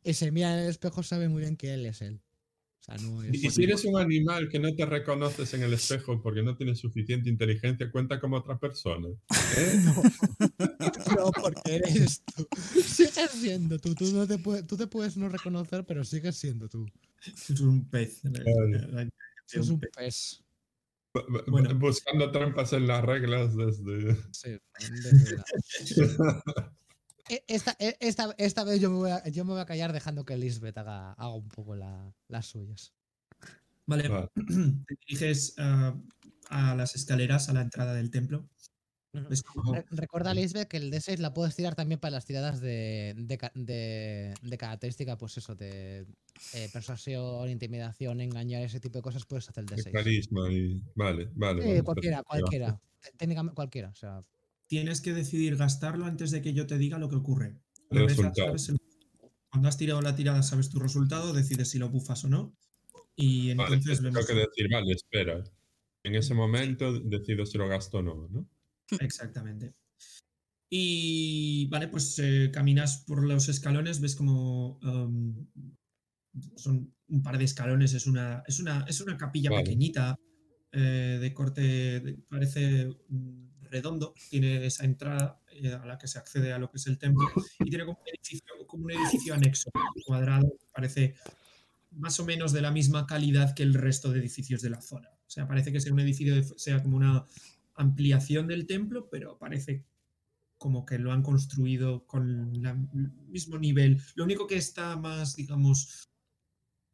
[0.03, 2.21] y se mira en el espejo sabe muy bien que él es él.
[2.81, 3.35] O sea, no es.
[3.35, 6.79] Y si eres un animal que no te reconoces en el espejo porque no tienes
[6.79, 9.09] suficiente inteligencia, cuenta como otra persona.
[9.09, 9.85] ¿eh?
[11.17, 12.47] No, porque eres tú.
[12.83, 13.95] Sigues siendo tú.
[13.95, 16.87] Tú, no te, puedes, tú te puedes no reconocer, pero sigues siendo tú.
[17.27, 18.21] Es un pez.
[18.23, 19.11] Vale.
[19.53, 20.43] Es un pez.
[21.47, 21.75] Bueno.
[21.75, 24.15] Buscando trampas en las reglas desde...
[24.33, 26.45] Sí, desde la-
[27.47, 30.25] Esta, e- esta, esta vez yo me, voy a, yo me voy a callar dejando
[30.25, 32.93] que Lisbeth haga, haga un poco la- las suyas.
[33.87, 34.29] Vale, Vale.
[34.87, 35.95] te diriges ah,
[36.51, 38.49] a las escaleras a la entrada del templo.
[39.47, 43.15] Como- Re- Recuerda, Lisbeth, que el D6 la puedes tirar también para las tiradas de,
[43.17, 46.07] de, de- de característica, pues eso, de
[46.53, 49.93] eh, persuasión, intimidación, engañar, ese tipo de cosas, puedes hacer el de D6.
[49.93, 50.83] carisma y...
[50.95, 51.63] Vale, vale.
[51.63, 52.29] Sí, vale, cualquiera, perfecto.
[52.29, 52.81] cualquiera.
[53.01, 53.89] Té- Técnicamente cualquiera.
[53.89, 54.21] O sea,
[54.69, 57.59] Tienes que decidir gastarlo antes de que yo te diga lo que ocurre.
[57.91, 58.73] El vez sabes
[59.51, 62.55] cuando has tirado la tirada, sabes tu resultado, decides si lo bufas o no.
[63.17, 64.27] Y Vale, entonces tengo vemos.
[64.27, 65.43] que decir, vale, espera.
[66.05, 68.47] En ese momento decido si lo gasto o no, ¿no?
[69.01, 69.75] Exactamente.
[70.71, 75.47] Y vale, pues eh, caminas por los escalones, ves como um,
[76.57, 79.65] son un par de escalones, es una, es una, es una capilla Vale.
[79.65, 80.15] pequeñita,
[80.73, 81.63] eh, de corte,
[82.01, 82.91] de- parece
[83.71, 86.99] redondo, tiene esa entrada eh, a la que se accede a lo que es el
[86.99, 87.29] templo
[87.61, 87.99] y tiene como
[88.85, 89.71] un edificio, anexo,
[90.05, 91.15] cuadrado, parece
[91.93, 95.09] más o menos de la misma calidad que el resto de edificios de la zona.
[95.11, 97.25] O sea, parece que sea un edificio, sea como una
[97.75, 99.85] ampliación del templo, pero parece
[100.59, 104.03] como que lo han construido con el mismo nivel.
[104.17, 106.09] Lo único que está más, digamos,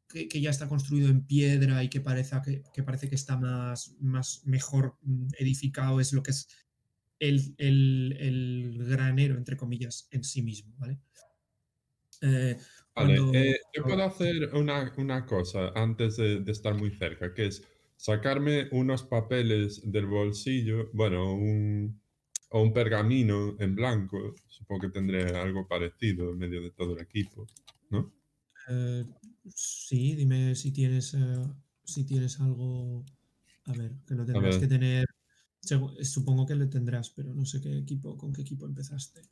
[0.08, 3.38] que, que ya está construido en piedra y que parece que, que parece que está
[3.38, 6.46] más, más mejor mm, edificado es lo que es
[7.28, 11.00] el, el- el granero, entre comillas, en sí mismo, ¿vale?
[12.22, 12.56] Eh,
[12.96, 17.32] Vale, cuando- eh, yo puedo hacer una, una cosa antes de, de estar muy cerca,
[17.34, 17.62] que es
[17.96, 22.00] sacarme unos papeles del bolsillo, bueno, un,
[22.50, 27.00] o un pergamino en blanco, supongo que tendré algo parecido en medio de todo el
[27.02, 27.46] equipo,
[27.90, 28.12] ¿no?
[28.68, 29.04] Eh,
[29.54, 31.16] sí, dime si tienes,
[31.84, 33.04] si tienes algo.
[33.66, 35.06] A ver, que lo tendrás que tener.
[36.02, 39.22] Supongo que lo tendrás, pero no sé qué equipo, con qué equipo empezaste.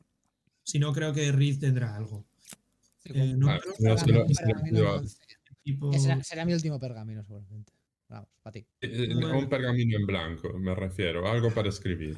[0.63, 2.25] Si no, creo que Reed tendrá algo.
[3.05, 3.47] Eh, no,
[3.77, 3.97] será,
[6.23, 7.73] será mi último pergamino, seguramente.
[8.07, 8.65] Vamos, para ti.
[8.81, 9.37] Eh, Vale.
[9.37, 12.17] Un pergamino en blanco, me refiero, algo para escribir.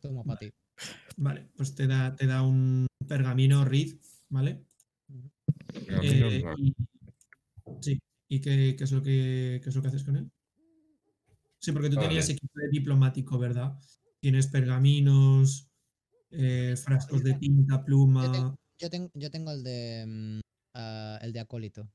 [0.00, 0.52] Toma para ti.
[1.16, 3.96] Vale, pues te da, te da un pergamino Reed,
[4.28, 4.64] ¿vale?
[5.86, 6.60] Pergamino en Eh, blanco.
[6.60, 6.74] y,
[7.80, 10.30] sí, ¿y qué, qué es lo que, qué es lo que haces con él?
[11.60, 12.32] Sí, porque tú tenías Vale.
[12.32, 13.78] equipo de diplomático, ¿verdad?
[14.20, 15.68] Tienes pergaminos,
[16.30, 18.56] eh, frascos de tinta, pluma.
[18.78, 20.04] Yo, ten- yo tengo el de.
[20.06, 20.40] mm,
[20.74, 21.90] ah, el de acólito.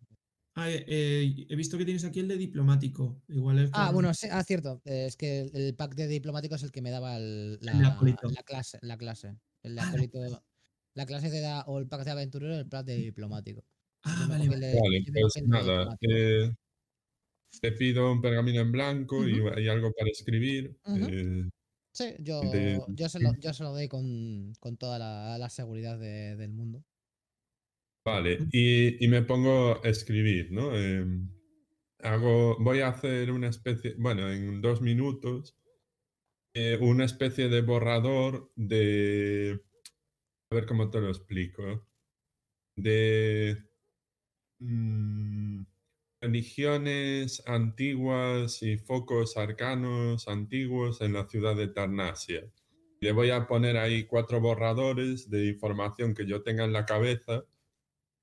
[0.55, 3.21] Ah, eh, eh, he visto que tienes aquí el de diplomático.
[3.27, 4.81] Igual es Ah, bueno, sí, ah, cierto.
[4.85, 7.67] eh, Es que el, el pack de diplomático es el que me daba el- de
[7.73, 8.77] la, clase.
[8.81, 9.35] La clase.
[9.63, 10.43] El de Ah, de acólito.
[10.93, 13.65] La clase te da o el pack de aventurero o el pack de diplomático.
[14.03, 14.67] Ah, Yo vale, vale.
[14.67, 16.53] de- Vale, pues de nada, eh,
[17.61, 20.77] te pido un pergamino en blanco y- y, algo para escribir.
[20.85, 21.49] Eh,
[21.93, 25.49] Sí, yo, de- yo, se lo, yo se lo doy con, con toda la, la
[25.49, 26.83] seguridad de- del mundo.
[28.05, 30.75] Vale, y, y me pongo a escribir, ¿no?
[30.77, 31.03] Eh,
[31.99, 35.57] hago, voy a hacer una especie, bueno, en dos minutos,
[36.53, 39.61] eh, una especie de borrador de,
[40.51, 41.87] a ver cómo te lo explico,
[42.77, 43.57] de
[44.59, 45.63] mm,
[46.25, 52.51] religiones antiguas y focos arcanos antiguos en la ciudad de Tarnasia.
[53.01, 57.45] Le voy a poner ahí cuatro borradores de información que yo tenga en la cabeza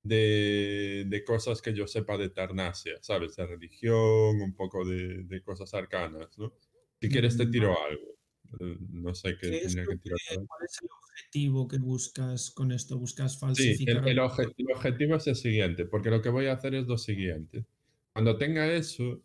[0.03, 3.35] de, de cosas que yo sepa de Tarnasia, ¿sabes?
[3.37, 6.53] De religión, un poco de, de cosas arcanas, ¿no?
[7.01, 8.17] Si quieres te Mm, tiro algo.
[8.61, 10.19] Eh, No sé qué ¿Qué es que tirar.
[10.47, 12.97] ¿Cuál es el objetivo que buscas con esto?
[12.97, 13.85] ¿Buscas Sí, falsificar?
[13.85, 16.87] el, el obje- el objetivo es el siguiente, porque lo que voy a hacer es
[16.87, 17.65] lo siguiente.
[18.13, 19.23] Cuando tenga eso,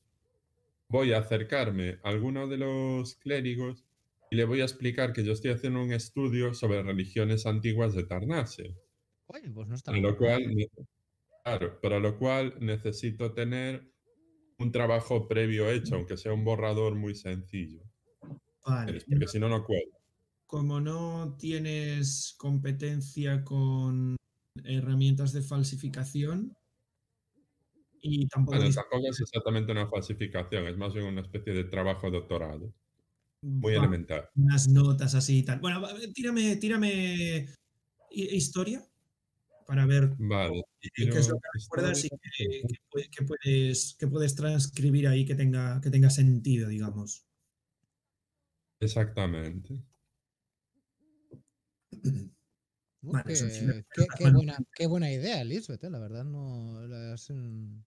[0.88, 3.84] voy a acercarme a alguno de los clérigos
[4.30, 8.04] y le voy a explicar que yo estoy haciendo un estudio sobre religiones antiguas de
[8.04, 8.74] Tarnasia.
[9.26, 10.42] Oye, pues no está Para lo cual,
[11.44, 13.92] claro, para lo cual necesito tener
[14.58, 17.82] un trabajo previo hecho, aunque sea un borrador muy sencillo.
[18.66, 19.00] Vale.
[19.08, 19.98] Porque si no, no cuela.
[20.46, 24.16] Como no tienes competencia con
[24.64, 26.56] herramientas de falsificación
[28.02, 31.64] y tampoco Bueno, dis- tampoco es exactamente una falsificación, es más bien una especie de
[31.64, 32.72] trabajo doctorado.
[33.42, 34.28] Muy va, elemental.
[34.36, 35.60] unas notas así y tal.
[35.60, 35.82] Bueno,
[36.14, 37.46] tírame, tírame
[38.10, 38.84] hi- historia
[39.66, 40.62] para ver Vale.
[40.80, 42.08] qué es lo que recuerdas y
[43.10, 47.24] qué puedes, qué puedes transcribir ahí que tenga, que tenga sentido, digamos.
[48.80, 49.84] Exactamente.
[53.26, 54.38] Qué, sí me- qué- qué bueno.
[54.38, 56.80] buena, qué buena idea, Lisbeth, eh, la verdad no...
[56.86, 57.84] la- un-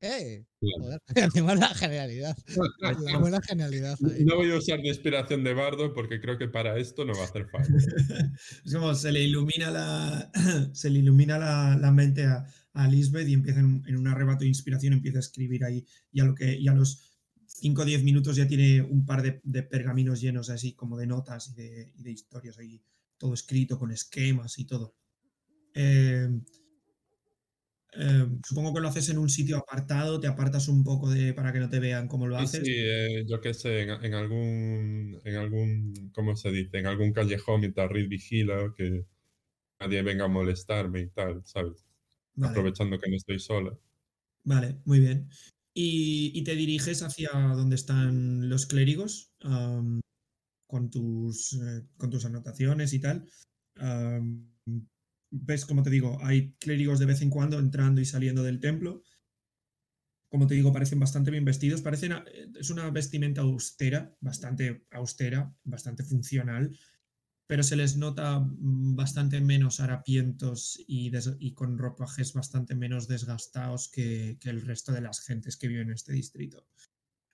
[0.00, 0.44] ¡Eh!
[0.60, 2.36] Joder, encima la genialidad.
[3.04, 4.24] La buena genialidad ahí.
[4.24, 7.22] No voy a usar de inspiración de bardo porque creo que para esto no va
[7.22, 7.68] a hacer falta.
[8.64, 10.30] Es como se le ilumina la,
[10.74, 12.44] se le ilumina la, la mente a,
[12.74, 15.86] a Lisbeth y empieza en, un- en un arrebato de inspiración, empieza a escribir ahí.
[16.12, 19.22] Y a, lo que, y a los 5 o 10 minutos ya tiene un par
[19.22, 22.82] de, de pergaminos llenos así como de notas y de, y de historias ahí,
[23.24, 24.94] todo escrito con esquemas y todo.
[25.74, 26.28] Eh,
[27.96, 31.54] eh, supongo que lo haces en un sitio apartado, te apartas un poco de para
[31.54, 32.60] que no te vean cómo lo haces.
[32.62, 36.76] sí, eh, yo qué sé, en, en algún, en algún, ¿cómo se dice?
[36.78, 39.06] En algún callejón mientras Reed vigila, que
[39.80, 41.86] nadie venga a molestarme y tal, ¿sabes?
[42.34, 42.50] Vale.
[42.50, 43.78] Aprovechando que no estoy sola.
[44.44, 45.30] Vale, muy bien.
[45.72, 49.32] Y, y te diriges hacia donde están los clérigos
[50.66, 53.26] con, tus, eh, con tus anotaciones y tal.
[55.36, 59.02] Ves, como te digo, hay clérigos de vez en cuando entrando y saliendo del templo.
[60.28, 61.82] Como te digo, parecen bastante bien vestidos.
[61.82, 66.78] Parecen, eh, es una vestimenta austera, bastante austera, bastante funcional,
[67.48, 71.10] pero se les nota mm, bastante menos harapientos y,
[71.54, 75.94] con ropajes bastante menos desgastados que, que el resto de las gentes que viven en
[75.94, 76.68] este distrito.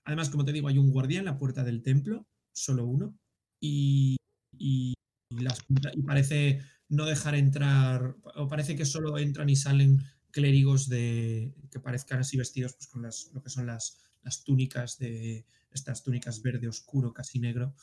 [0.05, 3.15] Además, como te digo, hay un guardia en la puerta del templo, solo uno,
[3.61, 4.17] y,
[4.57, 4.93] y,
[5.29, 5.63] y las-
[5.93, 9.99] y parece no dejar entrar, o parece que solo entran y salen
[10.31, 14.97] clérigos de que parezcan así vestidos pues, con las, lo que son las, las túnicas
[14.97, 17.73] de estas túnicas verde oscuro, casi negro,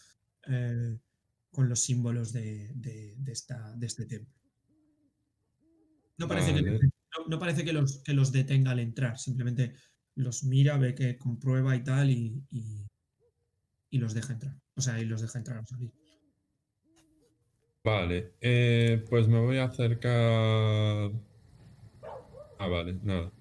[0.47, 0.99] eh,
[1.51, 4.35] con los símbolos de, de- de esta, de este templo.
[6.19, 9.75] No parece, que, no, no parece que, los, que los detenga al entrar, simplemente
[10.17, 12.87] los mira, ve que comprueba y tal y, y,
[13.91, 14.59] y los deja entrar.
[14.79, 15.91] O sea, y los deja entrar o salir.
[17.85, 21.11] Vale, eh, pues me voy a acercar.
[22.59, 23.33] Ah, vale, nada.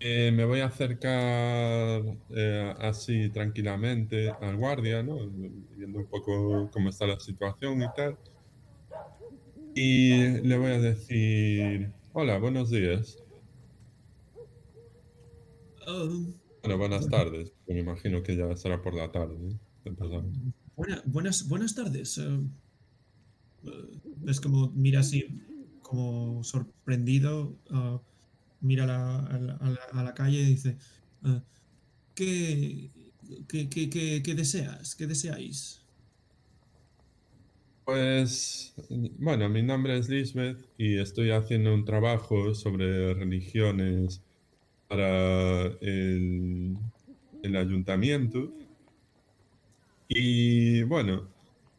[0.00, 5.16] Eh, me voy a acercar eh, así tranquilamente al guardia, ¿no?
[5.76, 8.18] Viendo un poco cómo está la situación y tal.
[9.74, 13.16] Y le voy a decir, hola, buenos días.
[16.62, 17.52] Bueno, buenas tardes.
[17.66, 19.58] Me imagino que ya será por la tarde.
[19.88, 19.90] ¿Eh?
[19.90, 20.36] Empezamos.
[20.76, 22.18] buena- buenas, buenas tardes.
[22.18, 22.40] eh,
[23.64, 23.70] eh,
[24.16, 25.24] ves como mira así,
[25.82, 28.00] como sorprendido, ah,
[28.60, 30.76] mira la- a, la, a la- a la calle y dice,
[32.14, 32.90] ¿qué,
[33.48, 34.94] qué, qué- qué- qué deseas?
[34.96, 35.80] ¿Qué deseáis?
[37.84, 38.74] Pues,
[39.18, 44.22] bueno, mi nombre es Lisbeth y estoy haciendo un trabajo sobre religiones
[44.88, 46.76] para el,
[47.42, 48.52] el ayuntamiento.
[50.08, 51.28] Y bueno,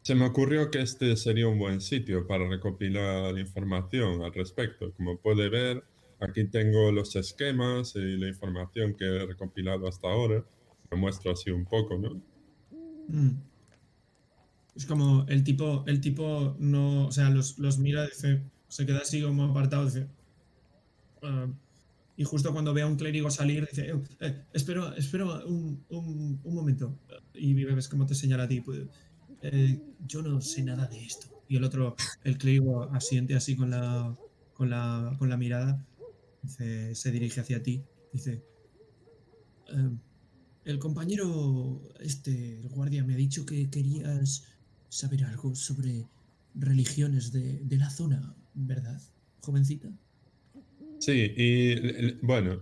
[0.01, 4.93] se me ocurrió que este sería un buen sitio para recopilar información al respecto.
[4.93, 5.84] Como puede ver,
[6.19, 10.45] aquí tengo los esquemas y la información que he recopilado hasta ahora.
[10.91, 12.22] Me muestro así un poco, ¿no?
[13.10, 13.41] Mm.
[14.76, 18.99] Es como el tipo, el tipo no, o sea, los, los mira, dice, se queda
[18.99, 20.07] así como apartado, dice.
[21.22, 21.47] "Ah",
[22.20, 26.41] y justo cuando ve a un clérigo salir, dice, "Eh, eh, espera, espera un, un-
[26.44, 27.00] momento.
[27.34, 28.82] Y ves cómo te señala a ti, pues,
[29.41, 31.28] "Eh, yo no sé nada de esto.
[31.48, 34.18] Y el otro, el clérigo asiente así con la,
[34.54, 35.88] con la, con la mirada,
[36.41, 38.44] dice, se dirige hacia ti, dice,
[39.68, 39.98] "Eh,
[40.66, 44.46] el compañero, este, el guardia, me ha dicho que querías
[44.90, 46.10] saber algo sobre
[46.56, 49.02] religiones de, de la zona, ¿verdad,
[49.41, 49.90] jovencita?
[50.99, 52.61] Sí, y bueno,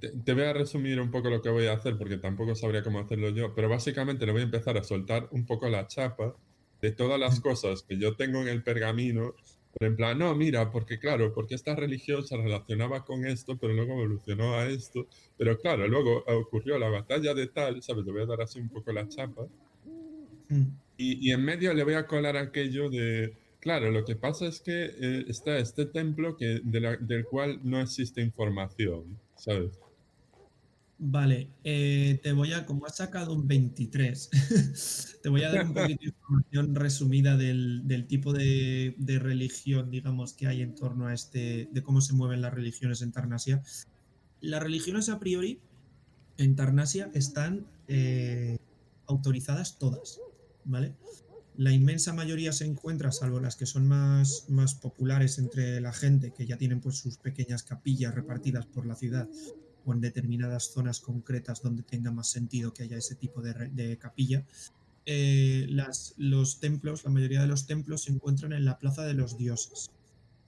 [0.00, 2.82] te, te voy a resumir un poco lo que voy a hacer porque tampoco sabría
[2.82, 6.36] cómo hacerlo yo, pero básicamente le voy a empezar a soltar un poco la chapa
[6.82, 9.34] de todas las cosas que yo tengo en el pergamino,
[9.78, 13.74] pero en plan, no, mira, porque claro, porque esta religión se relacionaba con esto, pero
[13.74, 18.04] luego evolucionó a esto, pero claro, luego ocurrió la batalla de tal, ¿sabes?
[18.06, 19.48] Le voy a dar así un poco la chapa.
[20.50, 24.46] Mm, Y, y en medio le voy a colar aquello de, claro, lo que pasa
[24.46, 29.78] es que eh, está este templo que, de la- del cual no existe información, ¿sabes?
[31.00, 34.30] Vale, eh, te voy a, como has sacado un 23,
[35.22, 39.90] te voy a dar un poquito de información resumida del, del tipo de, de religión,
[39.92, 43.62] digamos, que hay en torno a este, de cómo se mueven las religiones en Tarnasia.
[44.40, 45.60] Las religiones a priori
[46.36, 48.58] en Tarnasia están eh,
[49.06, 50.20] autorizadas todas,
[50.64, 50.94] ¿vale?
[51.58, 56.32] La inmensa mayoría se encuentra, salvo las que son más, más populares entre la gente,
[56.32, 59.28] que ya tienen pues sus pequeñas capillas repartidas por la ciudad
[59.84, 64.46] o en determinadas zonas concretas donde tenga más sentido que haya ese tipo de, capilla.
[65.04, 65.66] Eh,
[66.16, 69.90] los templos, la mayoría de los templos se encuentran en la Plaza de los Dioses.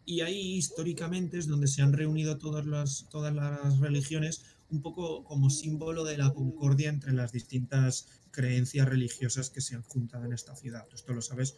[0.06, 5.24] Y ahí históricamente es donde se han reunido todas las, todas las religiones un poco
[5.24, 10.32] como símbolo de la concordia entre las distintas creencias religiosas que se han juntado en
[10.32, 10.86] esta ciudad.
[10.92, 11.56] Esto lo sabes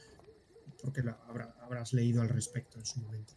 [0.83, 3.35] porque lo habrá- habrás leído al respecto en su momento.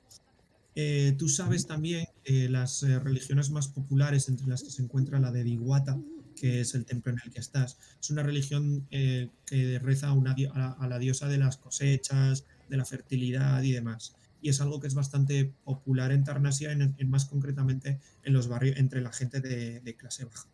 [0.76, 5.20] Eh, tú sabes también que las eh, religiones más populares, entre las que se encuentra
[5.20, 5.98] la de Diguata,
[6.36, 10.88] que es el templo en el que estás, es una religión eh, que reza a,
[10.88, 14.16] la- diosa de las cosechas, de la fertilidad y demás.
[14.42, 18.48] Y es algo que es bastante popular en Tarnasia, en, en más concretamente en los
[18.50, 20.50] barrios, entre la gente de, de clase baja,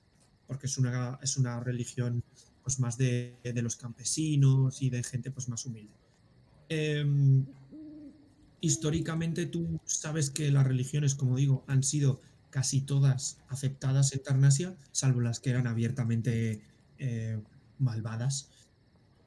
[0.46, 2.24] porque es una, es una religión
[2.72, 5.94] pues, más de, los campesinos y de gente pues, más humilde.
[6.70, 7.46] Em,
[8.62, 14.78] históricamente tú sabes que las religiones, como digo, han sido casi todas aceptadas en Tarnasia,
[14.94, 16.62] salvo las que eran abiertamente
[16.98, 17.42] eh,
[17.78, 18.50] malvadas.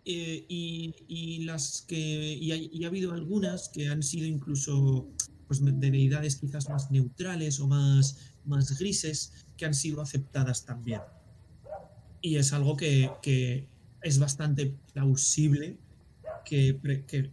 [0.07, 5.09] Eh, y, las que y ha habido algunas que han sido incluso
[5.47, 11.01] pues, de deidades quizás más neutrales o más, más grises que han sido aceptadas también.
[12.25, 13.69] Y es algo que,
[14.01, 15.77] es bastante plausible
[16.47, 16.81] que,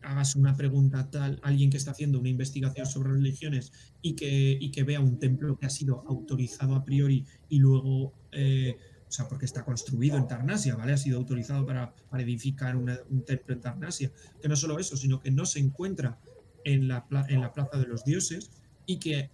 [0.01, 4.69] hagas una pregunta tal alguien que está haciendo una investigación sobre religiones y que, y
[4.69, 8.75] que vea un templo que ha sido autorizado a priori y luego, eh,
[9.07, 10.91] o sea, porque está construido en Tarnasia, ¿vale?
[10.91, 14.11] Ha sido autorizado para, para edificar un templo en Tarnasia.
[14.41, 16.19] Que no solo eso, sino que no se encuentra
[16.65, 18.51] en la, en la Plaza de los Dioses
[18.85, 19.29] y que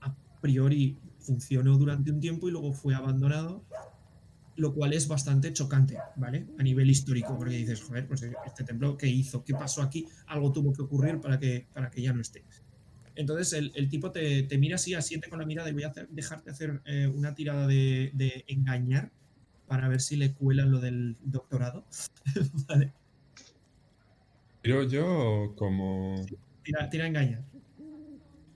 [0.00, 3.62] a priori funcionó durante un tiempo y luego fue abandonado
[4.58, 6.46] lo cual es bastante chocante, ¿vale?
[6.58, 9.44] A nivel histórico, porque dices, joder, pues este templo, ¿qué hizo?
[9.44, 10.06] ¿Qué pasó aquí?
[10.26, 12.44] Algo tuvo que ocurrir para que, para que ya no esté.
[13.14, 15.88] Entonces el, el tipo te, te mira así, asiente con la mirada y voy a
[15.88, 19.10] hacer- dejarte hacer eh, una tirada de, de engañar
[19.66, 21.84] para ver si le cuelan lo del doctorado.
[22.68, 22.92] vale,
[24.62, 26.14] Tiro yo como...
[26.62, 27.44] tira, tira a engañar.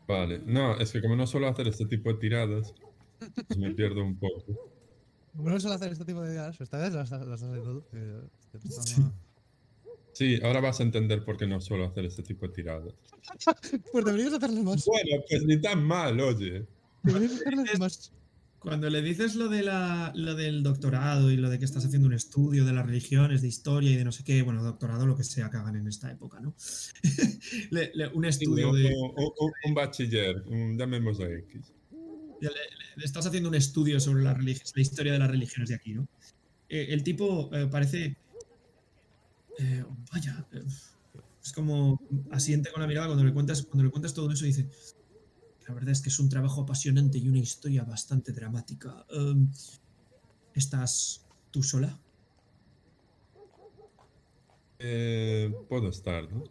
[0.06, 0.40] Vale.
[0.44, 2.74] No, es que como no suelo hacer este tipo de tiradas,
[3.48, 4.71] pues me pierdo un poco.
[5.34, 7.86] No suelo hacer este tipo de ideas, esta vez las las haciendo
[8.52, 9.12] empezando
[10.14, 10.38] Sí.
[10.42, 12.92] ahora vas a entender por qué no suelo hacer este tipo de tiradas.
[13.92, 14.84] Pues deberías hacerlas más.
[14.84, 16.66] Bueno, pues ni tan mal, oye.
[17.02, 18.12] Deberías hacerlas más.
[18.58, 22.06] Cuando le dices lo, de la, lo del doctorado y lo de que estás haciendo
[22.06, 25.16] un estudio de las religiones, de historia y de no sé qué, bueno, doctorado, lo
[25.16, 26.54] que sea que hagan en esta época, ¿no?
[27.70, 28.94] Le- le- un estudio de,
[29.64, 31.72] un bachiller, un, llamémoslo X.
[32.50, 36.06] le, estás haciendo un estudio sobre religiones, la historia de las religiones de aquí, ¿no?
[36.68, 38.16] Eh, el tipo eh, parece.
[39.58, 40.46] eh, vaya.
[41.42, 42.00] es como
[42.30, 44.68] asiente con la mirada cuando le cuentas, cuando le cuentas todo eso y dice.
[45.68, 49.06] La verdad es que es un trabajo apasionante y una historia bastante dramática.
[49.10, 49.48] Em,
[50.54, 51.98] ¿Estás tú sola?
[55.68, 56.42] Puedo estar, ¿no?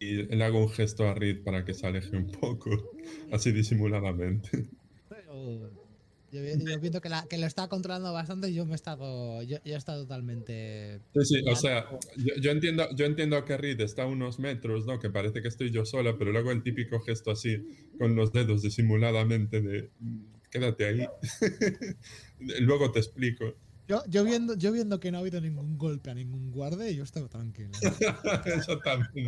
[0.00, 2.70] Y le hago un gesto a Reed para que se aleje un poco,
[3.32, 4.68] así disimuladamente.
[6.30, 9.42] Yo viendo que, la, que lo está controlando bastante, yo me he estado.
[9.42, 11.00] Yo, yo he estado totalmente.
[11.14, 11.86] Sí, sí, o sea,
[12.18, 14.98] yo, yo entiendo, yo entiendo que Reed está a unos metros, ¿no?
[15.00, 17.56] Que parece que estoy yo sola, pero luego el típico gesto así,
[17.98, 21.06] con los dedos disimuladamente de "Mm, quédate ahí.
[22.60, 23.54] luego te explico.
[23.88, 27.02] Yo, yo, viendo, yo viendo que no ha habido ningún golpe a ningún guardia, yo
[27.02, 27.70] estaba tranquilo.
[28.44, 29.24] Exactamente.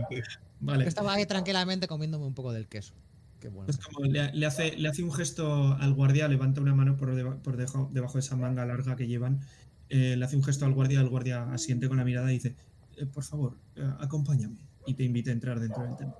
[0.60, 0.84] Vale.
[0.84, 2.92] Yo estaba ahí tranquilamente comiéndome un poco del queso.
[3.40, 3.70] Qué bueno.
[3.70, 7.14] Es como le, le hace, le hace un gesto al guardia, levanta una mano por,
[7.14, 9.40] deba- por debajo, debajo de esa manga larga que llevan,
[9.88, 12.54] eh, le hace un gesto al guardia, el guardia asiente con la mirada y dice,
[12.98, 14.58] "Eh, por favor, eh, acompáñame.
[14.86, 16.18] Y te invita a entrar dentro del templo.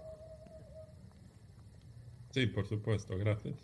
[2.33, 3.55] Sí, por supuesto, gracias.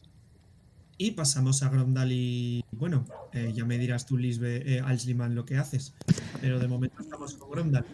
[0.98, 5.44] Y pasamos a Gromdal y, bueno, eh, ya me dirás tú, Lisbe, eh, Alsliman, lo
[5.44, 5.94] que haces.
[6.40, 7.84] Pero de momento estamos con Gromdal.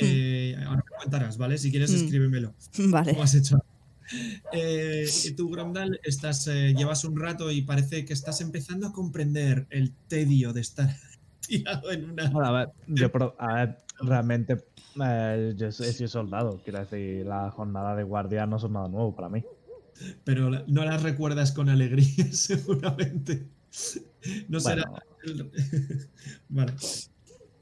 [0.00, 1.58] Eh, ahora me contarás, ¿vale?
[1.58, 1.96] Si quieres, Hmm.
[1.96, 2.54] escríbemelo.
[2.90, 3.12] Vale.
[3.12, 3.58] ¿Cómo has hecho?
[4.52, 8.92] Eh, y tú, Gromdal, estás, eh, llevas un rato y parece que estás empezando a
[8.92, 10.88] comprender el tedio de estar
[11.40, 12.30] tirado en una.
[12.30, 14.56] Bueno, a ver, yo pro- a ver, realmente
[15.04, 16.60] eh, yo soy, sido soldado.
[16.62, 19.42] Quiero decir, la jornada de guardia no son nada nuevo para mí.
[20.24, 23.46] Pero no las recuerdas con alegría, seguramente.
[24.48, 24.84] No será.
[25.24, 25.50] Bueno,
[26.48, 26.72] vale.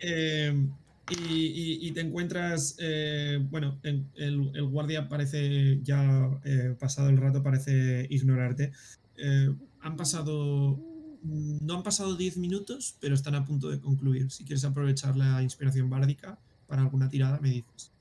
[0.01, 0.67] Eh,
[1.11, 1.15] y,
[1.47, 7.17] y- y te encuentras, eh, bueno, en- el, el guardia parece ya eh, pasado el
[7.19, 8.73] rato, parece ignorarte.
[9.17, 10.79] Eh, han pasado,
[11.23, 14.31] no han pasado 10 minutos, pero están a punto de concluir.
[14.31, 17.93] Si quieres aprovechar la inspiración bárdica, para alguna tirada, me dices.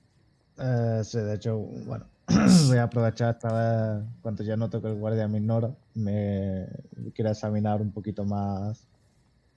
[1.04, 2.06] Sí, de hecho, bueno,
[2.68, 6.68] voy a aprovechar esta vez, cuando ya noto que el guardia me ignora, me
[7.14, 8.88] quiero examinar un poquito más.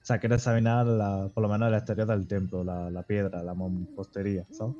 [0.01, 3.43] O sea, quiero examinar la, por lo menos el exterior del templo, la, la piedra,
[3.43, 4.75] la mampostería, ¿sabes?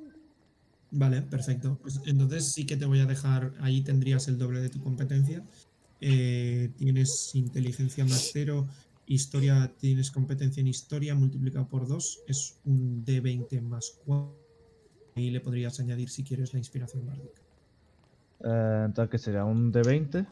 [0.92, 1.78] Vale, perfecto.
[1.82, 5.44] Pues entonces sí que te voy a dejar, ahí tendrías el doble de tu competencia.
[6.00, 8.68] Eh, tienes inteligencia más cero,
[9.06, 14.36] historia, tienes competencia en historia multiplicado por 2, es un D20 más 4.
[15.16, 17.47] Ahí le podrías añadir si quieres la inspiración bárdica.
[18.44, 19.46] Eh, entonces, ¿qué sería?
[19.46, 20.28] ¿Un D20?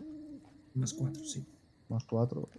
[0.76, 1.46] Más 4, sí.
[1.90, 2.50] Más 4.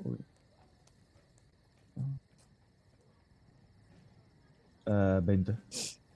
[4.87, 5.57] Eh, 20.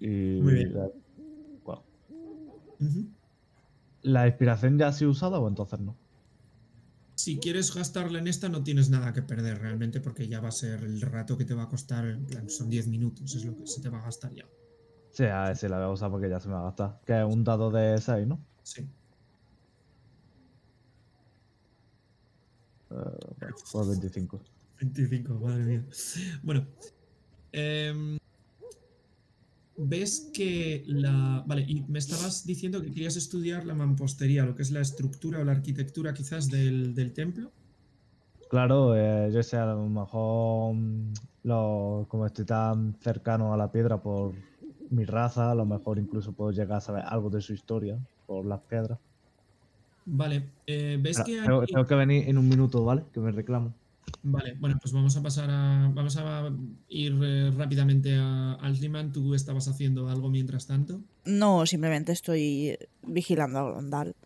[0.00, 0.74] Y Muy bien.
[0.74, 0.88] La.
[4.02, 5.94] ¿La inspiración ya ha sido usada o entonces no?
[7.16, 10.52] Si quieres gastarla en esta, no tienes nada que perder realmente, porque ya va a
[10.52, 12.06] ser el rato que te va a costar.
[12.06, 14.46] En plan, son 10 minutos, es lo que se te va a gastar ya.
[15.10, 17.00] Sí, a ver si la voy a usar porque ya se me va a gastar.
[17.04, 18.40] Que es un dado de 6, ¿no?
[18.62, 18.88] Sí.
[22.90, 24.40] Eh, bueno, pues 25.
[24.80, 25.84] 25, madre mía.
[26.42, 26.66] Bueno.
[27.52, 28.18] em,
[29.82, 31.42] Ves que la.
[31.46, 35.40] Vale, y me estabas diciendo que querías estudiar la mampostería, lo que es la estructura
[35.40, 37.50] o la arquitectura quizás del, del templo.
[38.50, 41.12] Claro, eh, yo sé, a lo mejor mm,
[41.44, 44.34] lo, como estoy tan cercano a la piedra por
[44.90, 48.44] mi raza, a lo mejor incluso puedo llegar a saber algo de su historia por
[48.44, 48.98] las piedras.
[50.06, 53.04] Vale, eh, ves que tengo, hay- tengo que venir en un minuto, ¿vale?
[53.12, 53.74] Que me reclamo.
[54.22, 55.90] Vale, bueno, pues vamos a pasar a.
[55.94, 56.50] Vamos a
[56.88, 59.12] ir eh, rápidamente a Altriman.
[59.12, 61.00] Tú estabas haciendo algo mientras tanto.
[61.26, 64.16] No, simplemente estoy vigilando a Grondal.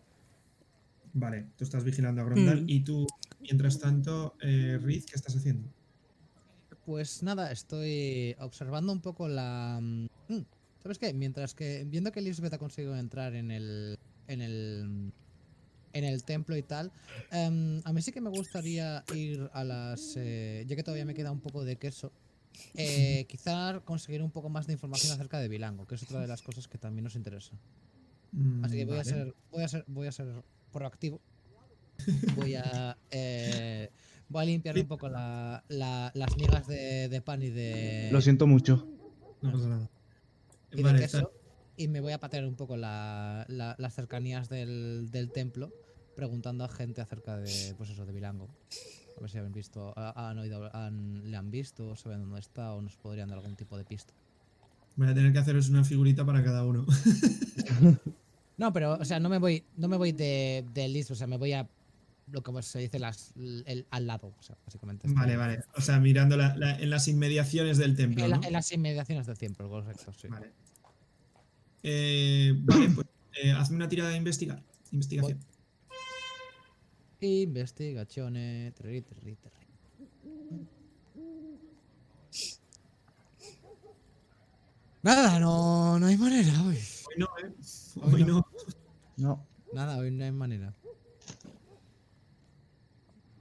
[1.13, 2.63] Vale, tú estás vigilando a Grondal.
[2.63, 2.69] Mm.
[2.69, 3.05] Y tú,
[3.41, 5.69] mientras tanto, eh, Riz, ¿qué estás haciendo?
[6.85, 9.79] Pues nada, estoy observando un poco la.
[9.81, 10.07] mm,
[10.81, 11.13] ¿Sabes qué?
[11.13, 11.85] Mientras que.
[11.87, 13.97] Viendo que Lisbeth ha conseguido entrar en el.
[14.27, 15.11] En el.
[15.95, 16.91] En el templo y tal.
[17.31, 20.15] em, a mí sí que me gustaría ir a las.
[20.17, 22.11] eh, ya que todavía me queda un poco de queso.
[22.75, 26.27] eh, quizá conseguir un poco más de información acerca de Bilango, que es otra de
[26.27, 27.55] las cosas que también nos interesa.
[28.63, 29.33] Así que voy a ser.
[29.51, 29.85] Voy a ser.
[29.87, 30.27] Voy a ser
[30.71, 31.21] proactivo.
[32.35, 32.97] Voy a.
[33.11, 33.89] eh,
[34.27, 38.09] voy a limpiar un poco la- la- las migas de, de pan y de.
[38.11, 38.85] Lo siento mucho.
[39.41, 39.89] No pasa nada.
[40.73, 41.31] y de Vale, queso,
[41.77, 45.71] y me voy a patear un poco la- la- las cercanías del, del templo,
[46.15, 48.47] preguntando a gente acerca de, pues eso, de Bilango.
[49.17, 52.73] A ver si han visto, ha- han oído, han- le han visto, saben dónde está
[52.73, 54.13] o nos podrían dar algún tipo de pista.
[54.95, 56.85] Voy a tener que haceros una figurita para cada uno.
[58.57, 61.27] No, pero, o sea, no me voy, no me voy de, de Lisbeth, o sea,
[61.27, 61.67] me voy a
[62.31, 65.09] lo que se dice las, el, al lado, o sea, básicamente.
[65.09, 65.63] Vale, vale.
[65.75, 68.23] O sea, mirando la- la- en las inmediaciones del templo.
[68.23, 68.47] En, la- ¿no?
[68.47, 70.29] en las inmediaciones del templo, correcto, sí.
[70.29, 70.51] Vale.
[71.83, 73.07] Eh, vale, pues
[73.43, 74.63] eh, hazme una tirada de investigar.
[74.91, 75.37] Investigación.
[77.21, 78.73] Investigaciones.
[78.75, 79.65] terri, terri, terri.
[85.03, 86.77] Nada, no, no hay manera hoy.
[87.07, 87.53] Hoy no, ¿eh?
[88.01, 88.27] Hoy Hoy no.
[88.27, 88.45] no.
[89.17, 89.47] No.
[89.73, 90.73] Nada, hoy no hay manera.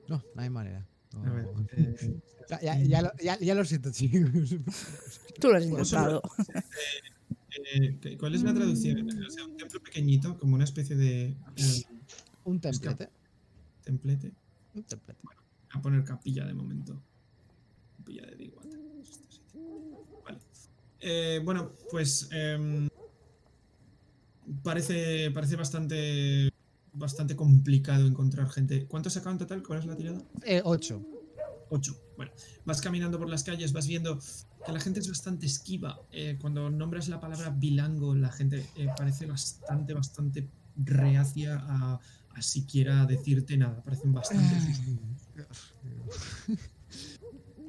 [0.08, 0.86] No, no hay manera.
[1.12, 1.24] No.
[1.24, 2.20] A ver, eh,
[2.50, 4.20] Ya, ya- ya lo, ya- ya lo siento, chicos.
[5.40, 6.20] Tú lo has intentado.
[7.72, 9.08] eh, ¿qué- ¿Cuál es la traducción?
[9.26, 11.84] O sea, un templo pequeñito, como una especie de eh,
[12.44, 13.08] Un templete.
[13.84, 14.32] Templete.
[14.74, 15.20] Un templete.
[15.70, 17.02] a poner capilla de momento.
[17.98, 18.80] Capilla de Digwater.
[20.24, 20.38] Vale.
[21.00, 22.88] Eh, bueno, pues em,
[24.62, 26.50] parece, parece bastante,
[26.92, 28.86] bastante complicado encontrar gente.
[28.86, 29.62] ¿Cuánto has sacado en total?
[29.62, 30.22] ¿Cuál es la tirada?
[30.44, 31.04] Eh, ocho.
[31.70, 31.96] 8.
[32.16, 32.32] Bueno,
[32.64, 34.18] vas caminando por las calles, vas viendo
[34.64, 36.00] que la gente es bastante esquiva.
[36.12, 42.00] Eh, cuando nombras la palabra bilango, la gente eh, parece bastante, bastante reacia a,
[42.34, 43.82] a siquiera decirte nada.
[43.82, 44.54] Parecen bastante.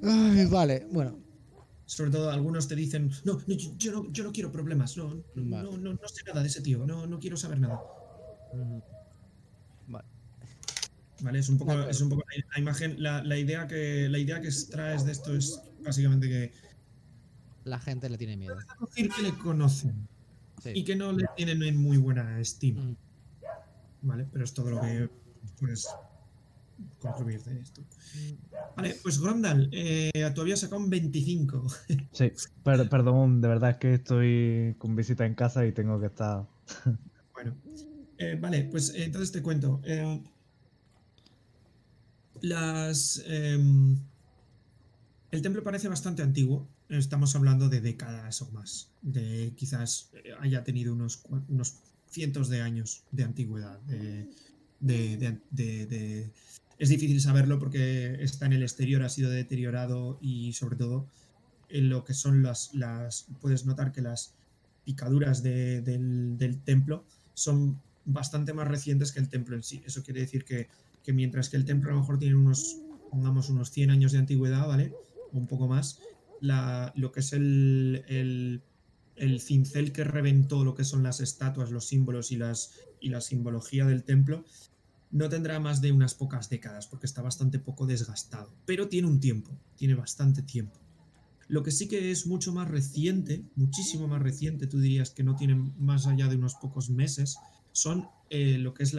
[0.03, 1.19] Ay, vale, bueno.
[1.85, 5.13] Sobre todo algunos te dicen, no, no, yo, yo no, yo no quiero problemas, no,
[5.13, 5.69] no, Vale.
[5.71, 7.79] no, no, no sé nada de ese tío, no, no quiero saber nada.
[9.87, 10.07] Vale.
[11.21, 14.17] Vale, es un poco, es un poco la, la imagen, la, la idea que la
[14.17, 16.51] idea que extraes de esto es básicamente que
[17.63, 18.57] La gente le tiene miedo.
[18.81, 20.07] decir que le conocen
[20.63, 20.71] Sí.
[20.73, 22.81] y que no le tienen en muy buena estima.
[22.81, 22.95] Mm.
[24.05, 25.09] Vale, pero es todo lo que
[25.59, 25.87] puedes
[26.99, 27.81] concluir de esto.
[28.75, 31.65] Vale, pues Grondal, eh, tú habías sacado un 25.
[32.11, 32.31] Sí,
[32.63, 36.45] per- perdón, de verdad es que estoy con visita en casa y tengo que estar.
[37.33, 37.55] Bueno,
[38.17, 39.81] eh, vale, pues eh, entonces te cuento.
[39.83, 40.21] eh,
[42.41, 43.23] las.
[43.27, 43.97] em,
[45.31, 46.67] El templo parece bastante antiguo.
[46.87, 48.91] Estamos hablando de décadas o más.
[49.01, 51.81] De quizás haya tenido unos, unos
[52.15, 53.79] cientos de años de antigüedad.
[53.81, 54.27] de-
[56.77, 61.07] Es difícil saberlo porque está en el exterior, ha sido deteriorado y sobre todo
[61.69, 62.73] en lo que son las...
[62.73, 64.33] las puedes notar que las
[64.85, 69.81] picaduras de- del, del templo son bastante más recientes que el templo en sí.
[69.85, 70.67] Eso quiere decir que,
[71.03, 72.77] que mientras que el templo a lo mejor tiene unos,
[73.11, 74.93] pongamos, unos 100 años de antigüedad, ¿vale?
[75.33, 75.99] O un poco más,
[76.41, 78.61] la, lo que es el, el,
[79.15, 83.21] el cincel que reventó lo que son las estatuas, los símbolos y, las, y la
[83.21, 84.43] simbología del templo,
[85.11, 88.51] no tendrá más de unas pocas décadas, porque está bastante poco desgastado.
[88.65, 90.79] Pero tiene un tiempo, tiene bastante tiempo.
[91.47, 95.35] Lo que sí que es mucho más reciente, muchísimo más reciente, tú dirías que no
[95.35, 97.37] tiene más allá de unos pocos meses,
[97.71, 98.93] son eh, lo que es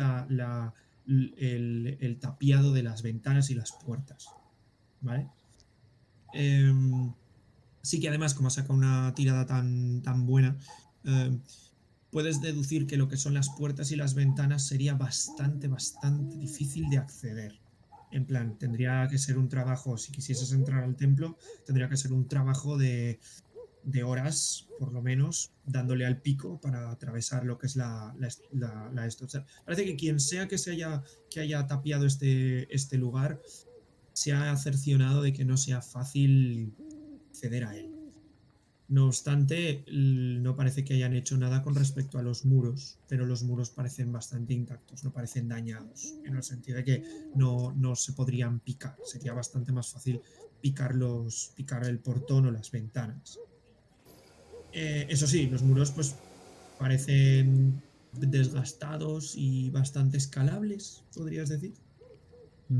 [1.06, 4.28] el tapiado de las ventanas y las puertas.
[5.00, 5.28] ¿Vale?
[6.32, 7.12] Em,
[7.86, 10.56] sí que además, como ha sacado una tirada tan, tan buena,
[11.04, 11.40] em,
[12.10, 16.88] puedes deducir que lo que son las puertas y las ventanas sería bastante, bastante difícil
[16.90, 17.60] de acceder.
[18.10, 22.12] En plan, tendría que ser un trabajo, si quisieses entrar al templo, tendría que ser
[22.12, 23.20] un trabajo de,
[23.84, 28.90] de horas, por lo menos, dándole al pico para atravesar lo que es la, la,
[28.92, 29.08] la-
[29.64, 33.40] parece que quien sea que se haya, que haya tapiado este, este lugar
[34.12, 36.72] se ha cercionado de que no sea fácil
[37.36, 37.90] acceder a él.
[38.88, 43.42] No obstante, no parece que hayan hecho nada con respecto a los muros, pero los
[43.42, 47.04] muros parecen bastante intactos, no parecen dañados, en el sentido de que
[47.34, 48.96] no, no se podrían picar.
[49.04, 50.20] Sería bastante más fácil
[50.60, 53.40] picar, los, picar el portón o las ventanas.
[54.72, 56.14] Eh, eso sí, los muros pues
[56.78, 57.82] parecen
[58.12, 61.74] desgastados y bastante escalables, podrías decir.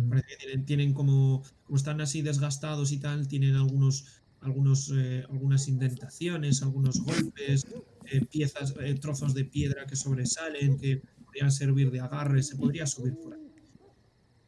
[0.09, 4.07] Parece que tienen, tienen como, como están así desgastados y tal, tienen algunos,
[4.41, 7.67] algunos, eh, algunas indentaciones, algunos golpes,
[8.07, 12.87] eh, piezas, eh, trozos de piedra que sobresalen, que podrían servir de agarre, se podría
[12.87, 13.47] subir por ahí.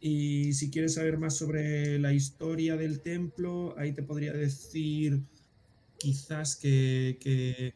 [0.00, 5.22] Y si quieres saber más sobre la historia del templo, ahí te podría decir
[5.98, 7.74] quizás que, que,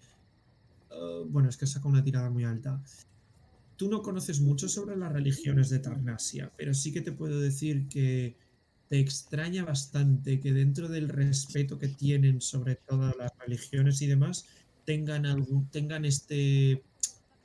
[0.93, 2.80] eh, bueno, es que saca una tirada muy alta.
[3.76, 7.89] Tú no conoces mucho sobre las religiones de Tarnasia, pero sí que te puedo decir
[7.89, 8.36] que
[8.93, 14.44] te extraña bastante que dentro del respeto que tienen sobre todas las religiones y demás,
[14.85, 16.82] tengan, algún, tengan este,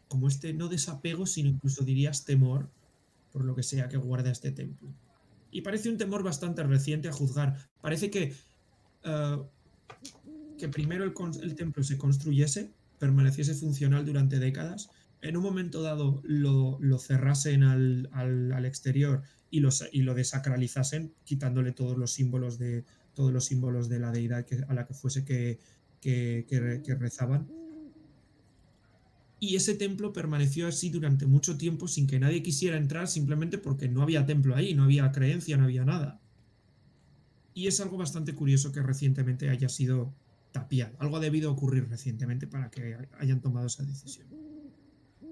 [0.09, 2.69] como este, no desapego, sino incluso dirías temor
[3.31, 4.89] por lo que sea que guarda este templo.
[5.49, 7.55] Y parece un temor bastante reciente a juzgar.
[7.79, 8.35] Parece que,
[9.05, 9.37] eh,
[10.57, 14.89] que primero el, templo se construyese, permaneciese funcional durante décadas,
[15.21, 22.57] en un momento dado lo, cerrasen al, exterior y, lo desacralizasen, quitándole todos los símbolos
[22.57, 25.59] de, todos los símbolos de la deidad a la que fuese que,
[26.01, 27.47] que rezaban.
[29.39, 33.87] Y ese templo permaneció así durante mucho tiempo sin que nadie quisiera entrar simplemente porque
[33.87, 36.19] no había templo ahí, no había creencia, no había nada.
[37.53, 40.13] Y es algo bastante curioso que recientemente haya sido
[40.51, 40.95] tapiado.
[40.99, 44.27] Algo ha debido ocurrir recientemente para que hayan tomado esa decisión.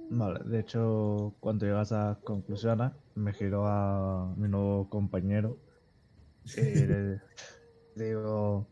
[0.09, 5.57] Vale, de hecho, cuando llegas a esas conclusiones, me giro a mi nuevo compañero
[6.55, 7.21] y le
[7.95, 8.67] digo,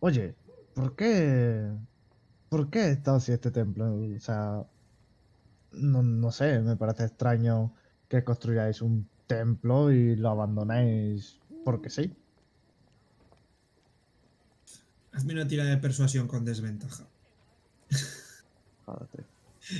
[0.00, 0.34] oye,
[0.74, 1.70] ¿por qué,
[2.48, 3.94] por qué está así este templo?
[3.94, 4.66] O sea,
[5.72, 7.72] no, no sé, me parece extraño
[8.08, 12.14] que construyáis un templo y lo abandonéis porque sí.
[15.12, 17.04] Hazme una tira de persuasión con desventaja.
[18.86, 19.31] Jódete.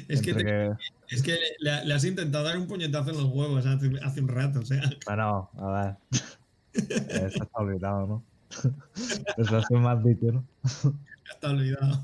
[0.09, 3.17] Es que, Entre te- que- es que le, le has intentado dar un puñetazo en
[3.17, 4.83] los huevos hace, hace un rato, o sea.
[5.07, 5.97] Bueno, a ver.
[7.11, 8.25] Eso está olvidado, ¿no?
[9.37, 10.45] Eso es más dicho, ¿no?
[11.31, 12.03] Está olvidado.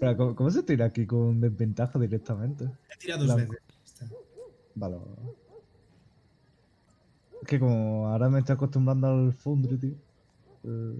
[0.00, 2.64] Pero, ¿cómo, cómo se tira aquí con desventaja directamente?
[2.92, 3.58] He tirado dos La- veces.
[3.84, 4.06] Está.
[4.74, 4.96] Vale.
[4.96, 5.32] vale.
[7.42, 9.94] Es que como ahora me estoy acostumbrando al Foundry, tío.
[10.64, 10.98] eh,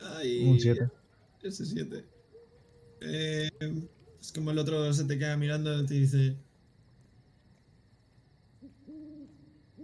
[0.00, 0.88] Ay, un 7.
[1.42, 2.04] Ese 7.
[3.00, 3.50] Eh,
[4.22, 6.36] es como el otro se te queda mirando y te dice.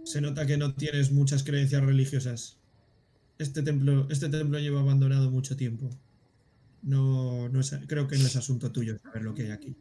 [0.05, 2.57] Se nota que no tienes muchas creencias religiosas.
[3.37, 5.89] Este templo, este templo lleva abandonado mucho tiempo.
[6.81, 9.75] No, no es, creo que no es asunto tuyo saber lo que hay aquí.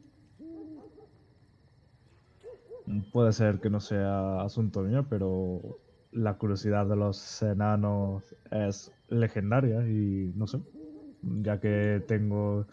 [3.12, 5.78] Puede ser que no sea asunto mío, pero
[6.10, 10.58] la curiosidad de los enanos es legendaria y no sé.
[11.22, 12.66] Ya que tengo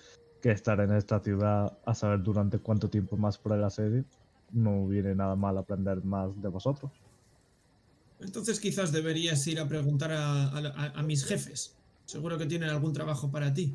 [0.46, 4.06] que estar en esta ciudad a saber durante cuánto tiempo más por el asedio,
[4.52, 6.92] no viene nada mal aprender más de vosotros.
[8.20, 11.76] Entonces quizás deberías ir a preguntar a, mis jefes.
[12.06, 13.74] Seguro que tienen algún trabajo para ti.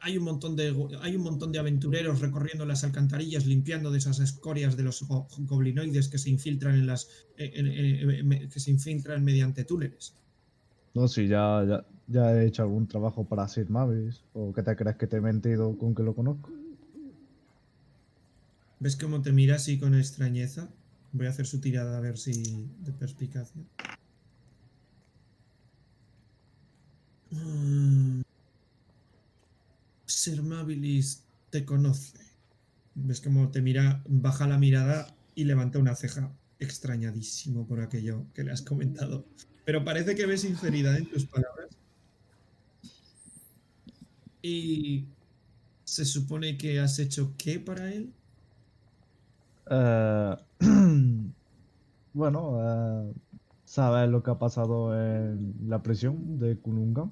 [0.00, 0.66] Hay un montón de
[1.00, 5.28] hay un montón de aventureros recorriendo las alcantarillas, limpiando de esas escorias de los go-
[5.38, 7.08] goblinoides que se infiltran en las
[7.38, 10.14] en- en- me- que se infiltran mediante túneles.
[10.94, 14.24] No, si ya, ya, ya he hecho algún trabajo para Sir Mavis.
[14.32, 16.50] ¿O qué te crees que te he mentido con que lo conozco?
[18.80, 20.68] ¿Ves cómo te mira así con extrañeza?
[21.12, 23.62] Voy a hacer su tirada a ver si de perspicacia.
[27.30, 28.22] Mm.
[30.06, 32.18] Sir Mabilis te conoce.
[32.94, 38.44] ¿Ves cómo te mira, baja la mirada y levanta una ceja extrañadísimo por aquello que
[38.44, 39.24] le has comentado?
[39.70, 41.68] Pero parece que ves sinceridad en tus palabras.
[44.42, 45.04] Y
[45.84, 48.12] se supone que has hecho qué para él?
[49.70, 50.36] Eh,
[52.12, 53.12] bueno, eh,
[53.64, 57.08] ¿sabes lo que ha pasado en la prisión de Kununga?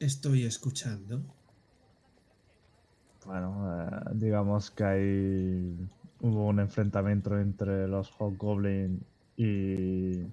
[0.00, 1.22] Estoy escuchando.
[3.24, 5.88] Bueno, eh, digamos que hay
[6.20, 9.02] hubo un enfrentamiento entre los Hobgoblin
[9.40, 10.26] y,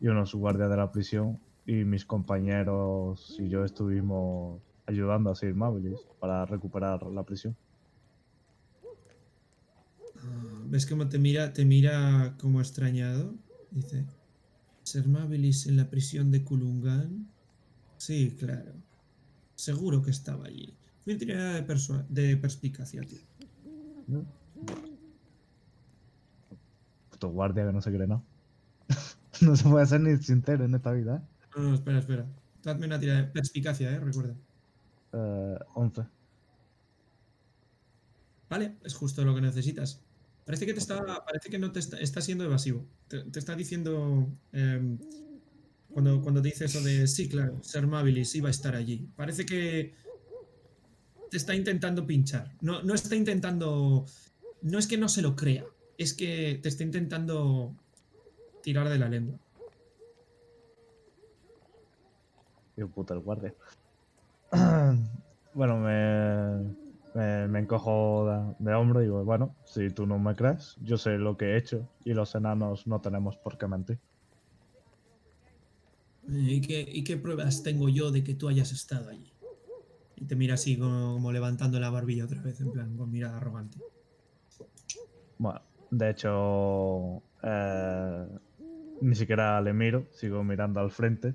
[0.00, 5.52] y unos guardias de la prisión y mis compañeros y yo estuvimos ayudando a Sir
[5.56, 7.56] Mabilis para recuperar la prisión.
[10.18, 13.34] Ah, ¿Ves cómo te mira, te mira como extrañado?
[13.72, 14.04] Dice,
[14.84, 17.26] ¿Ser Mabilis en la prisión de Kulungan?
[17.96, 18.74] Sí, claro.
[19.56, 20.72] Seguro que estaba allí.
[21.04, 23.18] Mi tirada de, de perspicacia, tío.
[27.10, 28.22] Puto guardia que no se cree nada.
[28.22, 28.35] no
[29.56, 31.26] se puede ser ni sincero en esta vida.
[31.56, 32.26] No, no, espera, espera.
[32.62, 34.34] Dadme una tirada de perspicacia, eh, recuerda.
[35.12, 36.02] Eh, 11.
[38.48, 40.00] Vale, es justo lo que necesitas.
[40.44, 42.86] Parece que te está, parece que no te está, está siendo evasivo.
[43.08, 44.98] Te, te está diciendo em,
[45.92, 49.08] cuando, cuando te dice eso de sí, claro, ser Mabilis iba a estar allí.
[49.16, 49.94] Parece que
[51.30, 52.54] te está intentando pinchar.
[52.60, 54.06] No, no está intentando.
[54.62, 55.64] No es que no se lo crea,
[55.98, 57.76] es que te está intentando
[58.66, 59.38] tirar de la lengua.
[62.74, 63.54] Tío puta el guardia.
[65.54, 66.74] bueno, me,
[67.14, 70.98] me, me encojo de, de hombro y digo, bueno, si tú no me crees, yo
[70.98, 74.00] sé lo que he hecho y los enanos no tenemos por qué mentir.
[76.28, 79.32] ¿Y qué, y qué pruebas tengo yo de que tú hayas estado allí?
[80.16, 83.36] Y te mira así como, como levantando la barbilla otra vez, en plan, con mirada
[83.36, 83.78] arrogante.
[85.38, 85.60] Bueno,
[85.92, 88.26] de hecho, eh,
[89.00, 91.34] ni siquiera le miro, sigo mirando al frente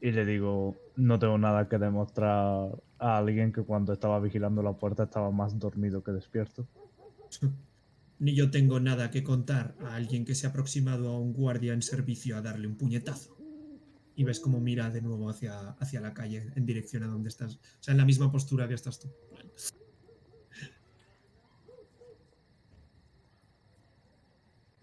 [0.00, 4.72] y le digo, no tengo nada que demostrar a alguien que cuando estaba vigilando la
[4.74, 6.66] puerta estaba más dormido que despierto.
[8.18, 11.74] Ni yo tengo nada que contar a alguien que se ha aproximado a un guardia
[11.74, 13.36] en servicio a darle un puñetazo.
[14.14, 17.56] Y ves cómo mira de nuevo hacia, hacia la calle, en dirección a donde estás.
[17.56, 19.08] O sea, en la misma postura que estás tú.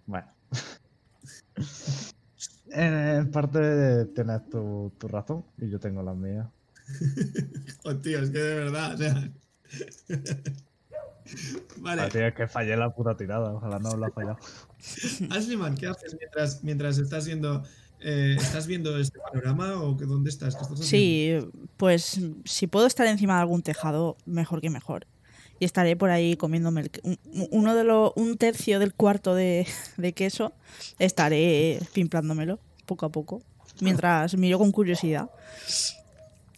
[0.05, 0.32] Bueno.
[2.71, 6.49] En, parte tienes tu, tu razón y yo tengo la mía.
[7.85, 9.31] Oh, tío, es que de verdad, o sea.
[11.77, 14.37] vale, Así es que fallé la puta tirada, ojalá no la fallado.
[15.29, 17.63] Ashleyman, ¿qué haces mientras, mientras estás viendo.
[17.99, 20.55] eh, ¿Estás viendo este panorama o que, dónde estás?
[20.55, 20.85] ¿Qué estás haciendo?
[20.85, 25.07] Sí, pues si puedo estar encima de algún tejado, mejor que mejor.
[25.63, 27.17] Y estaré por ahí comiéndome el un,
[27.51, 29.65] uno de los, un tercio del cuarto de,
[29.95, 30.51] de queso.
[30.99, 33.41] Estaré pimplándomelo poco a poco.
[33.79, 35.29] Mientras miro con curiosidad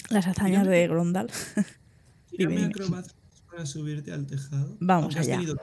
[0.10, 1.30] las hazañas de Grondal.
[2.36, 2.72] Dime,
[3.48, 4.76] para subirte al tejado.
[4.80, 5.36] Vamos has allá.
[5.36, 5.56] tenido,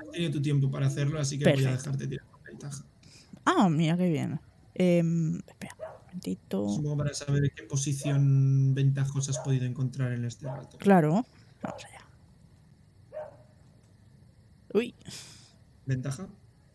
[0.00, 2.84] has tenido tu tiempo para hacerlo, así que voy a dejarte tirar con ventaja.
[3.44, 4.38] Ah, mira qué bien.
[4.76, 6.68] Em, espera, un momentito.
[6.68, 10.78] Supongo para saber qué posición ventajosa has podido encontrar en este rato.
[10.78, 11.26] Claro.
[11.60, 12.03] Vamos allá.
[14.74, 14.94] Uy.
[15.86, 16.28] ¿Ventaja?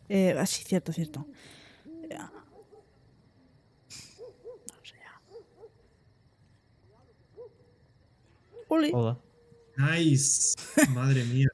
[0.08, 1.26] Eh, ah, sí, cierto, cierto.
[8.68, 8.90] Ole.
[8.94, 9.18] Hola.
[9.76, 10.54] Nice.
[10.94, 11.48] Madre mía.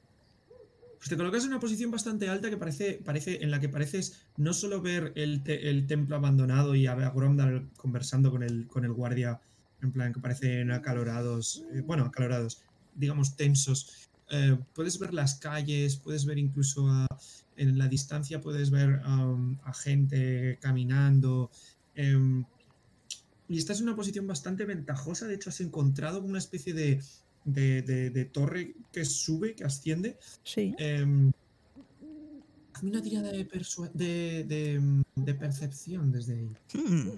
[0.97, 4.25] Pues te colocas en una posición bastante alta que parece, parece, en la que pareces
[4.37, 8.43] no solo ver el, te- el templo abandonado y a ver a Gromdal conversando con
[8.43, 9.39] el, con el guardia,
[9.81, 12.61] en plan que parecen acalorados, eh, bueno, acalorados,
[12.95, 14.06] digamos tensos.
[14.29, 17.07] Eh, puedes ver las calles, puedes ver incluso a-
[17.55, 21.49] en la distancia, puedes ver um, a gente caminando.
[21.95, 22.43] em,
[23.49, 25.25] y estás en una posición bastante ventajosa.
[25.27, 27.01] De hecho, has encontrado una especie de,
[27.45, 30.75] de, de- de torre que sube, que asciende, Sí.
[30.77, 31.31] em,
[32.73, 33.45] hazme una tirada de
[35.33, 36.51] percepción desde ahí.
[36.73, 37.09] Hmm,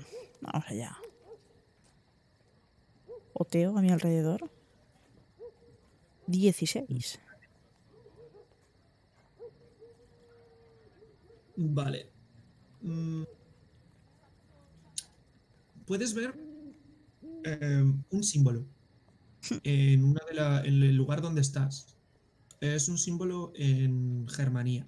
[0.42, 0.96] Vamos allá.
[3.34, 4.50] Oteo a mi alrededor.
[6.30, 7.20] 16.
[11.56, 12.10] Vale.
[12.82, 13.24] Mm.
[15.86, 16.36] Puedes ver
[17.44, 18.66] eh, un símbolo
[19.64, 21.88] en, una de la- en el lugar donde estás.
[22.62, 24.86] Es un símbolo en Germanía.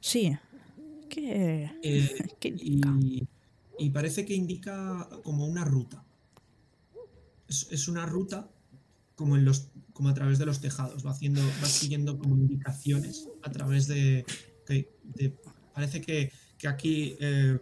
[0.00, 0.36] Sí.
[1.08, 2.10] ¿Qué, Eh,
[2.40, 2.94] qué indica?
[3.00, 3.26] y,
[3.78, 6.04] y parece que indica como una ruta.
[7.48, 8.48] Es, es una ruta
[9.14, 11.04] como, en los, como a través de los tejados.
[11.04, 14.26] Va haciendo, va siguiendo como indicaciones a través de.
[15.72, 17.58] parece que, que aquí eh,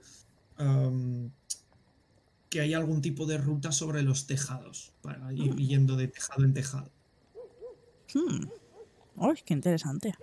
[2.51, 6.55] que hay algún tipo de ruta sobre los tejados para ir yendo de tejado en
[6.55, 6.91] tejado.
[8.13, 8.47] Hmm.
[9.45, 10.15] Qué interesante.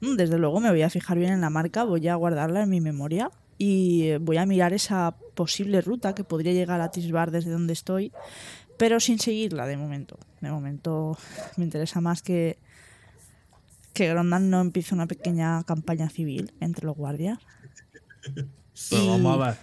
[0.00, 2.70] Mm, Desde luego me voy a fijar bien en la marca, voy a guardarla en
[2.70, 7.50] mi memoria y voy a mirar esa posible ruta que podría llegar a Tisbar desde
[7.50, 8.12] donde estoy,
[8.78, 10.18] pero sin seguirla de momento.
[10.40, 11.16] De momento
[11.56, 12.58] me interesa más que
[13.92, 17.38] que Grondan no empiece una pequeña campaña civil entre los guardias.
[18.90, 19.56] Pero Y- vamos a ver.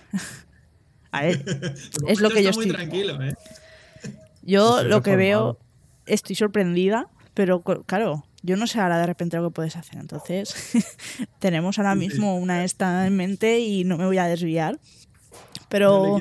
[1.11, 1.45] A ver,
[2.07, 3.35] Es lo que yo está muy estoy- tranquilo, ¿eh?
[4.41, 5.59] Yo Estoy lo que veo,
[6.07, 9.99] estoy sorprendida, pero claro, yo no sé ahora de repente lo que puedes hacer.
[9.99, 10.53] Entonces,
[11.39, 14.73] tenemos ahora mismo una esta en mente y no me voy a desviar.
[14.73, 14.79] No
[15.69, 16.19] Pero,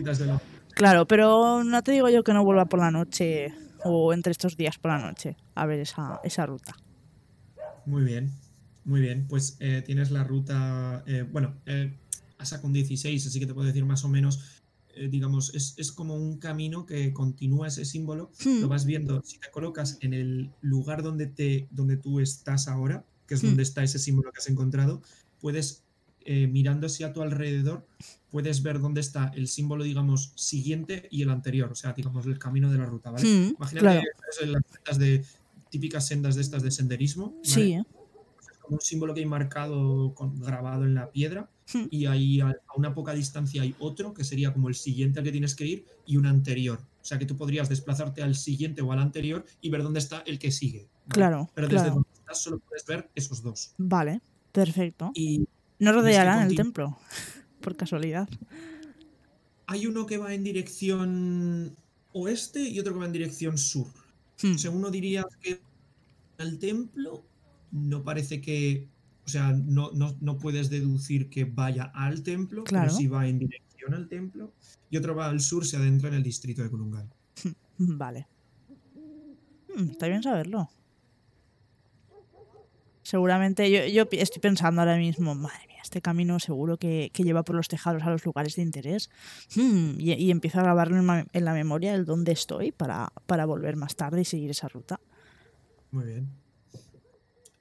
[0.75, 3.55] claro, pero no te digo yo que no vuelva por la noche
[3.85, 6.77] o entre estos días por la noche a ver esa, esa ruta.
[7.85, 8.41] Muy bien,
[8.85, 9.27] muy bien.
[9.29, 11.03] Pues eh, tienes la ruta.
[11.07, 11.99] eh, bueno, eh,
[12.39, 14.63] has un 16, así que te puedo decir más o menos.
[14.95, 18.31] eh, digamos, es, es como un camino que continúa ese símbolo.
[18.45, 18.61] Hmm.
[18.61, 19.23] Lo vas viendo.
[19.25, 23.47] Si te colocas en el lugar donde, te, donde tú estás ahora, que es Hmm.
[23.49, 25.03] donde está ese símbolo que has encontrado,
[25.41, 25.85] puedes,
[26.25, 27.87] eh, mirando hacia tu alrededor,
[28.33, 31.71] puedes ver dónde está el símbolo, digamos, siguiente y el anterior.
[31.71, 33.25] O sea, digamos, el camino de la ruta, ¿vale?
[33.29, 34.03] Hmm, Imagínate claro.
[34.47, 35.25] las sendas de
[35.71, 37.27] típicas sendas de estas de senderismo.
[37.37, 37.39] ¿vale?
[37.45, 37.85] Sí, ¿eh?
[38.51, 41.87] Es como un símbolo que hay marcado, con, grabado en la piedra, Hmm.
[41.91, 45.25] y ahí a, a una poca distancia hay otro, que sería como el siguiente al
[45.25, 46.81] que tienes que ir, y un anterior.
[47.01, 50.23] O sea que tú podrías desplazarte al siguiente o al anterior y ver dónde está
[50.27, 50.89] el que sigue.
[51.07, 51.09] ¿vale?
[51.15, 51.95] claro, Pero desde claro.
[51.95, 53.75] donde estás solo puedes ver esos dos.
[53.79, 55.13] Vale, perfecto.
[55.15, 55.47] Y
[55.79, 56.99] No rodearán el templo,
[57.63, 58.29] por casualidad.
[59.67, 61.75] hay uno que va en dirección
[62.13, 63.87] oeste y otro que va en dirección sur.
[64.43, 65.61] Hmm, O sea, uno diría que
[66.39, 67.25] al templo
[67.71, 68.89] no parece que,
[69.25, 72.87] o sea, no, no, no puedes deducir que vaya al templo, Claro.
[72.89, 74.53] pero sí va en dirección al templo.
[74.91, 77.09] Y otro va al sur, se adentra en el distrito de Kulungal.
[77.79, 78.27] Vale.
[79.75, 80.69] Mm, Está bien saberlo.
[83.03, 87.43] Seguramente yo, yo estoy pensando ahora mismo, madre mía, este camino seguro que, que lleva
[87.43, 89.11] por los tejados a los lugares de interés.
[89.57, 93.13] Hmm, y, y empiezo a grabarlo en, ma- en la memoria el dónde estoy para,
[93.27, 95.01] para volver más tarde y seguir esa ruta.
[95.91, 96.29] Muy bien.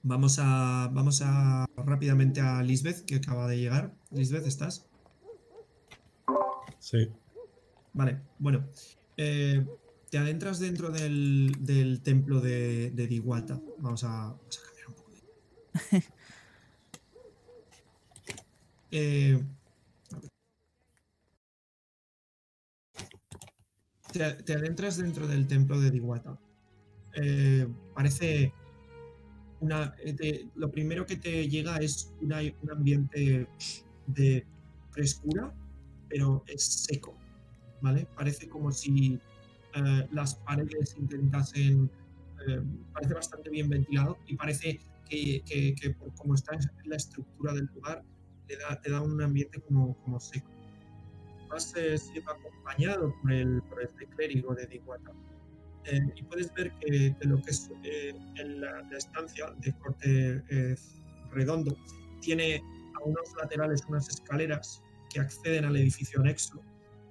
[0.04, 3.94] Vamos a, vamos a rápidamente a Lisbeth, que acaba de llegar.
[4.12, 4.88] Lisbeth, ¿estás?
[6.80, 7.08] Sí.
[7.94, 8.66] Vale, bueno.
[9.18, 9.66] eh,
[10.10, 13.62] te adentras dentro del, del templo de, de Diwata.
[13.78, 16.04] Vamos a, vamos a cambiar un poco de.
[18.92, 19.40] Eh,
[24.12, 26.38] te, adentras dentro del templo de Diwata.
[27.14, 28.54] Eh, parece
[29.60, 29.94] una.
[30.04, 33.48] eh, lo primero que te llega es un ambiente
[34.08, 34.46] de
[34.92, 35.54] frescura,
[36.10, 37.18] pero es seco.
[37.82, 38.08] ¿vale?
[38.16, 39.20] Parece como si
[40.12, 41.90] las paredes intentasen,
[42.94, 47.66] parece bastante bien ventilado y parece que, que- que por cómo está la estructura del
[47.74, 48.04] lugar,
[48.48, 50.50] le da, te da un ambiente como, como seco.
[51.50, 55.12] Vas eh, siendo acompañado por el, por este clérigo de Diguata.
[55.86, 59.74] Eh, y puedes ver que de lo que es eh, en la, la estancia de
[59.80, 60.76] corte eh,
[61.32, 61.76] redondo,
[62.20, 62.64] tiene
[62.96, 66.62] a unos laterales unas escaleras que acceden al edificio anexo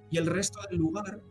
[0.09, 1.21] y el resto del lugar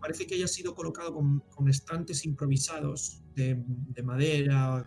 [0.00, 4.84] parece que haya sido colocado con, con estantes improvisados de, de madera,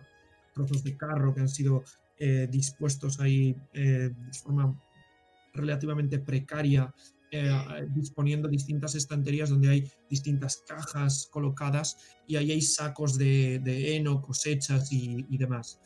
[0.52, 1.84] trozos de carro que han sido
[2.18, 4.80] eh, dispuestos ahí eh, de forma
[5.52, 6.92] relativamente precaria,
[7.30, 7.50] eh,
[7.90, 11.96] disponiendo distintas estanterías donde hay distintas cajas colocadas
[12.28, 15.80] y ahí hay sacos de, heno, cosechas y, demás.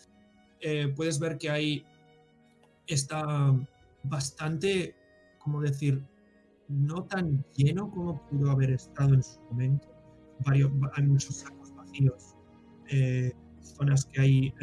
[0.61, 1.85] Eh, puedes ver que hay
[2.87, 3.55] está
[4.03, 4.95] bastante,
[5.39, 6.07] como decir,
[6.69, 9.89] no tan lleno como pudo haber estado en su momento.
[10.45, 12.35] Hay muchos sacos vacíos,
[13.63, 14.55] zonas que hay,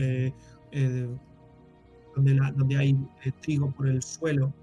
[2.16, 2.92] donde, la- donde hay
[3.24, 4.54] eh, trigo por el suelo,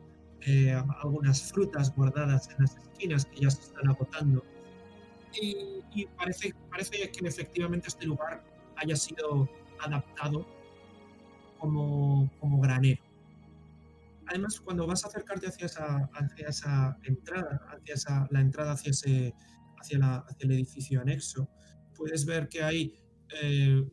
[0.40, 0.72] eh,
[1.02, 4.44] algunas frutas guardadas en las esquinas que ya se están agotando.
[5.40, 5.56] Y,
[5.94, 8.42] y parece, parece que efectivamente este lugar
[8.76, 9.48] haya sido
[9.80, 10.46] adaptado
[11.58, 13.00] como, como granero.
[14.26, 18.90] Además, cuando vas a acercarte hacia esa, hacia esa entrada, hacia esa, la entrada hacia,
[18.90, 19.34] ese,
[19.78, 21.48] hacia, la- hacia el edificio anexo,
[21.96, 22.98] puedes ver que hay
[23.40, 23.84] eh,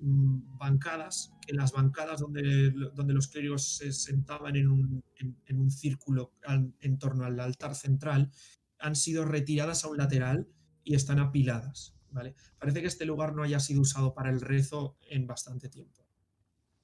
[0.60, 5.04] bancadas, que las bancadas donde, donde los clérigos se sentaban en un,
[5.46, 6.34] en, un círculo
[6.82, 8.32] en torno al altar central,
[8.80, 10.48] han sido retiradas a un lateral
[10.84, 11.96] y están apiladas.
[12.12, 12.36] ¿vale?
[12.58, 16.06] Parece que este lugar no haya sido usado para el rezo en bastante tiempo.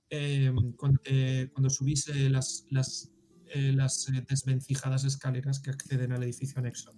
[0.10, 3.12] Eh, cuando, te- cuando subís eh, las, las,
[3.48, 6.92] eh, las eh, desvencijadas escaleras que acceden al edificio anexo,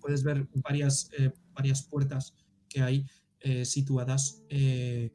[0.00, 2.34] puedes ver varias, eh, varias puertas
[2.68, 3.06] que hay
[3.40, 5.10] eh, situadas eh,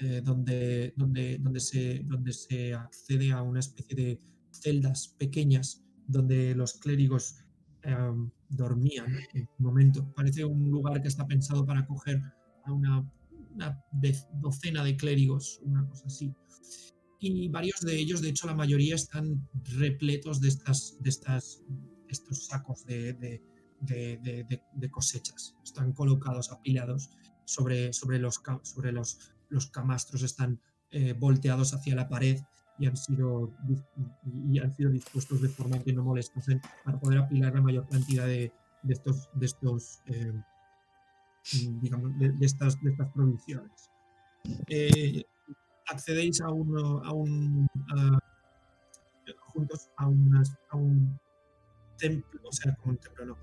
[0.00, 4.20] eh, donde, donde, donde, se, donde se accede a una especie de
[4.50, 7.36] celdas pequeñas donde los clérigos
[7.82, 10.12] em, dormían en un momento.
[10.14, 12.20] Parece un lugar que está pensado para acoger
[12.64, 13.08] a una,
[14.40, 16.34] docena de clérigos, una cosa así.
[17.20, 19.48] Y varios de ellos, de hecho la mayoría, están
[19.78, 21.62] repletos de, estas, de estas,
[22.08, 23.12] estos sacos de-
[23.82, 25.54] de cosechas.
[25.62, 27.10] Están colocados, apilados
[27.44, 30.60] sobre, sobre, los, sobre los, los camastros, están
[30.90, 32.40] eh, volteados hacia la pared
[32.78, 33.52] y han sido
[34.48, 38.26] y han sido dispuestos de forma que no molesten para poder apilar la mayor cantidad
[38.26, 38.52] de,
[38.82, 40.32] de estos de estos eh,
[41.82, 43.90] digamos de, estas de estas provisiones.
[44.68, 45.24] Eh,
[45.88, 47.66] accedéis a uno a un
[49.38, 51.18] juntos a unas a un
[51.98, 53.38] templo o sea como un templo no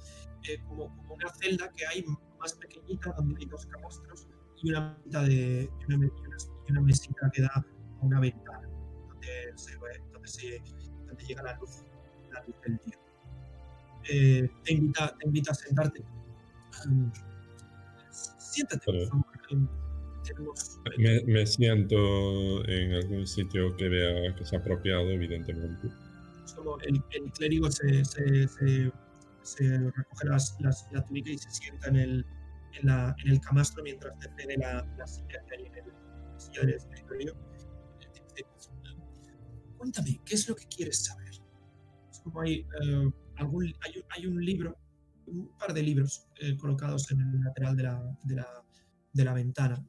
[0.67, 2.05] como, como una celda que hay
[2.41, 4.27] más pequeñita donde hay dos camastros
[4.63, 7.65] y una mesita de y una, y una- mesita que da a
[8.05, 8.67] una ventana
[9.07, 10.61] donde se, ve- donde se
[11.07, 11.83] donde llega la luz,
[12.31, 12.97] la luz del día.
[14.09, 16.03] Eh, te, invita, te invita a sentarte.
[18.39, 19.25] Siéntate, por favor.
[20.97, 25.89] Me, me siento en algún sitio que vea que es apropiado, evidentemente.
[26.55, 28.91] como el, el clérigo se, se, se,
[29.43, 30.27] se recoge
[30.91, 32.25] la túnica y se sienta en el,
[33.41, 37.35] camastro mientras te cede la, la silla que hay del escritorio.
[39.77, 41.31] Cuéntame, ¿qué es lo que quieres saber?
[42.09, 43.73] Es como hay, eh, algún,
[44.09, 44.77] hay, un- libro,
[45.25, 49.83] un par de libros eh, colocados en el lateral de la, ventana.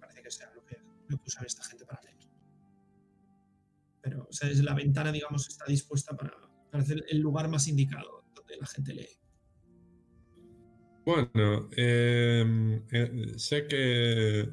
[0.00, 0.78] Parece que sea lo que,
[1.08, 2.16] lo usa esta gente para leer.
[4.00, 6.32] Pero, es la ventana, digamos, está dispuesta para
[6.72, 9.22] hacer el lugar más indicado donde la gente lee.
[11.04, 14.48] Bueno, em, eh, sé que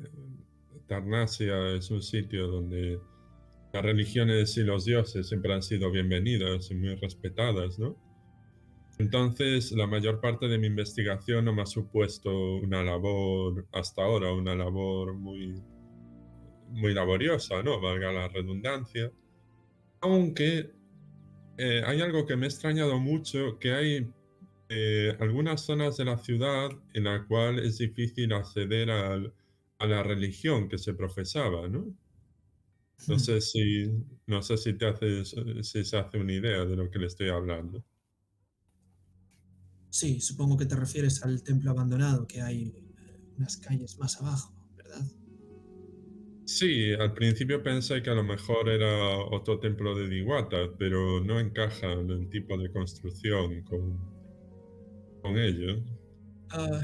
[0.87, 2.99] Tarnasia es un sitio donde
[3.71, 7.95] las religiones y los dioses siempre han sido bienvenidas y muy respetadas, ¿no?
[8.97, 14.33] Entonces, la mayor parte de mi investigación no me ha supuesto una labor, hasta ahora,
[14.33, 15.63] una labor muy,
[16.71, 17.79] muy laboriosa, ¿no?
[17.79, 19.11] Valga la redundancia.
[20.01, 20.71] Aunque
[21.59, 24.13] eh, hay algo que me ha extrañado mucho, que hay
[24.69, 29.33] eh, algunas zonas de la ciudad en la cual es difícil acceder al-
[29.79, 31.95] a la religión que se profesaba, ¿no?
[33.07, 33.23] No Hmm.
[33.23, 33.63] sé si,
[34.27, 37.27] no sé si te haces, si se hace una idea de lo que le estoy
[37.27, 37.83] hablando.
[39.91, 44.53] Sí, supongo que te refieres al templo abandonado que hay eh, unas calles más abajo,
[44.75, 45.05] ¿verdad?
[46.53, 51.39] Sí, al principio pensé que a lo mejor era otro templo de Diwata, pero no
[51.39, 53.99] encaja en el tipo de construcción con,
[55.21, 55.83] con ello.
[56.51, 56.81] Ah,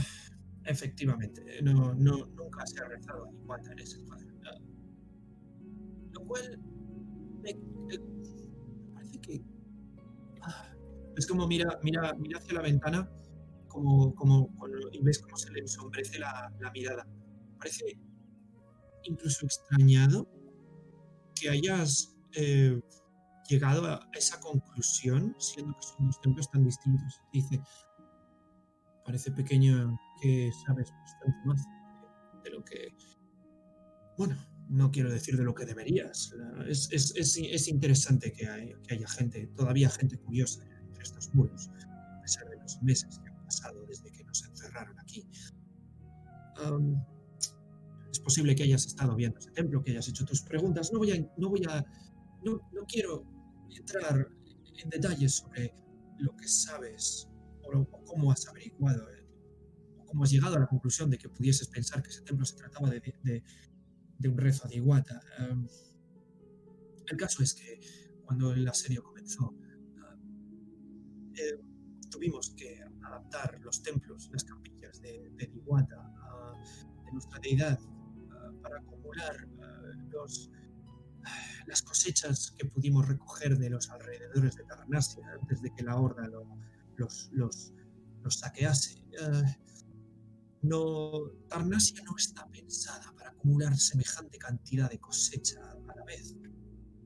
[0.65, 4.19] efectivamente, no, no, nunca se ha rezado igual en ese lugar.
[4.45, 4.59] Ah,
[6.13, 6.59] lo cual
[7.43, 7.53] me,
[7.87, 7.99] me
[8.93, 9.41] parece que
[10.43, 10.73] ah,
[11.17, 13.09] es como mira, mira, mira hacia la ventana
[13.67, 17.05] como, como, con- y ves cómo se le ensombrece la, la mirada.
[17.57, 17.97] Parece
[19.05, 20.27] incluso extrañado
[21.35, 22.79] que hayas eh,
[23.49, 27.21] llegado a esa conclusión, siendo que son dos templos tan distintos.
[27.33, 27.61] Dice,
[29.05, 31.61] parece pequeño que sabes bastante más
[32.43, 32.87] de, lo que...
[34.17, 34.35] Bueno,
[34.69, 36.33] no quiero decir de lo que deberías.
[36.67, 41.33] Es, es- es- es interesante que, hay- que haya gente, todavía gente curiosa entre estos
[41.35, 45.27] muros, a pesar de los meses que han pasado desde que nos encerraron aquí.
[45.31, 45.53] Es
[48.25, 50.91] posible que hayas estado viendo ese templo, que hayas hecho tus preguntas.
[50.91, 51.85] No voy a, no voy a,
[52.43, 53.23] no, no quiero
[53.79, 54.27] entrar
[54.81, 55.73] en detalles sobre
[56.17, 57.29] lo que sabes
[57.63, 59.27] o, o cómo has averiguado eh,
[59.99, 62.55] o cómo has llegado a la conclusión de que pudieses pensar que ese templo se
[62.55, 63.43] trataba de, de-
[64.17, 65.19] de un rezo de Iguata.
[65.39, 65.67] Em,
[67.11, 67.79] El caso es que
[68.25, 69.53] cuando el asedio comenzó,
[70.01, 70.15] ah,
[71.35, 71.59] eh,
[72.09, 76.53] tuvimos que adaptar los templos, las capillas de, de Diwata, ah,
[77.05, 77.77] de nuestra deidad,
[78.65, 79.81] para acumular ah,
[80.11, 80.49] los,
[81.67, 86.27] las cosechas que pudimos recoger de los alrededores de Tarnasia antes de que la horda
[86.27, 86.57] lo-
[86.97, 87.73] los, los,
[88.23, 89.03] los saquease.
[89.21, 89.43] Ah,
[90.63, 96.35] no, Tarnasia no está pensada para acumular semejante cantidad de cosecha a la vez.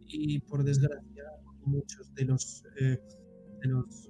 [0.08, 1.26] Y por desgracia,
[1.66, 2.98] muchos de los, eh,
[3.62, 4.10] de los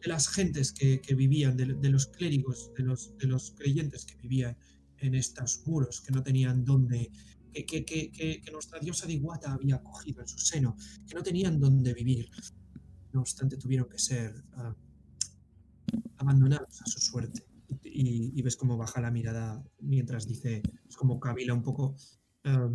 [0.00, 4.06] de las gentes que, que vivían, de, de los clérigos, de los, de los creyentes
[4.06, 4.56] que vivían
[5.00, 7.10] en estos muros, que no tenían dónde,
[7.52, 11.22] que, que, que, que- nuestra diosa de Iguata había cogido en su seno, que no
[11.22, 12.28] tenían dónde vivir.
[13.12, 14.74] No obstante, tuvieron que ser ah,
[16.18, 17.46] abandonados a su suerte.
[17.82, 21.96] Y, y ves cómo baja la mirada mientras dice, es como cavila un poco.
[22.44, 22.70] ah,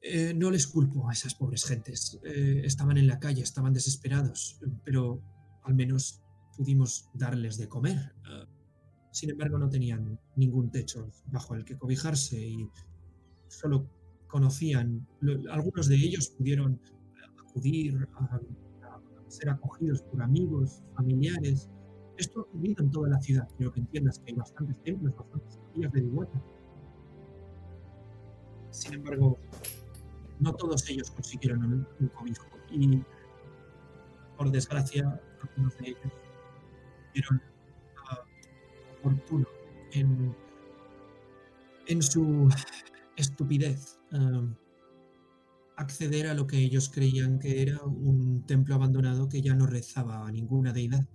[0.00, 2.18] eh, no les culpo a esas pobres gentes.
[2.24, 5.20] Eh, estaban en la calle, estaban desesperados, pero
[5.64, 6.22] al menos
[6.56, 8.14] pudimos darles de comer.
[8.24, 8.46] Ah,
[9.10, 12.68] sin embargo, no tenían ningún techo bajo el que cobijarse y
[13.48, 13.88] solo
[14.26, 15.06] conocían,
[15.50, 16.80] algunos de ellos pudieron
[17.38, 18.40] acudir a,
[19.28, 21.68] ser acogidos por amigos, familiares.
[22.16, 23.46] Esto ha ocurrido en toda la ciudad.
[23.56, 26.42] Quiero que entiendas que hay bastantes templos, bastantes capillas de Diwata.
[28.70, 29.38] Sin embargo,
[30.40, 33.02] no todos ellos consiguieron un, un cobijo y
[34.36, 36.12] por desgracia algunos de ellos
[37.12, 37.42] vieron
[39.00, 39.46] oportuno
[39.92, 40.34] en,
[41.86, 42.48] en su
[43.16, 44.54] estupidez um,
[45.76, 50.26] acceder a lo que ellos creían que era un templo abandonado que ya no rezaba
[50.26, 51.06] a ninguna deidad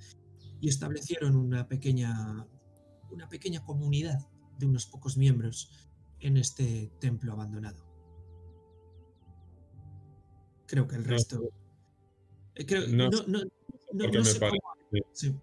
[0.62, 2.48] y establecieron una pequeña
[3.12, 4.20] una pequeña comunidad
[4.58, 5.90] de unos pocos miembros
[6.20, 7.84] en este templo abandonado.
[10.66, 11.42] Creo que el resto.
[12.56, 13.40] eh, creo- no no, no,
[13.94, 14.62] no- sé cómo-
[15.12, 15.36] sí.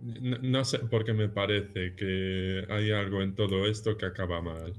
[0.00, 4.72] No, sé por qué me parece que hay algo en todo esto que acaba mal.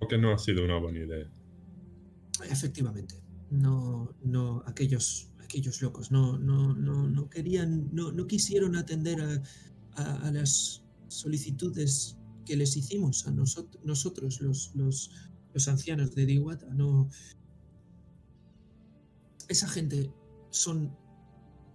[0.00, 1.30] O que no ha sido una buena idea.
[2.50, 3.14] Efectivamente.
[3.50, 9.20] No, no, aquellos, aquellos locos no, no, no, no querían, no, no quisieron atender
[9.92, 15.10] a las solicitudes que les hicimos a nosot- nosotros, los, los,
[15.52, 16.66] los ancianos de Diwata.
[16.74, 17.08] No.
[19.48, 20.10] Esa gente
[20.50, 20.90] son,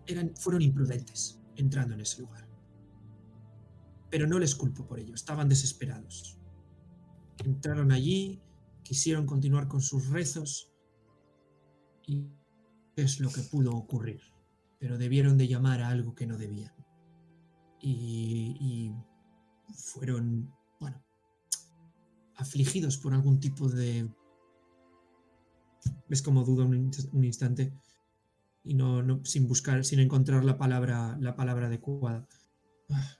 [0.08, 2.49] eran, fueron imprudentes entrando en ese lugar.
[4.10, 6.38] Pero no les culpo por ello, estaban desesperados.
[7.44, 8.42] Entraron allí,
[8.84, 10.74] quisieron continuar con sus rezos
[12.06, 12.26] y
[12.96, 14.22] es lo que pudo ocurrir.
[14.80, 16.74] Pero debieron de llamar a algo que no debían.
[17.82, 18.96] Y, y
[19.74, 21.04] fueron, bueno,
[22.36, 24.10] afligidos por algún tipo de...
[26.08, 27.74] ¿Ves cómo duda un instante?
[28.64, 32.28] Y no, no, sin buscar, sin encontrar la palabra, la palabra adecuada.
[32.90, 33.19] Ah,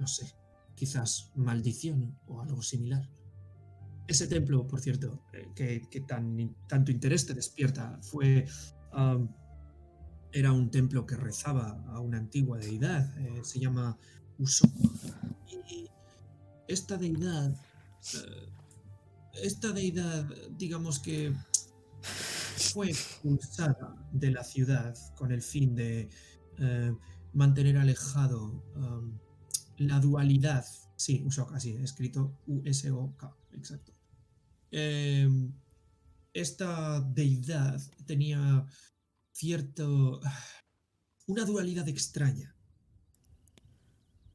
[0.00, 0.34] No sé,
[0.74, 3.06] quizás maldición o algo similar.
[4.08, 8.46] Ese templo, por cierto, eh, que, tan, tanto interés te despierta, fue.
[10.32, 13.96] era un templo que rezaba a una antigua deidad, eh, se llama
[14.38, 14.72] Usok.
[15.46, 15.86] Y
[16.66, 17.54] esta deidad.
[18.14, 18.48] eh,
[19.44, 21.32] esta deidad, digamos que.
[22.72, 26.08] fue expulsada de la ciudad con el fin de
[27.32, 28.62] mantener alejado
[29.80, 30.64] la dualidad.
[30.96, 33.92] Sí, Usok, así, escrito U-S-O-K, exacto.
[34.70, 35.52] Em,
[36.34, 38.66] esta deidad tenía
[39.32, 40.20] cierto.
[41.26, 42.54] una dualidad extraña.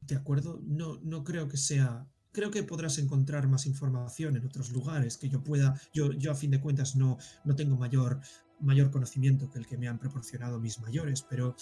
[0.00, 0.60] ¿De acuerdo?
[0.64, 2.06] No, no creo que sea.
[2.32, 5.80] Creo que podrás encontrar más información en otros lugares que yo pueda.
[5.94, 8.20] Yo, yo a fin de cuentas no, no tengo mayor,
[8.60, 11.54] mayor conocimiento que el que me han proporcionado mis mayores, pero.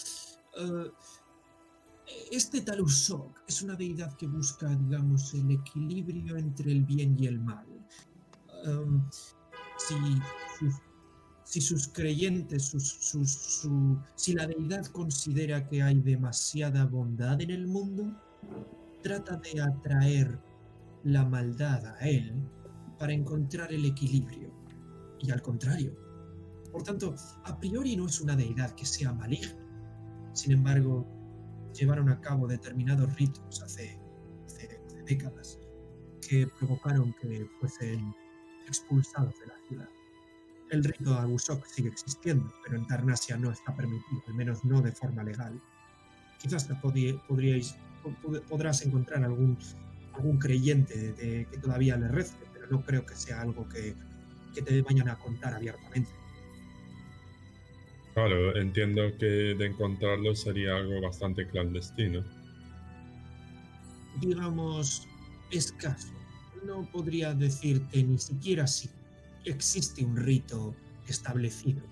[0.59, 0.90] eh,
[2.31, 7.26] este tal Usok es una deidad que busca, digamos, el equilibrio entre el bien y
[7.26, 7.66] el mal.
[11.44, 17.51] Si, sus, creyentes, sus, sus- su- si la deidad considera que hay demasiada bondad en
[17.51, 18.12] el mundo,
[19.02, 20.40] trata de atraer
[21.05, 22.32] la maldad a él
[22.98, 24.51] para encontrar el equilibrio.
[25.20, 25.94] Y al contrario.
[26.72, 27.14] Por tanto,
[27.44, 29.55] a priori no es una deidad que sea maligna.
[30.32, 31.06] Sin embargo,
[31.74, 33.98] llevaron a cabo determinados ritos hace,
[34.46, 35.59] hace- hace décadas
[36.26, 38.14] que provocaron que fuesen
[38.66, 39.88] expulsados de la ciudad.
[40.70, 44.80] El rito de Agusok sigue existiendo, pero en Tarnasia no está permitido, al menos no
[44.80, 45.60] de forma legal.
[46.40, 49.59] Quizás podríais, po- pod- podrás encontrar algún,
[50.14, 53.94] algún creyente de, que todavía le rece, pero no creo que sea algo que,
[54.55, 56.10] que te vayan a contar abiertamente.
[58.15, 62.24] Claro, entiendo que de encontrarlo sería algo bastante clandestino.
[64.20, 65.09] digamos,
[65.51, 66.12] escaso.
[66.65, 68.89] No podría decirte ni siquiera si
[69.45, 70.74] existe un rito
[71.09, 71.82] establecido.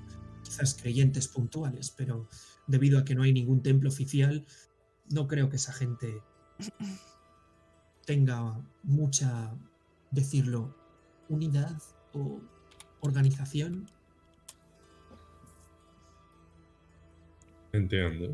[0.44, 2.28] Quizás creyentes puntuales, pero
[2.66, 4.46] debido a que no hay ningún templo oficial,
[5.10, 6.22] no creo que esa gente
[8.06, 9.54] tenga mucha,
[10.10, 10.74] decirlo,
[11.28, 11.76] unidad
[12.12, 12.40] o
[13.00, 13.86] organización.
[17.72, 18.28] Entiendo.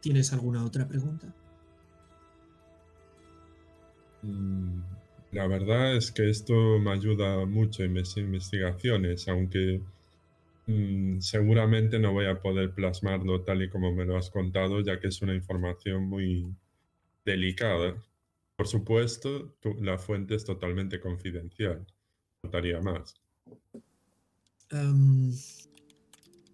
[0.00, 1.26] ¿Tienes alguna otra pregunta?
[4.22, 4.80] Mm,
[5.32, 9.80] La verdad es que esto me ayuda mucho en mis investigaciones, aunque
[10.66, 15.00] mm, seguramente no voy a poder plasmarlo tal y como me lo has contado, ya
[15.00, 16.46] que es una información muy
[17.24, 17.96] delicada.
[18.56, 21.86] Por supuesto, tu- la fuente es totalmente confidencial.
[22.42, 23.14] Faltaría más.
[24.70, 25.32] Em,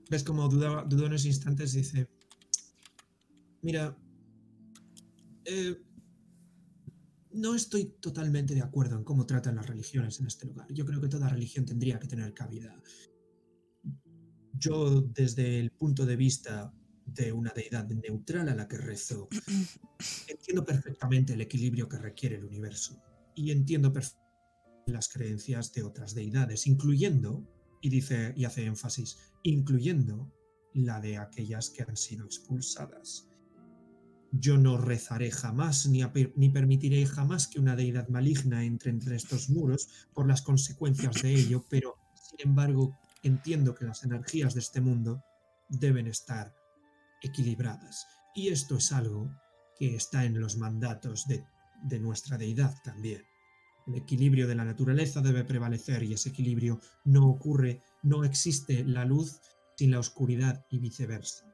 [0.08, 2.08] ¿Ves como duda, duda unos instantes y dice,
[3.62, 3.96] mira,
[5.44, 5.76] eh,
[7.32, 10.72] no estoy totalmente de acuerdo en cómo tratan las religiones en este lugar.
[10.72, 12.80] Yo creo que toda religión tendría que tener cabida.
[14.54, 16.72] Yo, desde el punto de vista
[17.04, 19.28] de una deidad neutral a la que rezo,
[20.28, 23.02] entiendo perfectamente el equilibrio que requiere el universo
[23.34, 24.26] y entiendo perfectamente
[24.86, 27.44] las creencias de otras deidades, incluyendo,
[27.86, 30.32] y dice y hace énfasis, incluyendo
[30.74, 33.28] la de aquellas que han sido expulsadas.
[34.32, 36.02] Yo no rezaré jamás ni,
[36.34, 41.32] ni permitiré jamás que una deidad maligna entre entre estos muros por las consecuencias de
[41.32, 45.22] ello, pero sin embargo entiendo que las energías de este mundo
[45.68, 46.52] deben estar
[47.22, 48.04] equilibradas.
[48.34, 49.30] Y esto es algo
[49.78, 51.44] que está en los mandatos de,
[51.84, 53.22] de nuestra deidad también.
[53.86, 59.04] El equilibrio de la naturaleza debe prevalecer y ese equilibrio no ocurre, no existe la
[59.04, 59.40] luz
[59.76, 61.46] sin la oscuridad y viceversa.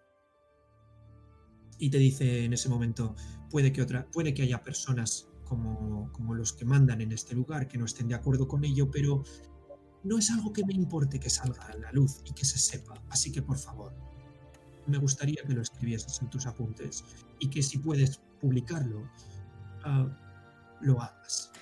[1.79, 3.17] Y te dice en ese momento,
[3.51, 7.69] puede que, otra, puede que haya personas como, como los que mandan en este lugar
[7.69, 9.25] que no estén de acuerdo con ello, pero
[10.05, 12.95] no es algo que me importe que salga a la luz y que se sepa.
[13.11, 13.93] Así que por favor,
[14.87, 17.05] me gustaría que lo escribieses en tus apuntes
[17.39, 19.09] y que si puedes publicarlo,
[19.85, 20.09] ah,
[20.81, 21.53] lo hagas.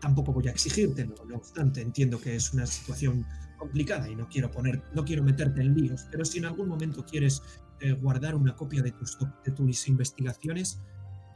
[0.00, 3.26] Tampoco voy a exigírtelo, no obstante, entiendo que es una situación
[3.58, 7.04] complicada y no quiero poner, no quiero meterte en líos, pero si en algún momento
[7.04, 7.42] quieres
[7.80, 10.80] eh, guardar una copia de tus, de tus investigaciones,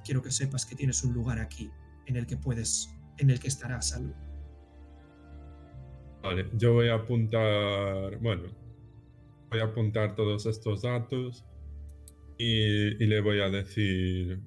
[0.04, 1.70] quiero que sepas que tienes un lugar aquí
[2.06, 2.88] en el que puedes,
[3.18, 4.14] en el que estarás a salvo.
[6.22, 8.44] Vale, yo voy a apuntar, bueno,
[9.50, 11.44] voy a apuntar todos estos datos
[12.38, 14.40] y, y le voy a decir,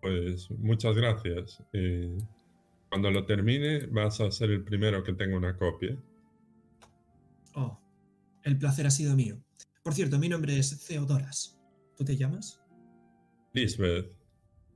[0.00, 1.62] pues muchas gracias.
[1.74, 2.16] eh,
[2.94, 5.98] cuando lo termine vas a ser el primero que tenga una copia.
[7.56, 7.76] Oh,
[8.44, 9.42] el placer ha sido mío.
[9.82, 11.58] Por cierto, mi nombre es Theodoras.
[11.96, 12.60] ¿Tú te llamas?
[13.52, 14.12] Lisbeth,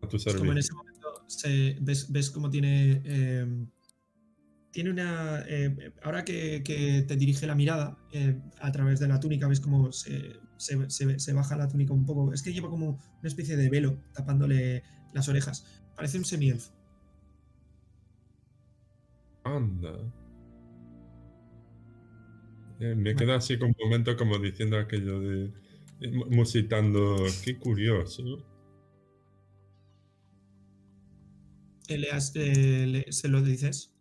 [0.02, 0.58] a tu Es como en servicio.
[0.58, 3.02] ese momento se- ves, ves cómo tiene.
[3.04, 3.66] eh,
[4.72, 5.44] tiene una.
[5.46, 9.60] eh, ahora que, que te dirige la mirada eh, a través de la túnica, ves
[9.60, 12.32] cómo se, se- se- se baja la túnica un poco.
[12.32, 14.82] Es que lleva como una especie de velo tapándole
[15.14, 15.84] las orejas.
[15.94, 16.72] Parece un semielfo.
[19.56, 19.92] Anda.
[22.80, 25.52] Eh, me quedo así con un momento como diciendo aquello de...
[26.00, 28.22] eh, mu- musitando, qué curioso.
[31.88, 33.94] Le has- eh, le- ¿Se lo dices?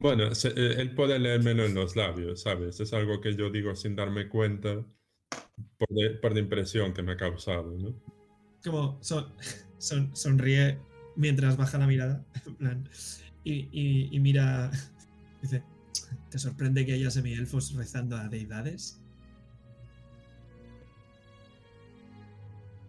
[0.00, 2.80] Bueno, se- eh, él puede leérmelo en los labios, ¿sabes?
[2.80, 4.84] Es algo que yo digo sin darme cuenta
[5.78, 7.94] por, de- por la impresión que me ha causado, ¿no?
[8.64, 9.26] como son,
[9.78, 10.78] son- sonríe
[11.16, 12.88] mientras baja la mirada en plan,
[13.44, 14.70] y, y- y mira
[15.42, 15.62] dice
[16.30, 18.98] ¿te sorprende que haya semielfos rezando a deidades?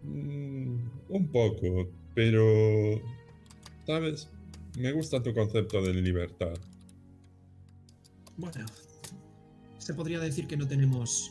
[0.02, 0.76] Mm,
[1.08, 3.00] un poco, pero...
[3.86, 4.28] ¿Sabes?
[4.78, 6.54] Me gusta tu concepto de libertad.
[8.36, 8.66] bueno
[9.78, 11.30] se podría decir que no tenemos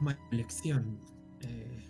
[0.00, 0.98] más elección
[1.42, 1.84] Eh,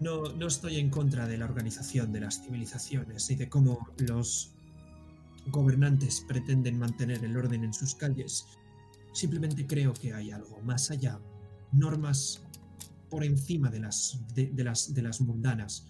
[0.00, 4.52] no, no estoy en contra de la organización de las civilizaciones y de cómo los
[5.50, 8.46] gobernantes pretenden mantener el orden en sus calles.
[9.12, 11.20] Simplemente creo que hay algo más allá,
[11.72, 12.42] normas
[13.08, 15.86] por encima de las, de, las, de las mundanas,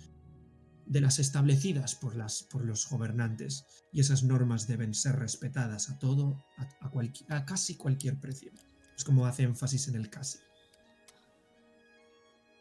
[0.86, 5.98] de las establecidas por, las, por los gobernantes, y esas normas deben ser respetadas a
[5.98, 8.52] todo, a, a a casi cualquier precio.
[8.96, 10.38] Es como hace énfasis en el casi.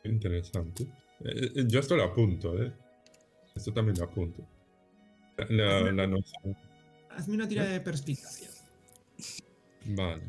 [0.04, 0.84] Interesante.
[1.22, 2.74] Eh, eh, yo esto lo apunto, ¿eh?
[3.56, 4.46] Esto también lo apunto.
[5.50, 6.56] La- la noción.
[7.20, 8.50] Hazme una tira de perspicacia.
[9.86, 10.24] Vale.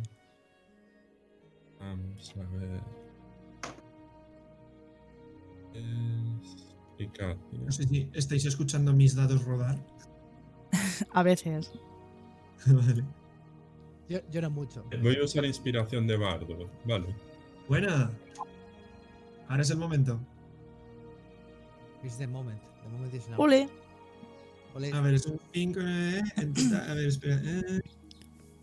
[1.79, 2.81] Vamos a ver.
[6.99, 7.59] Eficacia.
[7.65, 9.79] No sé si estáis escuchando mis dados rodar.
[11.13, 11.73] A veces.
[12.67, 13.05] vale.
[14.09, 14.85] Yo, yo no mucho.
[15.01, 16.69] Voy a usar inspiración de bardo.
[16.85, 17.15] Vale.
[17.69, 18.11] Buena.
[19.49, 20.19] Ahora es el momento.
[22.03, 22.61] Es the moment.
[22.83, 23.41] The moment is now.
[23.41, 23.69] Ole.
[24.75, 24.93] Ole.
[24.93, 25.81] A ver, es un 5.
[25.83, 26.23] Eh,
[26.89, 27.41] a ver, espera.
[27.45, 27.81] Eh.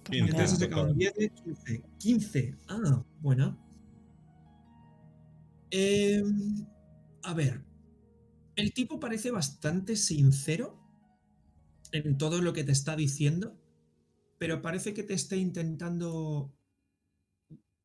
[0.04, 0.92] 15 Entonces en sacado total.
[0.94, 1.84] un 10 de 15.
[2.00, 2.56] 15.
[2.68, 3.58] Ah, buena.
[5.72, 6.66] Em,
[7.24, 7.64] a ver.
[8.56, 10.80] El tipo parece bastante sincero
[11.92, 13.56] en todo lo que te está diciendo,
[14.40, 16.54] pero parece que te está intentando.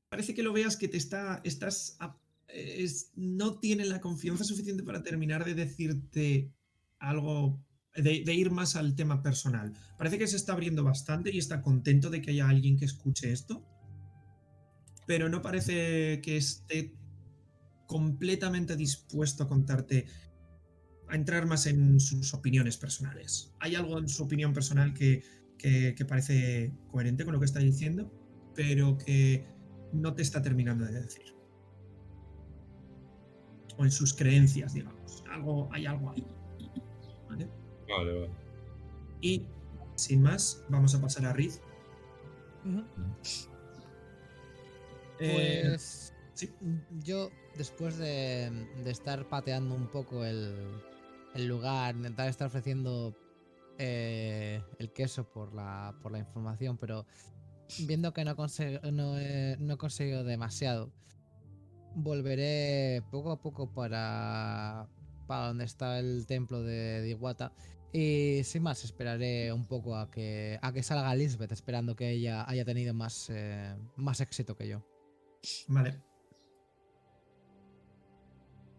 [0.08, 1.40] Parece que lo veas que te está.
[1.44, 1.96] Estás.
[2.00, 2.18] a-
[2.48, 6.52] es- no tiene la confianza suficiente para terminar de decirte
[6.98, 7.58] algo.
[7.94, 9.74] De, ir más al tema personal.
[9.98, 13.32] Parece que se está abriendo bastante y está contento de que haya alguien que escuche
[13.32, 13.66] esto.
[15.06, 16.94] Pero no parece que esté
[17.86, 20.06] completamente dispuesto a contarte,
[21.08, 23.52] a entrar más en sus opiniones personales.
[23.60, 25.22] Hay algo en su opinión personal que,
[25.58, 28.10] que- que parece coherente con lo que está diciendo,
[28.54, 29.46] pero que
[29.92, 31.34] no te está terminando de decir.
[33.76, 35.22] O en sus creencias, digamos.
[35.30, 36.26] Algo, hay algo ahí.
[37.28, 37.48] ¿Vale?
[37.88, 38.30] Vale, vale.
[39.20, 39.46] Y
[39.94, 41.60] sin más, vamos a pasar a Riz.
[45.18, 46.50] Eh, Pues sí.
[47.04, 48.50] yo, después de,
[48.82, 50.54] de estar pateando un poco el,
[51.34, 53.14] el lugar, intentar estar ofreciendo
[53.78, 57.06] eh, el queso por la, por la información, pero
[57.86, 58.34] viendo que no,
[58.92, 60.90] no, he, no he conseguido demasiado,
[61.94, 64.88] volveré poco a poco para,
[65.32, 67.54] para donde está el templo de Diwata.
[67.90, 72.44] Y sin más, esperaré un poco a que, a que salga Lisbeth, esperando que ella
[72.46, 74.84] haya tenido más, eh, más éxito que yo.
[75.68, 76.02] Vale.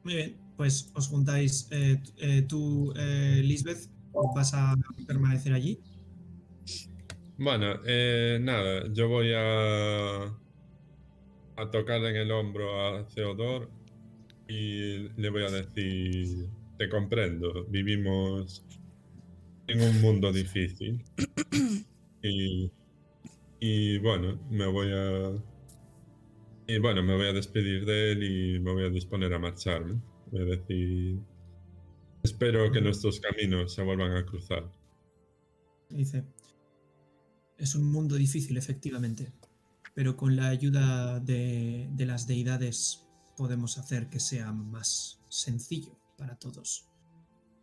[0.03, 1.67] Muy bien, pues os juntáis.
[1.71, 3.89] eh, eh, tú, eh, Lisbeth,
[4.35, 4.75] vas a
[5.07, 5.80] permanecer allí.
[7.35, 10.25] Bueno, eh, nada, yo voy a,
[11.55, 13.71] a tocarle en el hombro a Theodor
[14.47, 16.47] y le voy a decir,
[16.77, 18.65] te comprendo, vivimos
[19.67, 21.03] en un mundo difícil
[22.21, 22.71] y,
[23.59, 25.31] y bueno, me voy a...
[26.65, 30.01] Y bueno, me voy a despedir de él y me voy a disponer a marcharme.
[30.31, 31.19] Voy a decir,
[32.23, 34.71] espero que nuestros caminos se vuelvan a cruzar.
[35.89, 36.23] Dice,
[37.57, 39.33] es un mundo difícil, efectivamente,
[39.93, 43.02] pero con la ayuda de, de las deidades
[43.35, 46.88] podemos hacer que sea más sencillo para todos.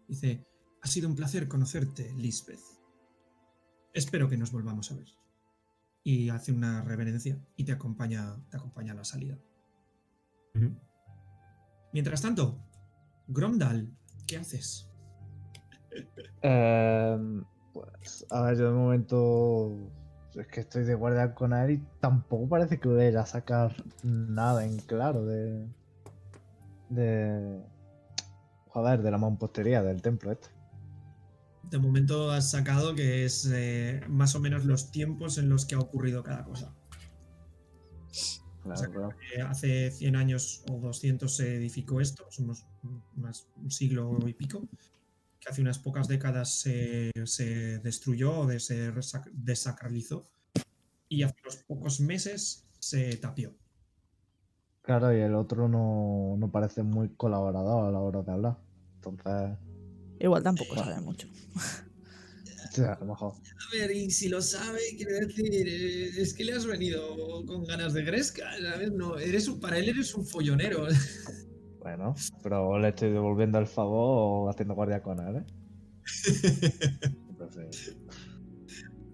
[0.08, 0.44] Dice,
[0.82, 2.60] ha sido un placer conocerte, Lisbeth.
[3.92, 5.08] Espero que nos volvamos a ver.
[6.02, 9.38] Y hace una reverencia y te acompaña, te acompaña a la salida.
[11.92, 12.58] Mientras tanto,
[13.28, 14.88] Gromdal, ¿qué haces?
[16.42, 19.92] Em, pues, a ver, yo de momento
[20.34, 24.64] es que estoy de guardia con él y tampoco parece que vaya a sacar nada
[24.64, 25.66] en claro de.
[26.88, 27.60] de.
[28.68, 30.48] joder, de la mampostería del templo este.
[31.70, 35.74] De momento has sacado que es eh, más o menos los tiempos en los que
[35.76, 36.74] ha ocurrido cada cosa.
[38.62, 39.14] Claro, sea, claro.
[39.48, 44.68] Hace 100 años o 200 se edificó esto, somos un siglo y pico,
[45.40, 48.92] que hace unas pocas décadas se, se destruyó o de- se
[49.32, 50.24] desacralizó
[51.08, 53.54] y hace unos pocos meses se tapió.
[54.82, 58.58] Claro, y el otro no, no parece muy colaborador a la hora de hablar.
[58.96, 59.58] Entonces,
[60.18, 61.28] Igual tampoco sabe mucho.
[62.72, 63.32] sí, a lo mejor.
[63.34, 67.64] A ver, y si lo sabe, quiero decir, eh, es que le has venido con
[67.64, 68.92] ganas de gresca, ¿sabes?
[68.92, 70.86] No, eres un, para él eres un follonero.
[71.90, 75.44] Bueno, pero le estoy devolviendo el favor o haciendo guardia con él, ¿eh?
[77.30, 77.96] Entonces,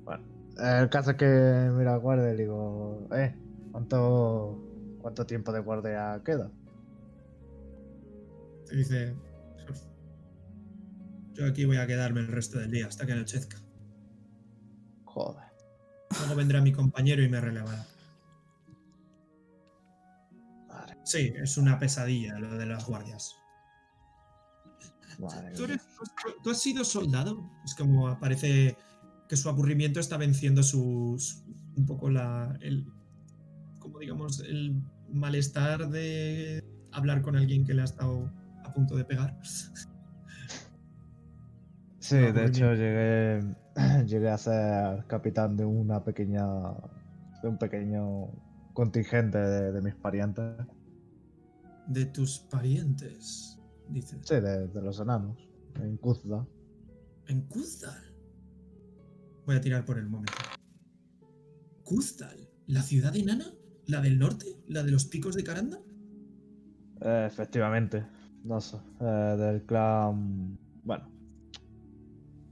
[0.05, 0.23] bueno,
[0.59, 3.35] el caso es que mira guardia y digo, eh,
[3.73, 4.63] ¿cuánto,
[5.01, 6.51] ¿cuánto tiempo de guardia queda?
[8.69, 9.17] Te dice,
[11.33, 13.57] yo aquí voy a quedarme el resto del día hasta que anochezca.
[15.07, 15.45] Joder.
[16.21, 17.87] Luego vendrá mi compañero y me relevará.
[21.07, 23.37] Sí, es una pesadilla lo de las guardias.
[25.57, 25.87] ¿Tú, eres-
[26.51, 27.49] has sido soldado?
[27.65, 28.77] Es como parece
[29.29, 31.45] que su aburrimiento está venciendo sus.
[31.77, 32.59] un poco la.
[32.61, 32.85] el.
[33.79, 38.29] como digamos, el malestar de hablar con alguien que le ha estado
[38.65, 39.39] a punto de pegar.
[42.01, 43.55] Sí, de hecho llegué,
[44.07, 46.45] llegué a ser capitán de una pequeña,
[47.45, 48.27] de un pequeño
[48.73, 50.67] contingente de, de mis parientes.
[51.89, 53.59] De tus parientes,
[53.89, 54.19] dices.
[54.23, 56.47] Sí, de, de los enanos, en Kuzda.
[57.29, 58.15] En Kuzdal.
[59.47, 60.33] Voy a tirar por el momento.
[61.85, 63.47] Kuzdal, la ciudad enana,
[63.87, 65.81] la del norte, la de los picos de Caranda.
[67.01, 68.05] Eh, efectivamente,
[68.45, 71.09] no sé, eh, del clan, bueno,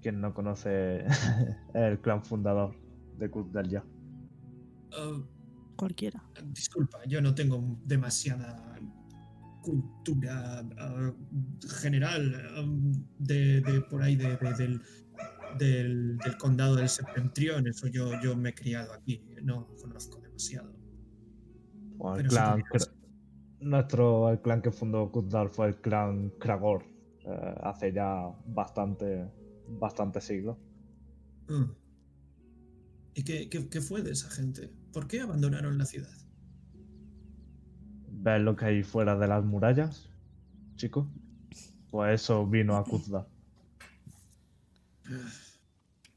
[0.01, 1.05] quien no conoce
[1.75, 2.77] el clan fundador
[3.19, 3.85] de Kuzdal ya.
[4.93, 5.21] Ah,
[5.77, 6.23] Cualquiera.
[6.53, 8.74] disculpa, yo no tengo demasiada
[9.65, 11.13] cultura ah,
[11.81, 12.65] general ah,
[13.19, 14.81] de, de por ahí de- de- del,
[15.59, 17.67] del, del condado del septentrión.
[17.67, 20.73] Eso yo, yo me he criado aquí, no conozco demasiado.
[21.97, 22.89] Bueno, el sí
[23.61, 26.85] nuestro, el clan que fundó Kuzdal fue el clan Kragor,
[27.25, 29.27] eh, hace ya bastante,
[29.69, 30.59] bastante siglos.
[31.49, 31.73] Ah.
[33.15, 34.71] ¿Y qué, qué- qué fue de esa gente?
[34.93, 36.11] ¿Por qué abandonaron la ciudad?
[38.25, 40.09] ¿Ves lo que hay fuera de las murallas,
[40.77, 41.07] chicos?
[41.91, 42.85] Pues eso vino a.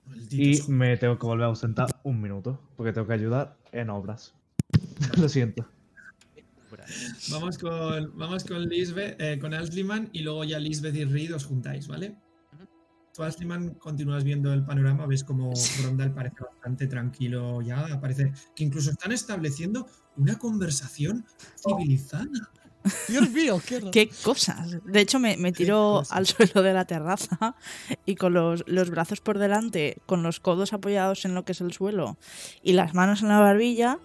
[0.06, 3.90] Malditos Y me tengo que volver a ausentar un minuto, porque tengo que ayudar en
[3.90, 4.34] obras.
[5.20, 5.68] Lo siento.
[7.30, 11.44] Vamos con, vamos con Lisbeth, eh, con Asliman y luego ya Lisbeth y Reed os
[11.44, 12.16] juntáis, ¿vale?
[13.18, 18.64] Tú, Asliman, continúas viendo el panorama, ves como Grondal parece bastante tranquilo ya, parece que
[18.64, 19.88] incluso están estableciendo
[20.18, 21.26] una conversación
[21.56, 22.28] civilizada.
[23.08, 23.90] Dios mío, qué.
[23.92, 24.78] ¿Qué cosas?
[24.86, 27.56] De hecho, me, me tiro al suelo de la terraza
[28.06, 31.62] y con los, los brazos por delante, con los codos apoyados en lo que es
[31.62, 32.20] el suelo
[32.62, 33.98] y las manos en la barbilla,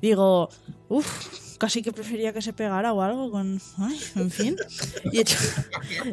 [0.00, 0.48] digo,
[0.88, 3.60] uff, casi que prefería que se pegara o algo con...
[3.78, 4.56] Ay, en fin.
[5.12, 5.38] Y echo,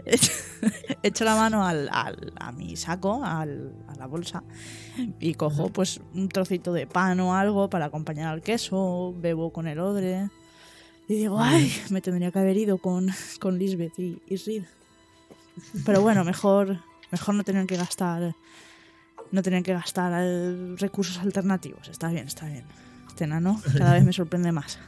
[0.06, 0.32] echo,
[1.04, 4.44] echo la mano al, al- a mi saco, al- a la bolsa,
[5.20, 9.68] y cojo pues un trocito de pan o algo para acompañar al queso, bebo con
[9.68, 10.30] el odre.
[11.08, 13.10] Y digo, ay, me tendría que haber ido con,
[13.40, 14.64] con Lisbeth y, y Reed.
[15.86, 16.80] Pero bueno, mejor,
[17.12, 18.36] mejor no tener que gastar.
[19.32, 21.88] No tener que gastar eh, recursos alternativos.
[21.88, 22.64] Está bien, está bien.
[23.08, 23.28] Este
[23.78, 24.80] cada vez me sorprende más.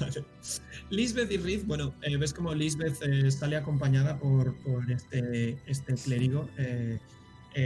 [0.00, 0.24] Vale.
[0.90, 5.94] Lisbeth y Reed, bueno, eh, ves como Lisbeth eh, sale acompañada por, por este, este
[5.94, 6.48] clérigo.
[6.58, 6.98] eh,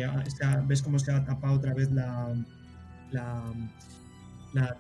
[0.07, 2.35] ah, ha- ves cómo se ha tapado otra vez la,
[3.13, 3.53] la,
[4.53, 4.77] la,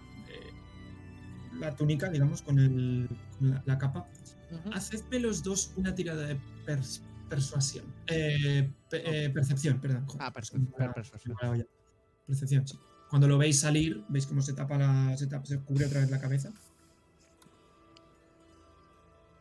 [1.58, 3.08] la túnica, digamos, con, el,
[3.38, 4.06] con la, la capa.
[4.72, 7.84] Hacedme los dos una tirada de pers- persuasión.
[8.06, 10.06] Pe- percepción, perdón.
[10.06, 10.92] Joder,
[11.42, 11.64] Ah, va ya.
[12.26, 12.78] Percepción, sí.
[13.10, 15.16] Cuando lo veis salir, veis cómo se tapa la.
[15.16, 16.52] se, tapa- se cubre otra vez la cabeza.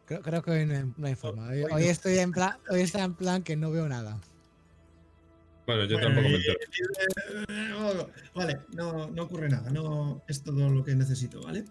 [0.06, 1.48] Creo, creo que hoy no hay, no hay forma.
[1.50, 1.90] Hoy, Hoy hoy no.
[1.92, 4.20] estoy en plan, hoy está en plan que no veo nada.
[5.66, 6.60] Bueno, yo tampoco me entero.
[7.50, 11.66] eh, Vale, no, no ocurre nada, no es todo lo que necesito, ¿vale?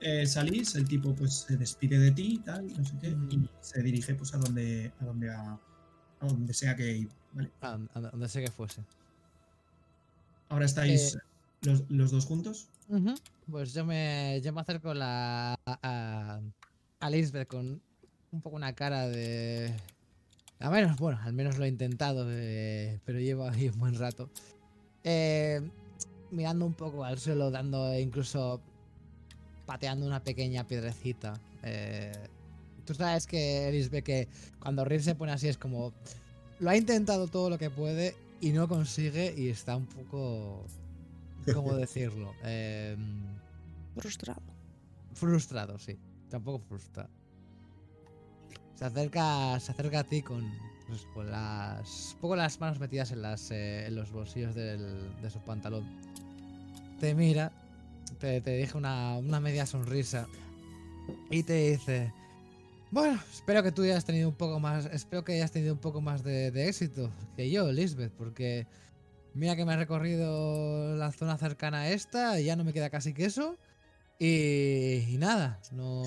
[0.00, 3.48] Eh, salís, el tipo pues se despide de ti y tal, no sé qué, y
[3.60, 5.52] se dirige pues a donde, a donde, a,
[6.20, 7.50] a donde sea que iba, ¿vale?
[7.62, 8.82] A- a donde sé que fuese.
[10.50, 11.18] Ahora estáis Eh.
[11.62, 12.68] los, los dos juntos.
[13.50, 16.40] Pues yo me, yo me acerco la, a,
[17.00, 17.80] a Lisbeth con
[18.30, 19.72] un poco una cara de...
[20.60, 24.28] A menos, bueno, al menos lo he intentado, eh, pero llevo ahí un buen rato.
[25.04, 25.60] Eh,
[26.30, 28.60] mirando un poco al suelo, dando incluso
[29.66, 31.40] pateando una pequeña piedrecita.
[31.62, 32.12] eh,
[32.84, 35.92] tú sabes que Lisbeth que cuando Riff se pone así es como...
[36.58, 40.66] Lo ha intentado todo lo que puede y no consigue y está un poco...
[41.54, 42.34] ¿Cómo decirlo?
[42.42, 43.38] Em,
[43.96, 44.42] Frustrado.
[45.14, 45.98] frustrado, sí.
[46.30, 47.08] Tampoco frustrado.
[48.74, 50.44] Se acerca, se acerca a ti con,
[50.86, 52.16] pues, con las.
[52.20, 55.84] Poco las manos metidas en, las, eh, en los bolsillos del- de su pantalón.
[57.00, 57.50] Te mira,
[58.20, 60.28] te, te deja una, una media sonrisa
[61.30, 62.12] y te dice:
[62.90, 64.86] Bueno, espero que tú hayas tenido un poco más.
[64.86, 68.66] Espero que hayas tenido un poco más de, de éxito que yo, Lisbeth, porque
[69.34, 72.90] mira que me he recorrido la zona cercana a esta y ya no me queda
[72.90, 73.56] casi queso.
[74.18, 76.02] Y, y nada, no,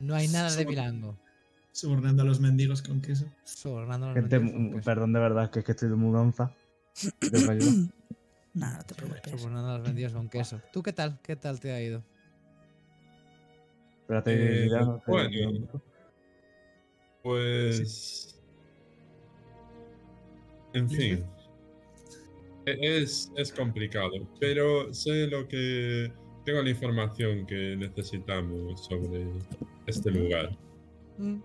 [0.00, 1.18] no hay nada de Milango.
[1.72, 3.26] Sobornando a los mendigos con queso.
[3.44, 4.84] Sobornando a los Gente, mendigos con mm, queso.
[4.84, 6.52] perdón de verdad, que es que estoy de mudanza.
[8.54, 9.30] Nada, no te preocupes.
[9.40, 10.60] Sobornando a los mendigos con queso.
[10.72, 11.20] ¿Tú qué tal?
[11.22, 12.02] ¿Qué tal te ha ido?
[14.02, 15.82] Espérate, Eh, ya no sé, bueno.
[17.22, 18.40] Pues.
[20.72, 21.24] En fin.
[22.66, 24.10] E- Es, es complicado,
[24.40, 26.12] pero sé lo que.
[26.48, 29.26] Tengo la información que necesitamos sobre
[29.86, 30.56] este lugar.
[31.18, 31.42] Mm.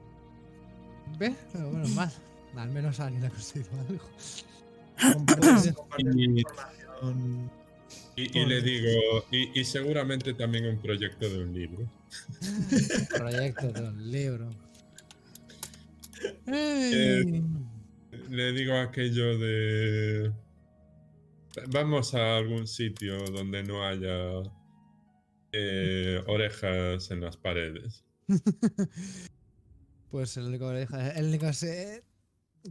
[1.19, 1.35] ¿Ve?
[1.51, 2.09] Pero bueno, mal.
[2.55, 4.09] Al menos alguien ha conseguido algo.
[5.97, 7.51] Y- información.
[8.15, 11.85] Y, y le digo, y, y seguramente también un proyecto de un libro.
[13.17, 14.49] Proyecto de un libro.
[16.47, 17.43] Eh.
[18.29, 20.31] Le digo aquello de...
[21.71, 24.41] Vamos a algún sitio donde no haya
[25.53, 28.03] eh, orejas en las paredes.
[30.09, 32.03] Pues el único, el único se-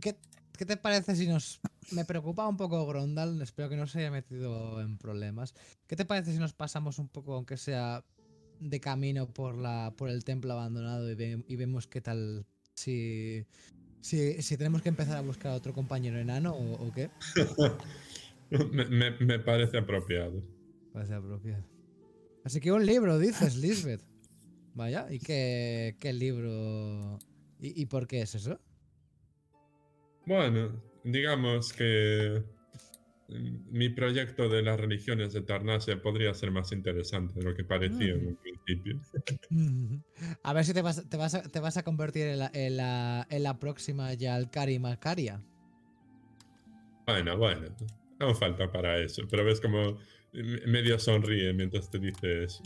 [0.01, 0.15] ¿Qué,
[0.57, 1.61] ¿Qué te parece si nos...
[1.93, 5.53] Me preocupa un poco Grondal, espero que no se haya metido en problemas.
[5.89, 8.05] ¿Qué te parece si nos pasamos un poco, aunque sea
[8.61, 12.47] de camino por, la, por el templo abandonado y, ve- y vemos qué tal...
[12.77, 13.45] Si,
[14.01, 17.11] si, si tenemos que empezar a buscar a otro compañero enano o, o qué?
[18.51, 20.43] me, me- me parece apropiado.
[20.93, 21.65] Parece apropiado.
[22.45, 24.03] Así que un libro, dices, Lisbeth.
[24.75, 27.19] Vaya, ¿y qué, qué libro?
[27.61, 28.59] ¿Y, ¿Y por qué es eso?
[30.27, 32.43] Bueno, digamos que
[33.29, 37.65] mm, mi proyecto de las religiones de Tarnasia podría ser más interesante de lo que
[37.65, 39.01] parecía en un principio.
[40.43, 42.77] A ver si te vas, te vas, a, te vas a convertir en la, en
[42.77, 45.43] la, en la próxima Yalkari Malkaria.
[47.07, 47.67] Bueno, bueno,
[48.21, 49.99] aún falta para eso, pero ves como
[50.33, 52.63] medio sonríe mientras te dice eso.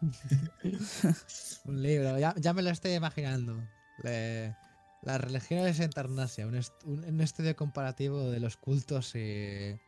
[1.64, 3.56] Un libro, ya, ya me lo estoy imaginando.
[4.02, 4.54] Le-
[5.02, 9.78] las religiones en Tarnasia, un, est- un- un estudio comparativo de los cultos y,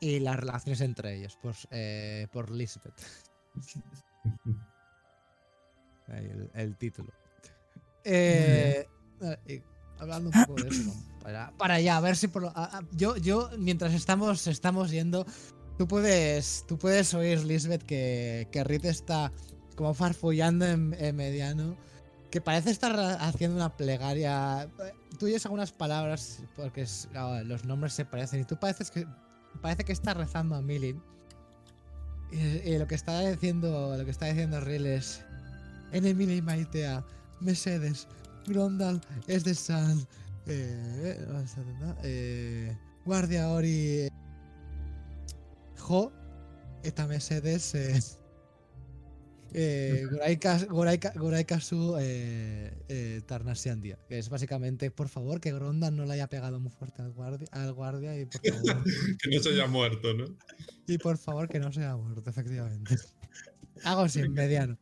[0.00, 2.94] y las relaciones entre ellos, por, eh, por Lisbeth.
[6.08, 7.12] Ahí el, el título.
[8.04, 8.86] Eh,
[9.20, 9.62] eh, y
[10.00, 12.86] hablando un poco de eso, para, para allá, a ver si por lo- a- a-
[12.92, 15.26] yo, yo, mientras estamos, estamos yendo,
[15.78, 19.32] tú puedes, tú puedes oír, Lisbeth, que, que Rit está
[19.74, 21.76] como farfullando en, mediano,
[22.30, 24.68] que parece estar haciendo una plegaria.
[25.18, 26.86] Tú oyes algunas palabras, porque
[27.44, 29.06] los nombres se parecen, y tú pareces que,
[29.60, 31.02] parece que está rezando a Milin.
[32.32, 32.38] Y,
[32.70, 35.24] y lo que está diciendo, lo que está diciendo Riel es
[35.92, 37.04] Enemine Maitea,
[37.40, 38.08] Mercedes,
[38.46, 40.00] Grondal, es de San,
[40.46, 41.44] eh, eh,
[42.02, 44.08] eh, Guardia Ori,
[45.78, 46.12] Jo,
[46.82, 47.98] esta Mercedes, eh,
[49.52, 56.04] eh, Goraikas- Goraika- Goraikasu eh, eh, Tarnasiandia, que es básicamente, por favor, que Grondal no
[56.04, 58.84] le haya pegado muy fuerte al guardia, al guardia y por favor,
[59.22, 60.24] que no se haya muerto, ¿no?
[60.86, 62.96] y por favor que no sea muerto, efectivamente.
[63.84, 64.78] Hago así, en mediano.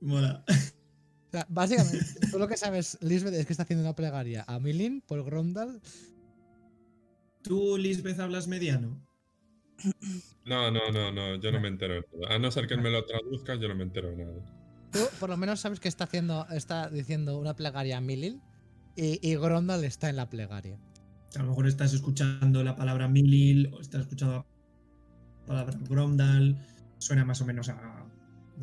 [0.00, 0.44] Mola.
[0.48, 1.98] O sea, básicamente,
[2.30, 5.80] tú lo que sabes, Lisbeth, es que está haciendo una plegaria a Milin por Grondal.
[7.42, 9.06] ¿Tú, Lisbeth, hablas mediano?
[10.44, 12.34] No, no, no, no, yo no me entero de nada.
[12.34, 14.34] A no ser que él me lo traduzca, yo no me entero de nada.
[14.92, 18.40] Tú por lo menos sabes que está haciendo, está diciendo una plegaria a Milin
[18.96, 20.78] y, y Grondal está en la plegaria.
[21.36, 24.46] A lo mejor estás escuchando la palabra Milil o estás escuchando
[25.42, 26.56] la palabra Gromdal.
[26.98, 28.06] Suena más o menos a.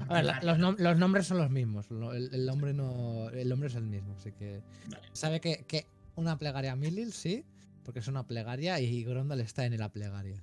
[0.09, 1.85] A ver, la- los, nom- los nombres son los mismos.
[1.91, 3.29] El, el nombre no.
[3.29, 4.15] El nombre es el mismo.
[4.17, 4.61] Así que.
[4.89, 5.07] Vale.
[5.13, 5.85] Sabe que, que
[6.15, 7.45] una plegaria a Milil, sí.
[7.83, 10.41] Porque es una plegaria y Grondal está en la plegaria.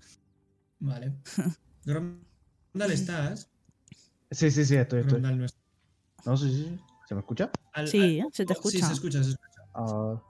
[0.83, 1.13] Vale.
[1.85, 3.49] Gromdal estás.
[4.31, 5.21] Sí, sí, sí, estoy, estoy.
[5.21, 5.59] Gromdal no está.
[6.27, 6.65] No, sí, sí.
[6.65, 6.81] sí.
[7.09, 7.51] ¿Se me escucha?
[7.73, 8.87] Al- Sí, al- se te Sí, escucha.
[8.87, 9.63] se escucha, se escucha.
[9.75, 10.21] Ah,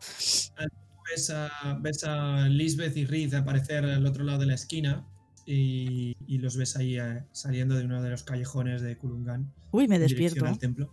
[1.10, 1.50] Ves a,
[1.80, 5.06] ves a Lisbeth y Riz aparecer al otro lado de la esquina
[5.44, 9.52] y, y los ves ahí eh, saliendo de uno de los callejones de Kulungan.
[9.72, 10.46] Uy, me despierto.
[10.46, 10.90] al templo.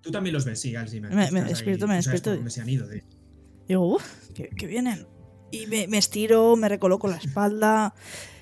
[0.00, 1.12] Tú también los ves, sí, Alzheimer.
[1.12, 3.04] Me- me ahí, despierto, me sabes despierto por y- dónde se han ido, de-
[3.68, 5.06] Digo, uff, que, que vienen.
[5.50, 7.94] Y me, me estiro, me recoloco la espalda,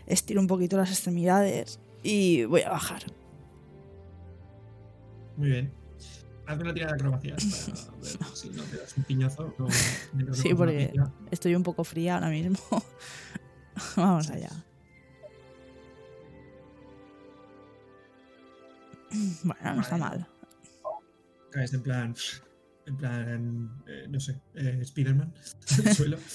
[0.07, 3.03] estiro un poquito las extremidades y voy a bajar.
[5.37, 5.73] Muy bien.
[6.47, 7.45] Haz una tirada de acrobacias
[7.91, 9.55] para ver si no te das un piñazo.
[9.59, 9.67] no-
[10.15, 10.93] no te Sí, porque-.
[11.31, 12.59] Estoy un poco fría ahora mismo.
[13.97, 14.51] Vamos allá.
[19.43, 20.27] Bueno, no está mal.
[21.51, 22.15] Caes en plan.
[22.87, 25.33] En plan, eh, no sé, eh, Spiderman,
[25.87, 26.19] al suelo.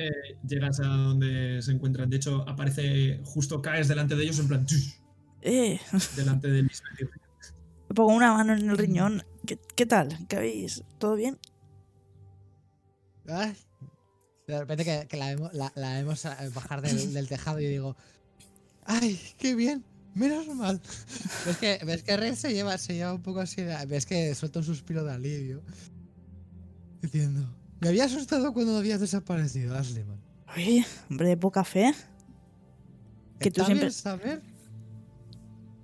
[0.00, 2.08] Eh, llegas a donde se encuentran.
[2.08, 4.64] De hecho, aparece justo caes delante de ellos en plan.
[5.42, 5.80] Eh,
[6.14, 6.82] delante de Riz.
[7.88, 9.24] me pongo una mano en el riñón.
[9.44, 10.16] ¿Qué, qué tal?
[10.28, 10.84] ¿Qué habéis?
[10.98, 11.36] ¿Todo bien?
[13.26, 13.56] Ay.
[14.46, 17.66] De repente que, que la, vemos, la, la vemos a- bajar del, del tejado y
[17.66, 17.96] digo,
[18.84, 19.84] ¡ay, qué bien!
[20.18, 20.80] Menos mal.
[21.46, 23.62] ¿Ves que, ves que Red se lleva, se lleva un poco así?
[23.86, 25.62] Ves que suelta un suspiro de alivio.
[27.02, 27.48] Diciendo,
[27.80, 30.18] me había asustado cuando habías desaparecido, Asliman.
[30.56, 31.92] Oye, hombre de poca fe.
[33.38, 34.42] Que tú Está siempre- bien saber.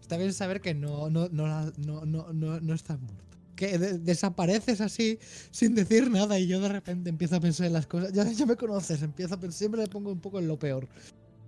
[0.01, 3.23] Está bien saber que no, no, no, la- no, no, no, no estás muerto.
[3.57, 5.21] que de- desapareces así
[5.53, 8.13] sin decir nada y yo de repente empiezo a pensar en las cosas.
[8.13, 10.89] Ya, ya me conoces, empiezo a pensar, siempre le pongo un poco en lo peor.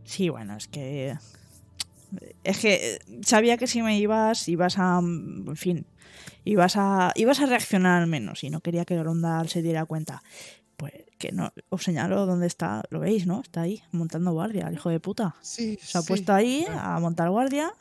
[0.04, 1.18] Sí, bueno, es que.
[2.44, 5.00] Es que eh, sabía que si me ibas, ibas a.
[5.00, 5.86] mm, En fin.
[6.44, 7.12] Ibas a.
[7.16, 8.44] Ibas a reaccionar al menos.
[8.44, 10.22] Y no quería que Grondal se diera cuenta.
[10.76, 11.52] Pues que no.
[11.70, 12.82] Os señalo dónde está.
[12.90, 13.40] Lo veis, ¿no?
[13.40, 15.34] Está ahí, montando guardia, el hijo de puta.
[15.40, 16.08] Sí, Se ha sí.
[16.08, 16.80] puesto ahí claro.
[16.80, 17.72] a montar guardia.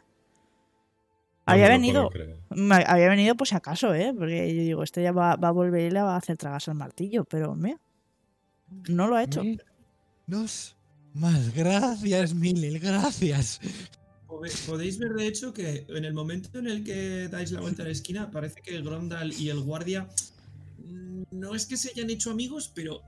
[1.47, 2.09] Había no venido.
[2.49, 4.13] Me- Había venido por si acaso, ¿eh?
[4.17, 6.71] Porque yo digo, este ya va, va a volver y le va a hacer tragarse
[6.71, 7.23] el martillo.
[7.25, 7.79] Pero, mira.
[8.89, 9.43] No lo ha hecho.
[10.25, 10.75] Nos
[11.13, 13.59] más gracias, Milil, gracias.
[14.67, 17.85] Podéis ver, de hecho, que en el momento en el que dais la vuelta a
[17.85, 20.07] la esquina, parece que Grondal y el guardia
[20.77, 23.01] mm, no es que se hayan hecho amigos, pero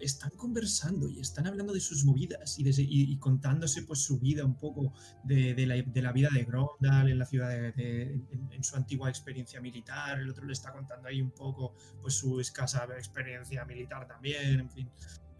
[0.00, 4.94] están conversando y están hablando de sus movidas y, contándose pues su vida un poco
[5.24, 10.20] de, la, vida de Grondal en la ciudad en su antigua experiencia militar.
[10.20, 14.60] El otro le está contando ahí un poco pues su escasa experiencia militar también.
[14.60, 14.90] En fin,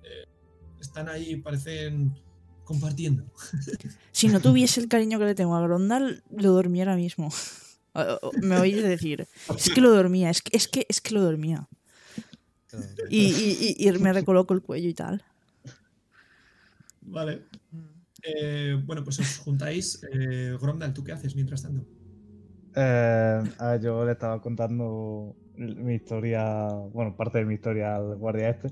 [0.02, 0.27] Eh,
[0.81, 2.15] están ahí, parecen
[2.70, 3.24] compartiendo.
[4.12, 7.31] Si no tuviese el cariño que le tengo a Grondal, lo dormía ahora mismo.
[8.40, 9.26] Me oís decir.
[9.57, 11.68] Es que lo dormía, es que, es que, es que lo dormía.
[13.08, 15.24] Y, y- y- y me recoloco el cuello y tal.
[17.02, 17.42] Vale.
[18.23, 20.00] Eh, bueno, pues os juntáis.
[20.12, 21.84] Eh, Gromdal, ¿tú qué haces mientras tanto?
[22.76, 23.42] Eh,
[23.82, 28.68] yo le estaba contando mi historia, bueno, parte de mi historia al guardia este.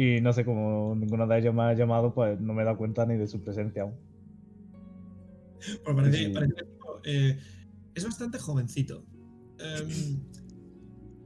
[0.00, 2.76] Y no sé, como ninguno de ellos me ha llamado, pues no me he dado
[2.78, 3.94] cuenta ni de su presencia aún.
[5.84, 6.32] Pues parece, Sí.
[6.32, 6.54] parece
[7.04, 7.38] eh,
[7.96, 9.04] es bastante jovencito.
[9.58, 10.20] Em,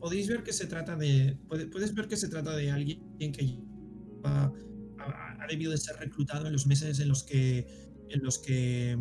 [0.00, 1.36] podéis ver que se trata de.
[1.48, 3.58] puede- Puedes ver que se trata de alguien que
[4.24, 4.50] ha,
[4.98, 7.66] ha- ha debido de ser reclutado en los meses en los que.
[8.08, 8.96] en los que.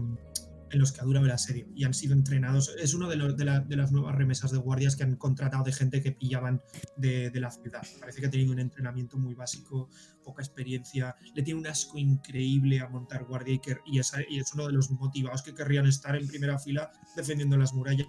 [0.71, 2.73] En los que ha durado el asedio y han sido entrenados.
[2.79, 6.61] Es uno de, las nuevas remesas de guardias que han contratado de gente que pillaban
[6.97, 7.81] de, de la ciudad.
[7.99, 9.89] Parece que ha tenido un entrenamiento muy básico,
[10.23, 14.89] poca experiencia, le tiene un asco increíble a montar guardia y, es uno de los
[14.91, 18.07] motivados que querrían estar en primera fila defendiendo las murallas,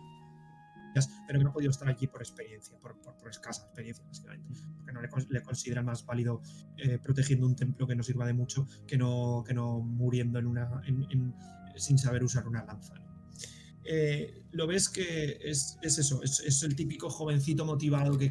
[1.26, 2.96] pero que no ha podido estar aquí por experiencia, por,
[3.30, 6.42] escasa experiencia, básicamente, porque no le, le considera más válido
[6.76, 10.46] eh, protegiendo un templo que no sirva de mucho que no, que no muriendo en
[10.46, 10.82] una,
[11.76, 12.94] sin saber usar una lanza.
[12.94, 13.30] ¿no?
[13.84, 18.28] Eh, lo ves que es, es eso, es, es el típico jovencito motivado que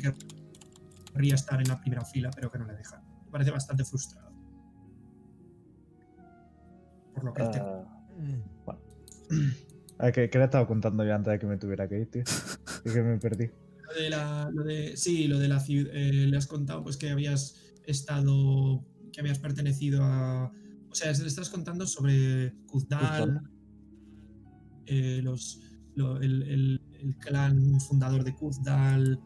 [1.13, 3.01] querría estar en la primera fila, pero que no le dejan.
[3.25, 4.31] Me parece bastante frustrado.
[7.13, 8.05] Por lo que él te- Ah,
[8.65, 8.81] bueno.
[9.99, 12.09] A ver, ¿qué, qué le estaba contando yo antes de que me tuviera que ir,
[12.09, 12.23] tío?
[12.85, 13.49] Es que me perdí.
[13.83, 15.91] Lo de la, lo de, sí, lo de la ciudad.
[15.93, 17.55] le has contado pues que habías
[17.85, 18.83] estado.
[19.11, 20.51] que habías pertenecido a.
[20.91, 23.41] O sea, le estás contando sobre Kuzdal,
[24.85, 25.59] eh, los,
[25.95, 29.19] lo- el, el- el clan fundador de Kuzdal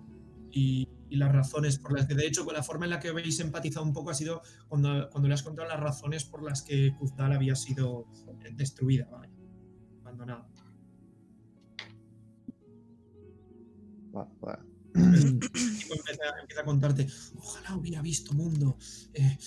[0.52, 3.10] y, y las razones por las que, de hecho, con la forma en la que
[3.10, 6.62] habéis empatizado un poco ha sido cuando, cuando le has contado las razones por las
[6.62, 8.08] que Kuzdal había sido
[8.56, 9.34] destruida, vaya,
[10.02, 10.48] abandonada.
[14.94, 18.78] Tipo empieza, empieza a contarte, ojalá hubiera visto mundo,
[19.14, 19.38] eh,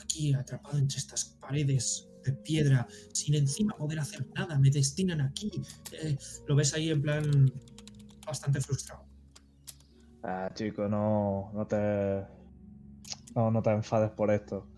[0.00, 5.50] aquí atrapado entre estas paredes de piedra, sin encima poder hacer nada, me destinan aquí.
[5.92, 6.16] Eh,
[6.46, 7.52] lo ves ahí en plan
[8.26, 9.04] bastante frustrado.
[10.22, 12.24] Ah, chico, no, no te.
[13.34, 14.68] No, no te enfades por esto.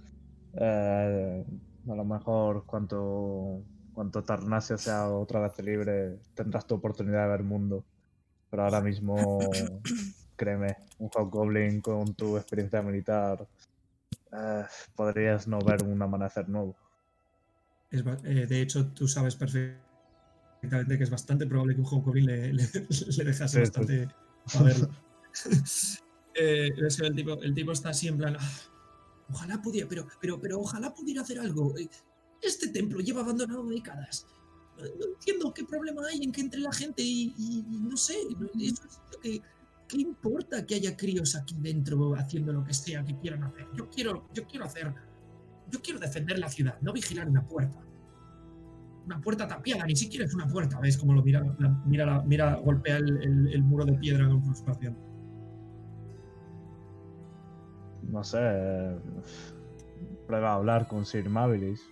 [0.54, 1.44] Eh,
[1.88, 7.42] a lo mejor cuanto, cuanto Tarnasio sea otra vez libre, tendrás tu oportunidad de ver
[7.42, 7.84] mundo.
[8.48, 9.38] Pero ahora mismo,
[10.36, 13.46] créeme, un Hobgoblin con tu experiencia militar,
[14.36, 14.64] eh,
[14.94, 16.76] podrías no ver un amanecer nuevo.
[17.90, 22.52] Es eh, de hecho, tú sabes perfectamente que es bastante probable que un Hobgoblin le,
[22.52, 22.62] le,
[23.18, 23.60] le dejase Sí, sí.
[23.60, 24.08] bastante
[24.58, 24.88] a verlo.
[26.36, 28.50] Eh, el, tipo, el tipo está así en plan, "Ah,
[29.30, 31.78] ojalá pudiera, pero, pero, pero ojalá pudiera hacer algo.
[31.78, 31.88] Eh,
[32.42, 34.26] Este templo lleva abandonado décadas.
[34.78, 38.14] Eh, No entiendo qué problema hay en que entre la gente y, y- no sé,
[38.58, 39.40] eso es lo que,
[39.88, 43.66] ¿qué importa que haya críos aquí dentro haciendo lo que sea que quieran hacer?
[43.76, 44.92] Yo quiero, yo quiero hacer,
[45.70, 47.80] yo quiero defender la ciudad, no vigilar una puerta.
[49.06, 51.42] Una puerta tapiada, ni siquiera es una puerta, ¿ves cómo lo mira?
[51.84, 54.96] mira, la- mira golpea el, muro de piedra con frustración.
[58.02, 58.96] No sé,
[60.26, 61.82] prueba a hablar con Sir Mabilis.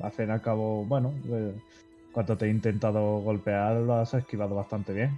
[0.00, 1.54] Al fin al cabo, bueno, eh,
[2.12, 5.16] cuando te he intentado golpear lo has esquivado bastante bien.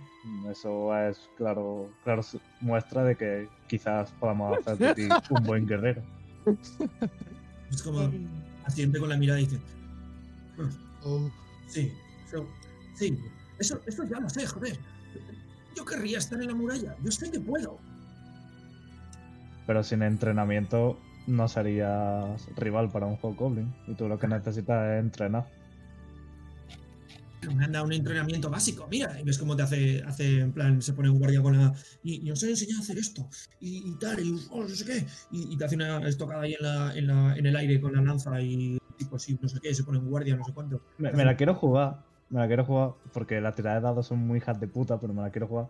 [0.51, 2.23] Eso es claro, claro
[2.61, 6.03] muestra de que quizás podamos hacer de ti un buen guerrero.
[7.71, 8.11] Es como
[8.65, 9.61] asiente con la mirada y dice,
[11.05, 11.31] Oh,
[11.67, 11.93] sí,
[12.27, 12.47] eso,
[12.95, 13.19] sí,
[13.59, 14.79] eso, eso ya lo sé, joder.
[15.75, 16.95] Yo querría estar en la muralla.
[17.03, 17.79] Yo sé que puedo.
[19.67, 23.73] Pero sin entrenamiento no serías rival para un Hobgoblin.
[23.87, 25.47] Y tú lo que necesitas es entrenar.
[27.55, 30.81] Me han dado un entrenamiento básico, mira, y ves cómo te hace, hace en plan,
[30.81, 31.75] se pone en guardia con la.
[32.03, 33.29] Y, y os he enseñado a hacer esto,
[33.61, 35.07] y, y tal, y oh, no sé qué.
[35.31, 37.95] Y, y te hace una estocada ahí en, la, en, la, en el aire con
[37.95, 40.81] la lanza, y tipo así, no sé qué, se pone en guardia, no sé cuánto.
[40.99, 42.05] Me, me la quiero jugar.
[42.31, 45.12] Me la quiero jugar porque las tiradas de dados son muy hijas de puta, pero
[45.12, 45.67] me la quiero jugar.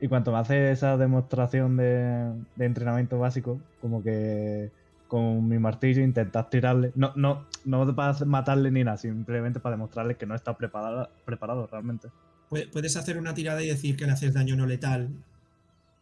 [0.00, 4.70] Y cuanto me hace esa demostración de, de entrenamiento básico, como que
[5.16, 6.92] con mi martillo intentas tirarle.
[6.94, 11.66] No, no, no para matarle ni nada, simplemente para demostrarle que no está preparado, preparado
[11.72, 12.08] realmente.
[12.50, 15.08] Pu- Puedes hacer una tirada y decir que le haces daño no letal.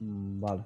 [0.01, 0.62] Mm, Vale.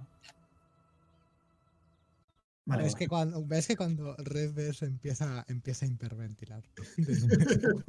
[2.69, 6.63] Vale, ves, que cuando, ves que cuando Red Bears empieza, empieza a hiperventilar.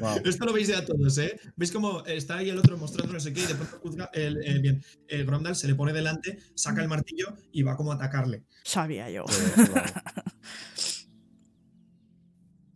[0.00, 0.20] Wow.
[0.24, 1.38] Esto lo veis ya todos, ¿eh?
[1.56, 4.42] ¿Veis cómo está ahí el otro mostrando no sé qué y de pronto juzga el,
[4.44, 7.96] el- bien, el Gromdal se le pone delante, saca el martillo y va como a
[7.96, 8.44] atacarle.
[8.64, 9.24] Sabía yo.
[9.56, 9.74] Pero.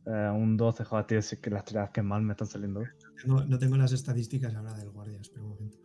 [0.07, 2.83] Eh, un 12, joder, tío, si es que las tiradas que mal me están saliendo.
[3.23, 5.79] Tengo- no tengo las estadísticas ahora del guardia, espera un momento.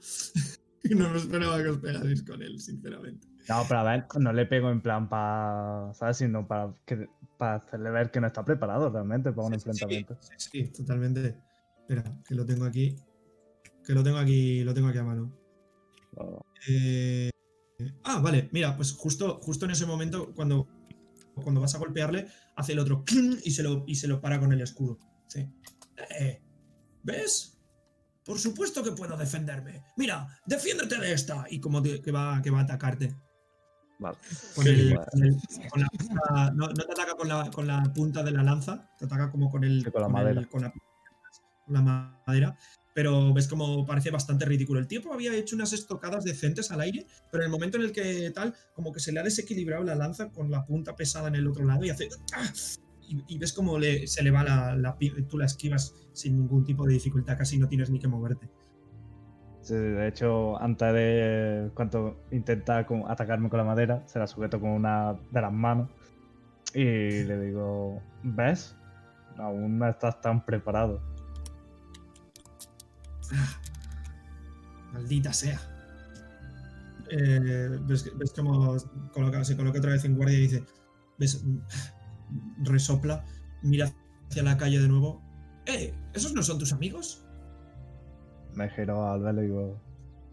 [0.90, 3.28] no me esperaba que os pegaseis con él, sinceramente.
[3.48, 6.18] No, pero a ver, no le pego en plan para, ¿sabes?
[6.18, 7.08] Sino para, que,
[7.38, 10.18] para hacerle ver que no está preparado realmente para un Sí, sí, enfrentamiento.
[10.22, 11.38] Sí, sí, totalmente.
[11.82, 12.96] Espera, que lo tengo aquí.
[13.86, 15.32] Que lo tengo aquí, lo tengo aquí a mano.
[16.18, 17.30] Oh, Eh,
[18.04, 20.66] Ah, vale, mira, pues justo, justo en ese momento, cuando,
[21.36, 22.26] cuando vas a golpearle,
[22.56, 23.04] hace el otro
[23.44, 24.98] y se lo, y se lo para con el escudo.
[25.28, 25.48] Sí.
[26.20, 26.42] Eh,
[27.04, 27.60] ¿Ves?
[28.24, 29.84] Por supuesto que puedo defenderme.
[29.98, 31.46] Mira, defiéndete de esta.
[31.50, 33.16] Y como te- que, va, que va a atacarte.
[34.00, 34.18] Vale.
[34.56, 35.08] Con Sí, el- vale.
[35.12, 35.38] con el-
[35.70, 38.90] con la punta- no, no te ataca con la, con la punta de la lanza,
[39.00, 39.84] te ataca como con el.
[39.84, 40.46] Sí, con la madera.
[40.50, 42.58] con la, con la madera.
[42.94, 44.80] Pero ves como parece bastante ridículo.
[44.80, 47.92] El tipo había hecho unas estocadas decentes al aire, pero en el momento en el
[47.92, 51.36] que tal, como que se le ha desequilibrado la lanza con la punta pesada en
[51.36, 52.08] el otro lado y hace.
[52.34, 52.52] ¡ah!
[53.08, 54.98] Y, y ves como le, se le va la, la
[55.30, 58.50] Tú la esquivas sin ningún tipo de dificultad, casi no tienes ni que moverte.
[59.74, 65.14] De hecho, antes de cuando intenta atacarme con la madera, se la sujeto con una
[65.32, 65.90] de las manos
[66.74, 68.76] y le digo, ¿ves?
[69.38, 71.02] Aún no estás tan preparado.
[74.94, 75.60] Maldita sea.
[77.10, 80.64] Eh, ves, cómo se coloca otra vez en guardia y dice,
[81.18, 81.44] ves,
[82.64, 83.24] resopla,
[83.62, 83.92] mira
[84.30, 85.22] hacia la calle de nuevo.
[85.66, 85.94] ¡Eh!
[86.14, 87.25] ¿Esos no son tus amigos?
[88.56, 89.78] Me giro al verlo y digo,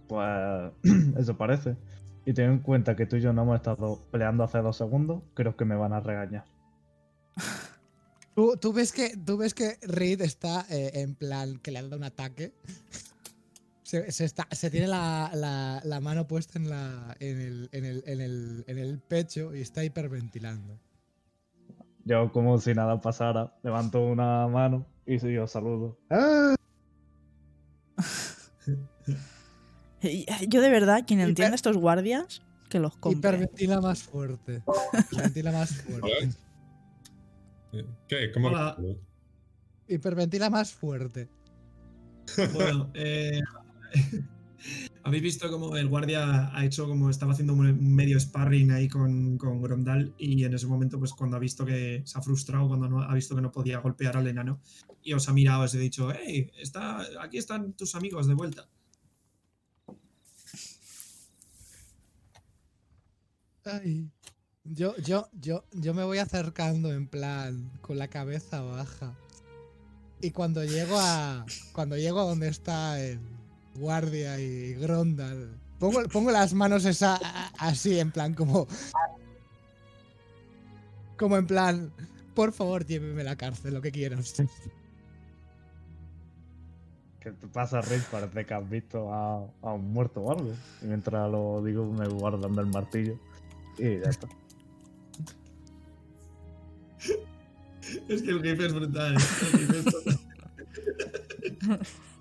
[0.08, 0.72] pues
[1.18, 1.76] eso parece.
[2.24, 5.22] Y ten en cuenta que tú y yo no hemos estado peleando hace dos segundos,
[5.34, 6.44] creo que me van a regañar.
[8.34, 11.82] Tú, tú ves que, tú ves que Reed está eh, en plan que le ha
[11.82, 12.54] dado un ataque.
[13.82, 17.84] Se, se está, se tiene la, la- la mano puesta en, la, en, el, en,
[17.84, 20.78] el, en, el, en el pecho y está hiperventilando.
[22.06, 25.98] Yo como si nada pasara, levanto una mano y yo saludo.
[26.08, 26.54] Eh,
[30.48, 33.30] Yo de verdad, quien Hiper- entiende estos guardias, que los compre.
[33.30, 34.62] Hiperventila más fuerte.
[35.10, 36.30] Hiperventila más fuerte.
[38.08, 38.32] ¿Qué?
[38.32, 38.48] ¿Cómo?
[38.48, 38.76] Hola.
[39.88, 41.28] Hiperventila más fuerte.
[42.52, 43.40] Bueno, eh,
[45.04, 49.36] habéis visto como el guardia ha hecho como estaba haciendo un medio sparring ahí con,
[49.36, 53.00] con Gromdal y en ese momento pues cuando ha visto que se ha frustrado, cuando
[53.00, 54.60] ha visto que no podía golpear al enano
[55.02, 58.68] y os ha mirado, os he dicho, hey, está, aquí están tus amigos de vuelta.
[64.64, 69.16] Yo, yo, yo, yo me voy acercando en plan con la cabeza baja.
[70.20, 71.44] Y cuando llego a.
[71.72, 73.20] Cuando llego a donde está el
[73.76, 75.58] guardia y Grondal.
[75.78, 78.66] Pongo, pongo las manos esa, a- así, en plan, como.
[81.16, 81.92] Como en plan.
[82.34, 84.34] Por favor, lléveme a la cárcel, lo que quieras.
[87.20, 88.02] ¿Qué te pasa, Rick?
[88.10, 90.52] Parece que has visto a, a un muerto o algo.
[90.82, 93.18] Y mientras lo digo, me voy guardando el martillo.
[93.78, 94.26] Y ya está.
[98.08, 99.14] Es que el jefe es brutal.
[99.14, 100.20] el jefe es total.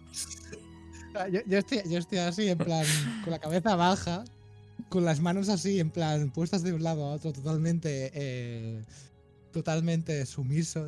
[1.16, 2.86] Ah, Yo, yo estoy, yo estoy así, en plan,
[3.24, 4.24] con la cabeza baja,
[4.90, 8.82] con las manos así, en plan, puestas de un lado a otro, totalmente, eh,
[9.52, 10.88] totalmente sumiso,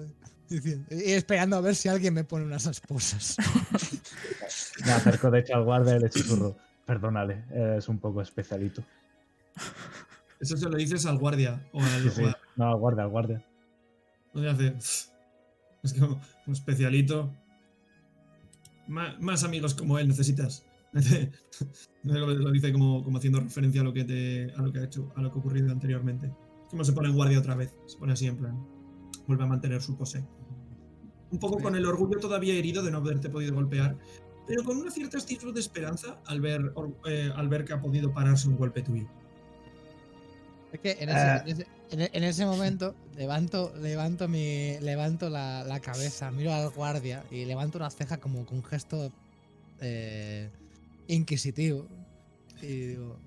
[0.50, 3.36] diciendo- y esperando a ver si alguien me pone unas esposas.
[4.86, 6.56] Me acerco de hecho al guardia y le susurro.
[6.86, 7.44] Perdónale,
[7.78, 8.84] es un poco especialito.
[10.40, 12.24] Eso se lo dices al guardia o al, Sí, sí.
[12.58, 13.44] No, al guardia, al guardia.
[14.34, 14.76] No le hace.
[15.84, 17.32] Es como un especialito.
[18.88, 20.66] Más amigos como él necesitas.
[22.04, 25.12] lo, dice como, como haciendo referencia a lo que te, a lo que ha hecho,
[25.16, 26.32] a lo que ha ocurrido anteriormente.
[26.70, 28.64] Como se pone en guardia otra vez, se pone así en plan.
[29.28, 30.26] Vuelve a mantener su pose.
[31.32, 33.98] Un poco con el orgullo todavía herido de no haberte podido golpear,
[34.46, 36.74] pero con una cierta actitud de esperanza al ver,
[37.06, 39.08] eh, al ver que ha podido pararse un golpe tuyo.
[40.74, 41.44] Es que en ese, Ah.
[41.46, 46.52] en ese- en e- en ese momento levanto, levanto, mi, levanto la, la cabeza, miro
[46.54, 49.12] al guardia y levanto una ceja como con un gesto
[49.80, 50.50] eh,
[51.08, 51.86] inquisitivo.
[52.62, 53.18] Y digo,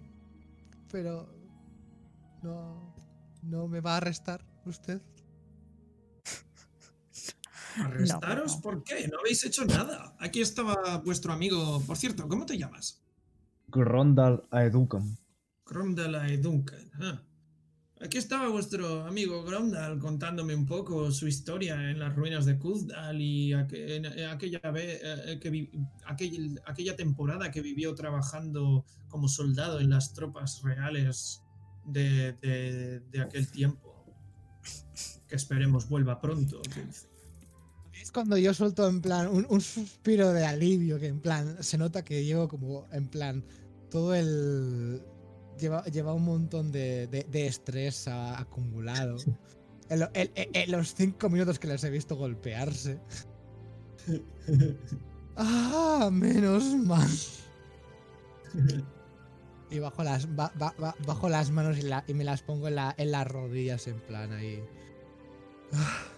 [0.91, 1.29] pero
[2.43, 2.95] no,
[3.43, 5.01] no me va a arrestar usted.
[7.77, 8.57] ¿Arrestaros?
[8.57, 8.61] no.
[8.63, 9.07] ¿Por qué?
[9.09, 10.17] No habéis hecho nada.
[10.19, 11.81] Aquí estaba vuestro amigo.
[11.87, 13.03] Por cierto, ¿cómo te llamas?
[13.69, 15.17] Grondal Aeducam.
[15.67, 16.91] Gromdal y Duncan.
[17.01, 17.23] Ah.
[17.99, 23.19] Aquí estaba vuestro amigo Gromdal contándome un poco su historia en las ruinas de Kuzdal
[23.23, 25.71] y aqu- en- aquella, ve- eh, que vi-
[26.07, 31.41] aquell- aquella temporada que vivió trabajando como soldado en las tropas reales
[31.87, 34.05] de, de- de aquel tiempo.
[35.27, 36.61] Que esperemos vuelva pronto.
[37.99, 41.79] Es cuando yo suelto en plan un, un suspiro de alivio, que en plan se
[41.79, 43.43] nota que llevo como en plan
[43.91, 45.01] todo el...
[45.59, 49.17] Lleva, lleva un montón de, de- de estrés a- acumulado.
[49.89, 52.99] En, lo- en- en- en los cinco minutos que les he visto golpearse.
[55.39, 57.09] Ah, menos mal.
[59.69, 62.69] Y bajo las, ba- ba- ba- bajo las manos y, la- y me las pongo
[62.69, 64.63] en, la- en las rodillas en plan ahí.
[65.73, 66.05] Ah.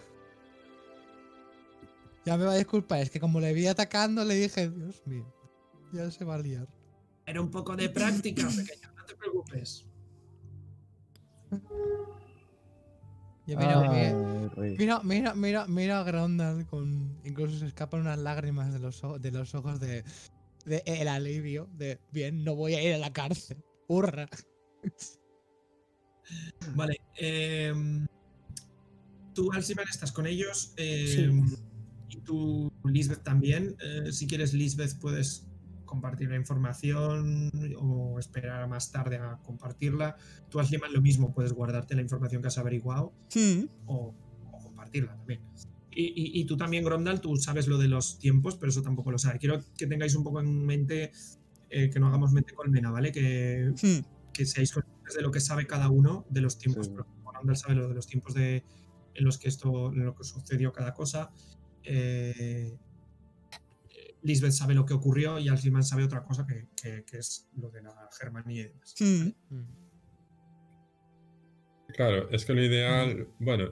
[2.25, 5.25] Ya me va a disculpar, es que como le vi atacando le dije, Dios mío,
[5.93, 6.67] ya se va a liar.
[7.25, 9.85] Era un poco de práctica, pequeño, te preocupes.
[13.45, 13.89] Mira, Ay,
[14.77, 17.17] mira, mira, mira, mira, mira a Grondal con.
[17.23, 20.03] Incluso se escapan unas lágrimas de los, ojos, de los ojos de,
[20.65, 21.67] de el alivio.
[21.73, 23.57] De bien, no voy a ir a la cárcel.
[23.87, 24.27] ¡Hurra!
[26.75, 27.01] Vale.
[27.17, 28.05] em,
[29.33, 30.73] tú, Alciman, estás con ellos.
[30.77, 31.23] Sí.
[31.23, 31.43] em,
[32.09, 33.75] Y tú, Lisbeth, también.
[33.81, 35.48] Eh, si quieres, Lisbeth, puedes
[35.89, 40.15] compartir la información o esperar a más tarde a compartirla.
[40.49, 41.33] Tú, Alciman, lo mismo.
[41.33, 44.13] Puedes guardarte la información que has averiguado Hmm, o,
[44.51, 45.41] o compartirla también.
[45.91, 49.11] Y, y- y tú también, Gromdal, tú sabes lo de los tiempos, pero eso tampoco
[49.11, 49.39] lo sabe.
[49.39, 51.11] Quiero que tengáis un poco en mente
[51.71, 53.11] eh, que no hagamos mente colmena, ¿vale?
[53.11, 54.31] Que, hmm.
[54.31, 56.87] que seáis conscientes de lo que sabe cada uno de los tiempos.
[56.87, 56.93] Sí.
[57.33, 58.63] Randall sabe lo de los tiempos de,
[59.15, 61.31] en los que esto, en lo que sucedió cada cosa.
[61.83, 62.77] Eh,
[64.21, 67.69] Lisbeth sabe lo que ocurrió y Alciman sabe otra cosa que, que- que es lo
[67.69, 68.95] de la Germania y demás.
[68.99, 69.63] Hmm.
[71.95, 73.69] Claro, es que lo ideal, bueno,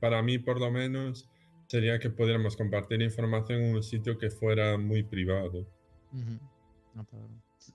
[0.00, 1.28] para mí por lo menos,
[1.66, 5.66] sería que pudiéramos compartir información en un sitio que fuera muy privado.
[6.94, 7.28] No, pero-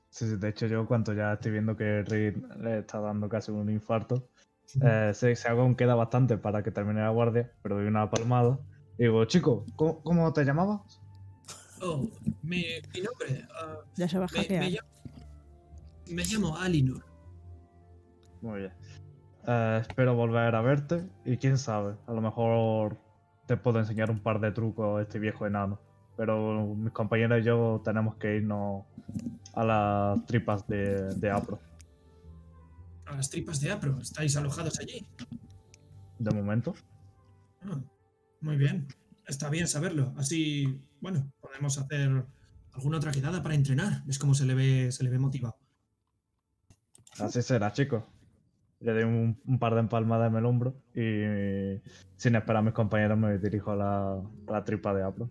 [0.10, 3.52] Sí, sí, de hecho yo cuando ya estoy viendo que Reed le está dando casi
[3.52, 4.30] un infarto,
[4.82, 8.10] eh, sé, sé que aún queda bastante para que termine la guardia, pero doy una
[8.10, 8.60] palmada.
[8.98, 11.02] Y digo, chico, ¿cómo, cómo te llamabas?
[11.88, 12.10] Oh,
[12.42, 13.48] mi, mi nombre.
[13.62, 14.88] ah, Ya se va a me, me llamo,
[16.10, 17.06] me llamo Alinor.
[18.42, 18.74] Muy bien.
[19.48, 22.98] Eh, espero volver a verte y quién sabe, a lo mejor
[23.46, 25.80] te puedo enseñar un par de trucos a este viejo enano.
[26.18, 28.86] Pero mis compañeros y yo tenemos que irnos
[29.54, 31.60] a las tripas de, de Apro,
[33.06, 34.00] A las tripas de Apro.
[34.02, 35.06] ¿Estáis alojados allí?
[36.18, 36.74] de momento.
[37.62, 37.80] Ah,
[38.42, 38.88] muy bien.
[39.28, 40.14] Está bien saberlo.
[40.18, 42.26] Así, bueno, podemos hacer
[42.74, 44.04] alguna otra quedada para entrenar.
[44.08, 45.58] Es como se le ve, se le ve motivado.
[47.20, 48.04] Así será, chicos.
[48.82, 51.82] Le doy un, un par de empalmadas en el hombro y
[52.18, 55.30] sin esperar a mis compañeros me dirijo a la, a la tripa de Apro.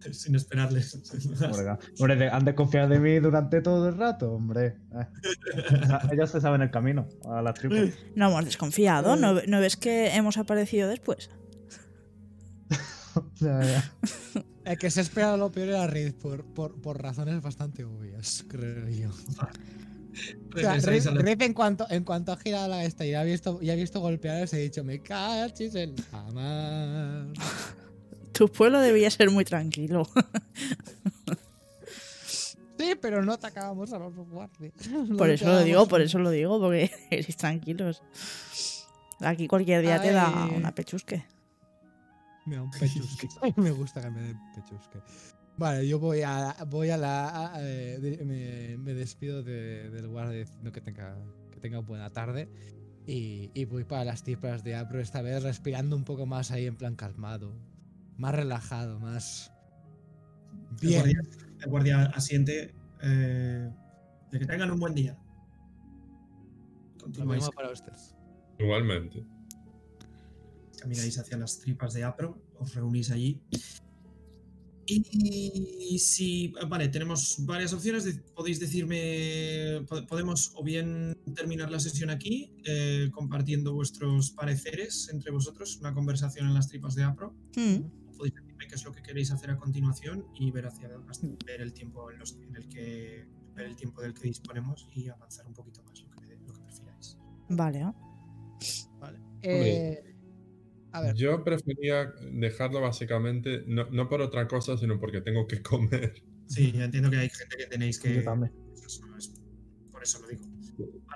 [0.12, 1.00] Sin esperarles.
[1.98, 4.76] Hombre, han desconfiado de mí durante todo el rato, hombre.
[4.94, 5.06] Eh.
[6.12, 7.94] Ellos se saben el camino a las tripas.
[8.14, 9.16] No hemos desconfiado.
[9.16, 11.30] ¿No, ¿No ves que hemos aparecido después?
[13.40, 13.92] Ya, ya.
[14.66, 18.44] El que se ha esperado lo peor era Reed por, por, por razones bastante obvias,
[18.48, 19.10] creo yo.
[20.54, 23.58] O sea, la- Reed en cuanto, en cuanto ha girado la esta y ha visto,
[23.60, 27.26] y ha visto golpear, se ha dicho, me cachis en la mar".
[28.32, 30.08] Tu pueblo debía ser muy tranquilo.
[32.78, 34.72] Sí, pero no atacábamos a los guardias.
[35.16, 38.02] Por eso lo digo, por eso lo digo, porque eres tranquilos.
[39.20, 41.24] Aquí cualquier día te da una pechusque.
[42.46, 43.28] Me da un pechusque.
[43.56, 45.00] Me gusta que me den pechusque.
[45.58, 47.54] Vale, yo voy a, voy a la.
[47.54, 51.16] a- eh, de- me, me despido de- del guardia diciendo que tenga,
[51.50, 52.48] que tenga buena tarde.
[53.06, 56.66] Y, y voy para las tripas de Apro esta vez respirando un poco más ahí
[56.66, 57.52] en plan calmado.
[58.18, 59.52] Más relajado, más.
[60.82, 61.00] El Bien.
[61.00, 61.20] guardia,
[61.62, 63.70] el guardia asiente eh,
[64.30, 65.16] de que tengan un buen día.
[67.16, 68.16] Lo mismo para ustedes.
[68.58, 69.24] Igualmente.
[70.76, 73.40] Camináis hacia las tripas de Apro, os reunís allí.
[74.88, 78.20] Y si, vale, tenemos varias opciones.
[78.36, 85.32] podéis decirme, po- podemos o bien terminar la sesión aquí, eh, compartiendo vuestros pareceres entre
[85.32, 87.34] vosotros, una conversación en las tripas de Apro.
[87.56, 88.16] Mm.
[88.16, 91.72] podéis decirme qué es lo que queréis hacer a continuación y ver hacia ver el
[91.74, 95.52] tiempo en, los- en el que ver el tiempo del que disponemos y avanzar un
[95.54, 97.18] poquito más lo que, lo que prefiráis.
[97.50, 97.80] Vale.
[97.80, 97.94] ¿no?
[99.00, 99.18] Vale.
[99.42, 100.15] Eh,
[100.96, 105.62] a ver, Yo prefería dejarlo básicamente, no, no por otra cosa, sino porque tengo que
[105.62, 106.14] comer.
[106.48, 108.52] Sí, ya entiendo que hay gente que tenéis que Yo también.
[108.74, 109.32] eso es-
[109.90, 110.42] por eso lo digo.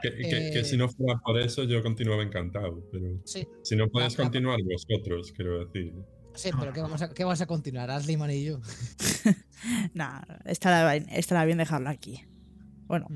[0.03, 2.83] Que, que- que Eh, si no fuera por eso, yo continuaba encantado.
[2.91, 4.23] Pero sí, si no podéis Ah, ah.
[4.25, 5.93] continuar vosotros, quiero decir.
[6.35, 7.91] sí, pero ¿qué vamos a, qué vamos a continuar?
[7.91, 8.61] Asliman y yo.
[9.95, 12.23] Nah, estará, bien- estará bien dejarlo aquí.
[12.91, 13.07] Bueno,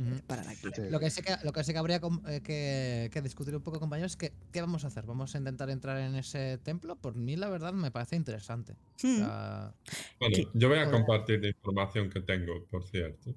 [0.48, 0.68] aquí.
[0.72, 0.82] Sí.
[0.88, 3.80] Lo que sé que, lo que, sé que habría eh, que, que discutir un poco,
[3.80, 5.04] compañeros, es que ¿qué vamos a hacer?
[5.04, 6.94] ¿Vamos a intentar entrar en ese templo?
[6.94, 8.74] Por mí, la verdad, me parece interesante.
[8.94, 9.74] O sea,
[10.20, 10.46] Bueno, Sí.
[10.54, 10.92] yo voy a Hola.
[10.92, 13.34] compartir la información que tengo, por cierto.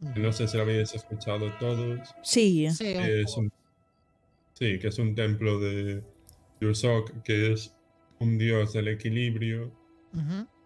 [0.00, 2.00] No sé si lo habéis escuchado todos.
[2.22, 3.40] Sí, Sí, un que es poco.
[3.42, 3.52] un,
[4.54, 6.02] sí, que es un templo de
[6.60, 7.72] Yursok, que es
[8.18, 9.72] un dios del equilibrio.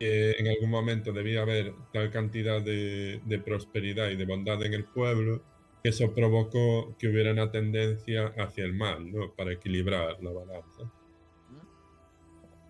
[0.05, 4.75] Que en algún momento debía haber tal cantidad de, de prosperidad y de bondad en
[4.75, 5.41] el pueblo,
[5.83, 9.33] que eso provocó que hubiera una tendencia hacia el mal, ¿no?
[9.33, 10.91] Para equilibrar la balanza.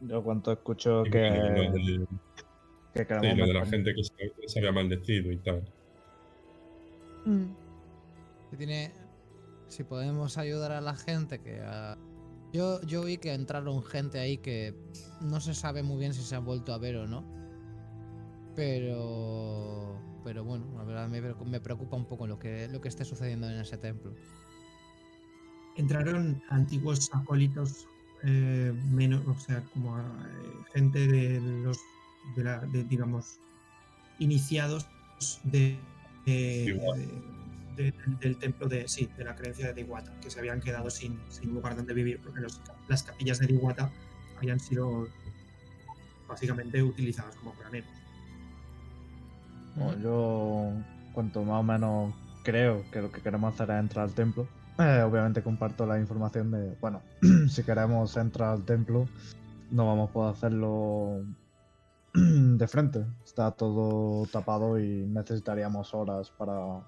[0.03, 2.07] Yo cuanto escucho Y que, bueno, lo de,
[2.93, 5.65] que sí, lo de la gente que se, que se había maldecido y tal.
[8.51, 8.93] Si tiene.
[9.67, 11.61] Si podemos ayudar a la gente que.
[11.65, 11.97] ah,
[12.55, 14.75] Yo, yo vi que entraron gente ahí que
[15.21, 17.25] no se sabe muy bien si se han vuelto a ver o no.
[18.55, 19.99] Pero.
[20.23, 23.51] Pero bueno, la verdad me, me preocupa un poco lo que, lo que esté sucediendo
[23.51, 24.15] en ese templo.
[25.77, 27.87] Entraron antiguos acólitos
[28.23, 30.03] eh, menos, o sea, como eh,
[30.73, 31.77] gente de los
[32.37, 33.39] de la de, digamos
[34.21, 34.87] iniciados
[35.43, 35.77] de,
[36.25, 37.01] de- Igual.
[37.01, 37.44] de-
[37.77, 41.19] de- del templo de sí, de la creencia de Diwata, que se habían quedado sin,
[41.29, 42.41] sin lugar donde vivir porque
[42.89, 43.91] las capillas de Diwata
[44.39, 45.09] habían sido
[46.29, 47.91] básicamente utilizadas como graneros.
[49.77, 50.73] Bueno, yo,
[51.13, 54.47] cuanto más o menos creo que lo que queremos hacer es entrar al templo,
[54.79, 57.03] eh, obviamente comparto la información de, bueno,
[57.49, 59.09] si queremos entrar al templo,
[59.71, 61.23] no vamos a poder hacerlo
[62.15, 63.05] de frente.
[63.25, 66.81] Está todo tapado y necesitaríamos horas para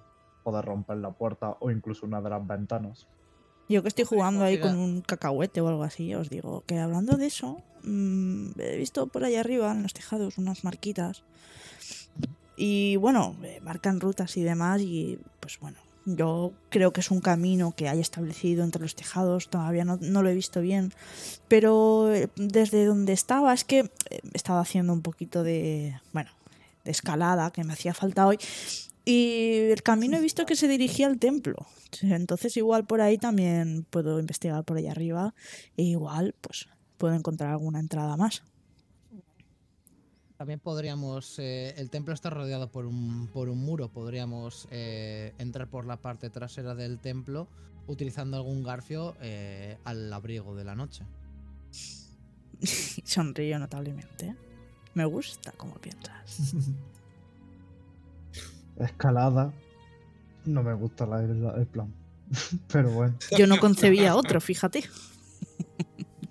[0.47, 3.05] poder romper la puerta o incluso una de las ventanas.
[3.67, 7.17] Yo que estoy jugando ahí con un cacahuete o algo así, os digo que hablando
[7.17, 11.25] de eso, mm, he visto por ahí arriba en los tejados unas marquitas.
[12.55, 17.19] Y bueno, eh, marcan rutas y demás y pues bueno, yo creo que es un
[17.19, 20.93] camino que hay establecido entre los tejados, todavía no, no lo he visto bien,
[21.49, 26.31] pero eh, desde donde estaba es que eh, estaba haciendo un poquito de, bueno,
[26.85, 28.39] de escalada que me hacía falta hoy
[29.09, 31.65] y el camino he visto que se dirigía al templo.
[32.01, 35.33] Entonces igual por ahí también puedo investigar por ahí arriba
[35.77, 38.43] e igual pues puedo encontrar alguna entrada más.
[40.35, 41.39] También podríamos.
[41.39, 43.87] eh, el templo está rodeado por un, por un muro.
[43.87, 47.47] Podríamos eh, entrar por la parte trasera del templo
[47.87, 51.05] utilizando algún garfio eh, al abrigo de la noche.
[53.05, 54.35] Sonrío notablemente.
[54.95, 56.53] Me gusta como piensas.
[58.79, 59.53] Escalada,
[60.45, 61.93] no me gusta la- la- el plan.
[62.71, 64.83] Pero bueno, Yo no concebía otro, fíjate.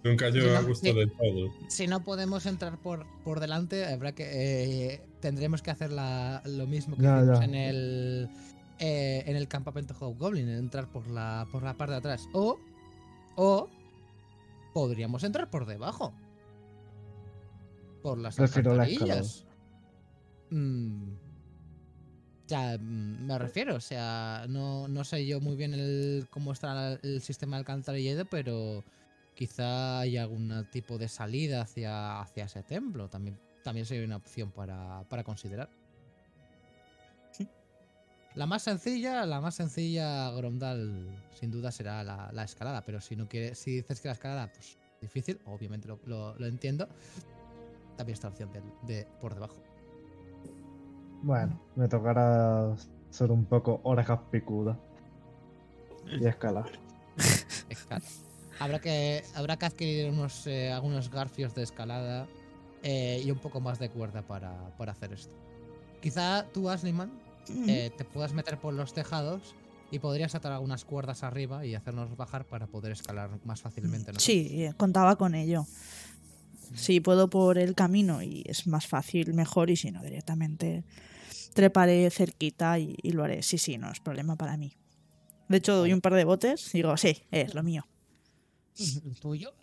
[0.05, 0.93] Nunca llegó a gusto sí.
[0.95, 1.51] de todo.
[1.69, 6.67] Si no podemos entrar por, por delante, habrá que eh, tendremos que hacer la- lo
[6.67, 7.45] mismo que Ya, hicimos ya.
[7.45, 8.31] en el
[8.79, 12.29] eh, en el campamento Hobgoblin, entrar por la por la parte de atrás.
[12.33, 12.59] O
[13.35, 13.69] o
[14.75, 16.13] podríamos entrar por debajo.
[18.03, 19.45] Por las Prefiero la alcantarillas.
[20.51, 21.15] Mm,
[22.49, 26.95] ya, mm, me refiero, o sea, no, no sé yo muy bien el, cómo está
[27.03, 28.85] el sistema de alcantarillado, pero
[29.35, 33.09] quizá hay algún tipo de salida hacia, hacia ese templo.
[33.09, 35.69] También, también sería una opción para, para considerar.
[38.35, 41.07] La más sencilla, la más sencilla, Gromdal,
[41.41, 44.53] sin duda será la, la escalada, pero si no quieres, si dices que la escalada,
[44.53, 46.87] pues difícil, obviamente lo, lo- lo entiendo.
[47.97, 48.63] También está la opción de,
[48.95, 49.57] de por debajo.
[51.23, 52.75] Bueno, me tocará
[53.11, 54.77] ser un poco orejas picudas
[56.07, 56.71] y escalar.
[57.69, 58.05] Escala.
[58.59, 62.27] Habrá que, habrá que adquirir unos, eh, algunos garfios de escalada
[62.83, 65.35] eh, y un poco más de cuerda para, para hacer esto.
[66.01, 67.11] Quizá tú, Asliman,
[67.69, 69.55] eh, te puedas meter por los tejados
[69.91, 74.13] y podrías atar algunas cuerdas arriba y hacernos bajar para poder escalar más fácilmente.
[74.13, 74.23] nosotros.
[74.23, 75.67] Sí, eh, contaba con ello.
[76.75, 79.71] Si puedo por el camino y es más fácil, mejor.
[79.71, 80.85] Y si no, directamente
[81.55, 83.43] treparé cerquita y, y lo haré.
[83.43, 84.77] Sí, sí, no es problema para mí.
[85.49, 87.87] De hecho, doy un par de botes y digo, sí, es lo mío.
[88.79, 89.55] ¿El tuyo?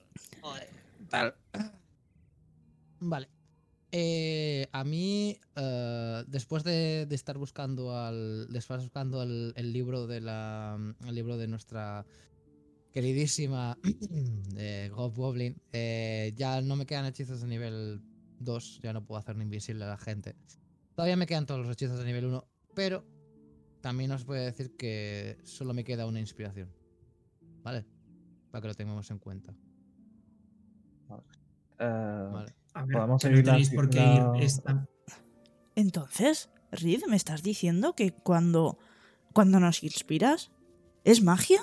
[1.09, 1.35] Tal.
[2.99, 3.27] Vale.
[3.91, 8.47] Eh, a mí, eh, después de, de estar buscando al.
[8.49, 10.79] Después buscando el, el libro de la.
[11.05, 12.05] El libro de nuestra
[12.93, 13.77] queridísima
[14.57, 15.55] eh, Goblin.
[15.73, 18.01] eh, ya no me quedan hechizos de nivel
[18.39, 18.79] 2.
[18.81, 20.35] Ya no puedo hacer invisible a la gente.
[20.95, 22.45] Todavía me quedan todos los hechizos de nivel 1.
[22.75, 23.03] Pero
[23.81, 26.69] también os voy a decir que solo me queda una inspiración.
[27.63, 27.85] ¿Vale?
[28.51, 29.53] Para que lo tengamos en cuenta.
[31.09, 32.53] Vale.
[32.75, 34.87] A ver, Podemos que seguir no la- por qué la- ir esta-
[35.75, 38.77] Entonces, Reed, ¿me estás diciendo que cuando,
[39.33, 40.51] cuando nos inspiras
[41.03, 41.59] es magia?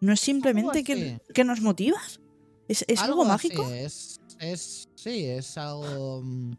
[0.00, 2.20] ¿No es simplemente que, que nos motivas?
[2.68, 3.68] ¿Es, es algo, mágico?
[3.70, 6.22] Es, es, sí, es algo.
[6.22, 6.52] mm,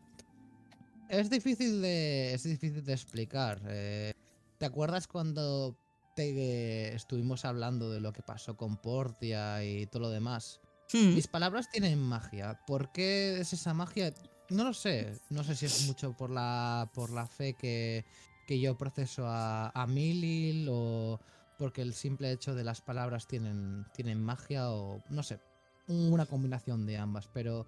[1.10, 3.62] Es difícil de, es difícil de explicar.
[3.68, 4.12] eh,
[4.58, 5.78] ¿Te acuerdas cuando
[6.16, 10.60] te, estuvimos hablando de lo que pasó con Portia y todo lo demás?
[10.92, 11.16] Hmm.
[11.16, 12.60] Mis palabras tienen magia.
[12.68, 14.14] ¿Por qué es esa magia?
[14.50, 15.18] No lo sé.
[15.30, 18.04] No sé si es mucho por la, por la fe que,
[18.48, 21.20] que yo proceso a, a Milil o
[21.60, 25.40] porque el simple hecho de las palabras tienen, tienen magia o no sé.
[25.88, 27.28] Una combinación de ambas.
[27.34, 27.68] Pero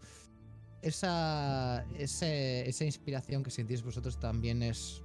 [0.81, 5.03] esa, ese- esa inspiración que sentís vosotros también es,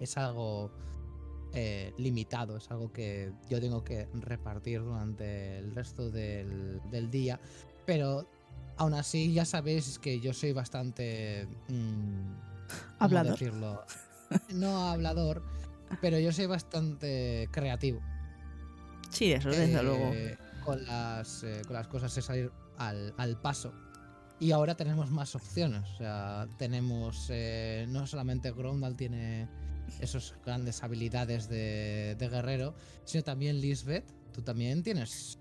[0.00, 0.72] es algo
[1.52, 7.38] eh, limitado, es algo que yo tengo que repartir durante el resto del, del día,
[7.86, 8.26] pero
[8.78, 11.46] aún así ya sabéis que yo soy bastante...
[11.68, 12.32] mm,
[12.72, 13.32] ¿cómo Hablador.
[13.32, 13.84] decirlo?
[14.54, 15.42] No hablador,
[16.00, 18.00] pero yo soy bastante creativo.
[19.10, 20.12] Sí, eso desde Eh, luego.
[20.64, 23.72] Con las, eh, con las cosas es salir al, al paso.
[24.38, 25.82] Y ahora tenemos más opciones.
[25.94, 27.26] O sea, tenemos.
[27.30, 29.48] eh, no solamente Grondal tiene
[30.00, 34.04] esas grandes habilidades de, de guerrero, sino también Lisbeth.
[34.32, 35.38] Tú también tienes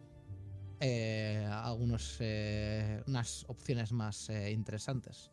[0.79, 5.30] eh, algunos, eh, unas opciones más eh, interesantes.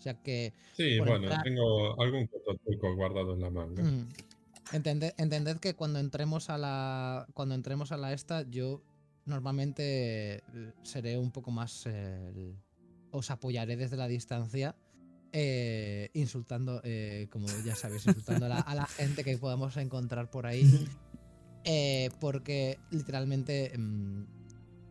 [0.00, 2.26] O sea que Sí, bueno, entrar- tengo algún
[2.64, 3.82] truco guardado en la manga.
[3.82, 4.08] Mm.
[4.72, 7.26] Entended, entended que cuando entremos a la.
[7.34, 8.82] Cuando entremos a la esta, yo
[9.26, 10.42] normalmente eh,
[10.82, 11.84] seré un poco más.
[11.86, 12.54] eh,
[13.12, 14.74] os apoyaré desde la distancia.
[15.32, 20.30] eh, insultando, eh, como ya sabéis, insultando a la, a la gente que podamos encontrar
[20.30, 20.88] por ahí.
[21.64, 24.22] eh, porque literalmente mm,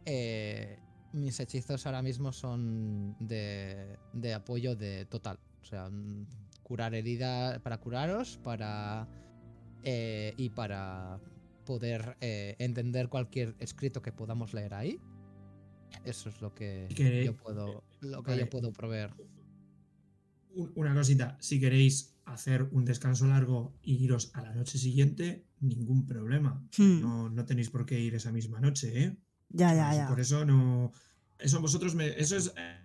[0.05, 0.77] eh,
[1.13, 5.39] mis hechizos ahora mismo son de, de apoyo de total.
[5.61, 6.25] O sea, mm,
[6.63, 9.07] curar heridas para curaros, para
[9.83, 11.19] eh, y para
[11.65, 14.99] poder eh, entender cualquier escrito que podamos leer ahí.
[16.05, 16.87] Eso es lo que,
[17.25, 18.43] yo puedo, lo que Vale.
[18.43, 19.11] yo puedo proveer.
[20.51, 25.45] Un- Una cosita, si queréis hacer un descanso largo y iros a la noche siguiente,
[25.59, 26.63] ningún problema.
[26.77, 27.01] Hmm.
[27.01, 29.17] No, no tenéis por qué ir esa misma noche, ¿eh?
[29.49, 30.07] Ya, ya, ya.
[30.07, 30.91] Por eso no.
[31.39, 32.07] Eso vosotros me.
[32.19, 32.77] Eso es eh,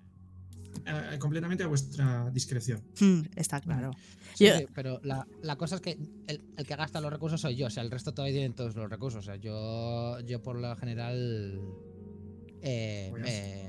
[0.87, 2.83] eh, completamente a vuestra discreción.
[3.01, 3.91] Hmm, está claro.
[4.35, 5.93] Sí, Yo- sí, pero la, la cosa es que
[6.27, 8.75] el, el que gasta los recursos soy yo, o sea, el resto todavía tienen todos
[8.75, 9.21] los recursos.
[9.21, 11.61] O sea, yo, yo por lo general
[12.65, 13.11] eh,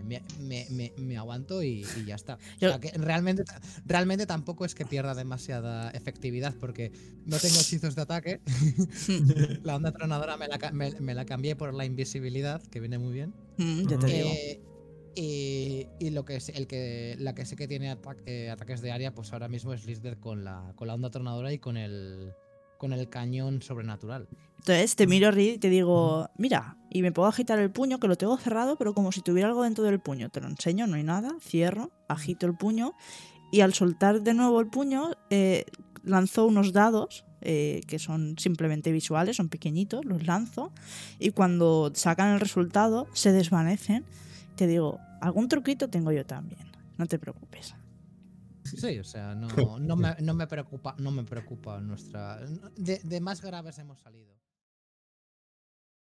[0.06, 2.38] me, me- me- me- me aguanto y, y ya está.
[2.60, 3.44] Yo- O sea, que realmente,
[3.86, 6.92] realmente tampoco es que pierda demasiada efectividad porque
[7.26, 8.42] no tengo hechizos de ataque.
[9.64, 12.98] la onda tronadora me la, ca- me- me la cambié por la invisibilidad, que viene
[12.98, 13.34] muy bien.
[13.58, 14.30] Ya te digo.
[14.32, 14.62] Eh,
[15.18, 18.82] y, y lo que es el que la que sé que tiene ata- eh, ataques
[18.82, 21.78] de área, pues ahora mismo es Lisbeth con la, con la onda tronadora y con
[21.78, 22.34] el
[22.78, 24.28] con el cañón sobrenatural.
[24.60, 28.08] Entonces te miro, Reed, y te digo, mira, y me puedo agitar el puño, que
[28.08, 30.30] lo tengo cerrado, pero como si tuviera algo dentro del puño.
[30.30, 32.94] Te lo enseño, no hay nada, cierro, agito el puño,
[33.52, 35.66] y al soltar de nuevo el puño, eh,
[36.04, 40.72] lanzo unos dados, eh, que son simplemente visuales, son pequeñitos, los lanzo,
[41.20, 44.04] y cuando sacan el resultado, se desvanecen.
[44.56, 47.76] Te digo, algún truquito tengo yo también, no te preocupes.
[48.66, 49.48] Sí, o sea, no,
[49.80, 52.40] no, me, no me preocupa, no me preocupa nuestra.
[52.76, 54.34] De, de más graves hemos salido.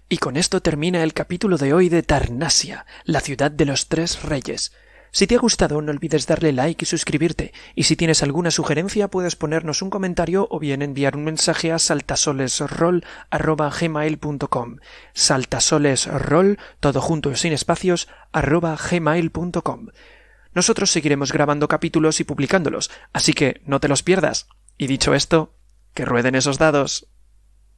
[0.09, 4.23] Y con esto termina el capítulo de hoy de Tarnasia, la ciudad de los tres
[4.23, 4.73] reyes.
[5.13, 9.09] Si te ha gustado no olvides darle like y suscribirte, y si tienes alguna sugerencia
[9.09, 14.77] puedes ponernos un comentario o bien enviar un mensaje a saltasolesroll.gmail.com
[15.15, 19.89] saltasolesroll, todo junto y sin espacios, arroba gmail.com
[20.55, 24.49] Nosotros seguiremos grabando capítulos y publicándolos, así que no te los pierdas.
[24.77, 25.55] Y dicho esto,
[25.95, 27.10] que rueden esos dados.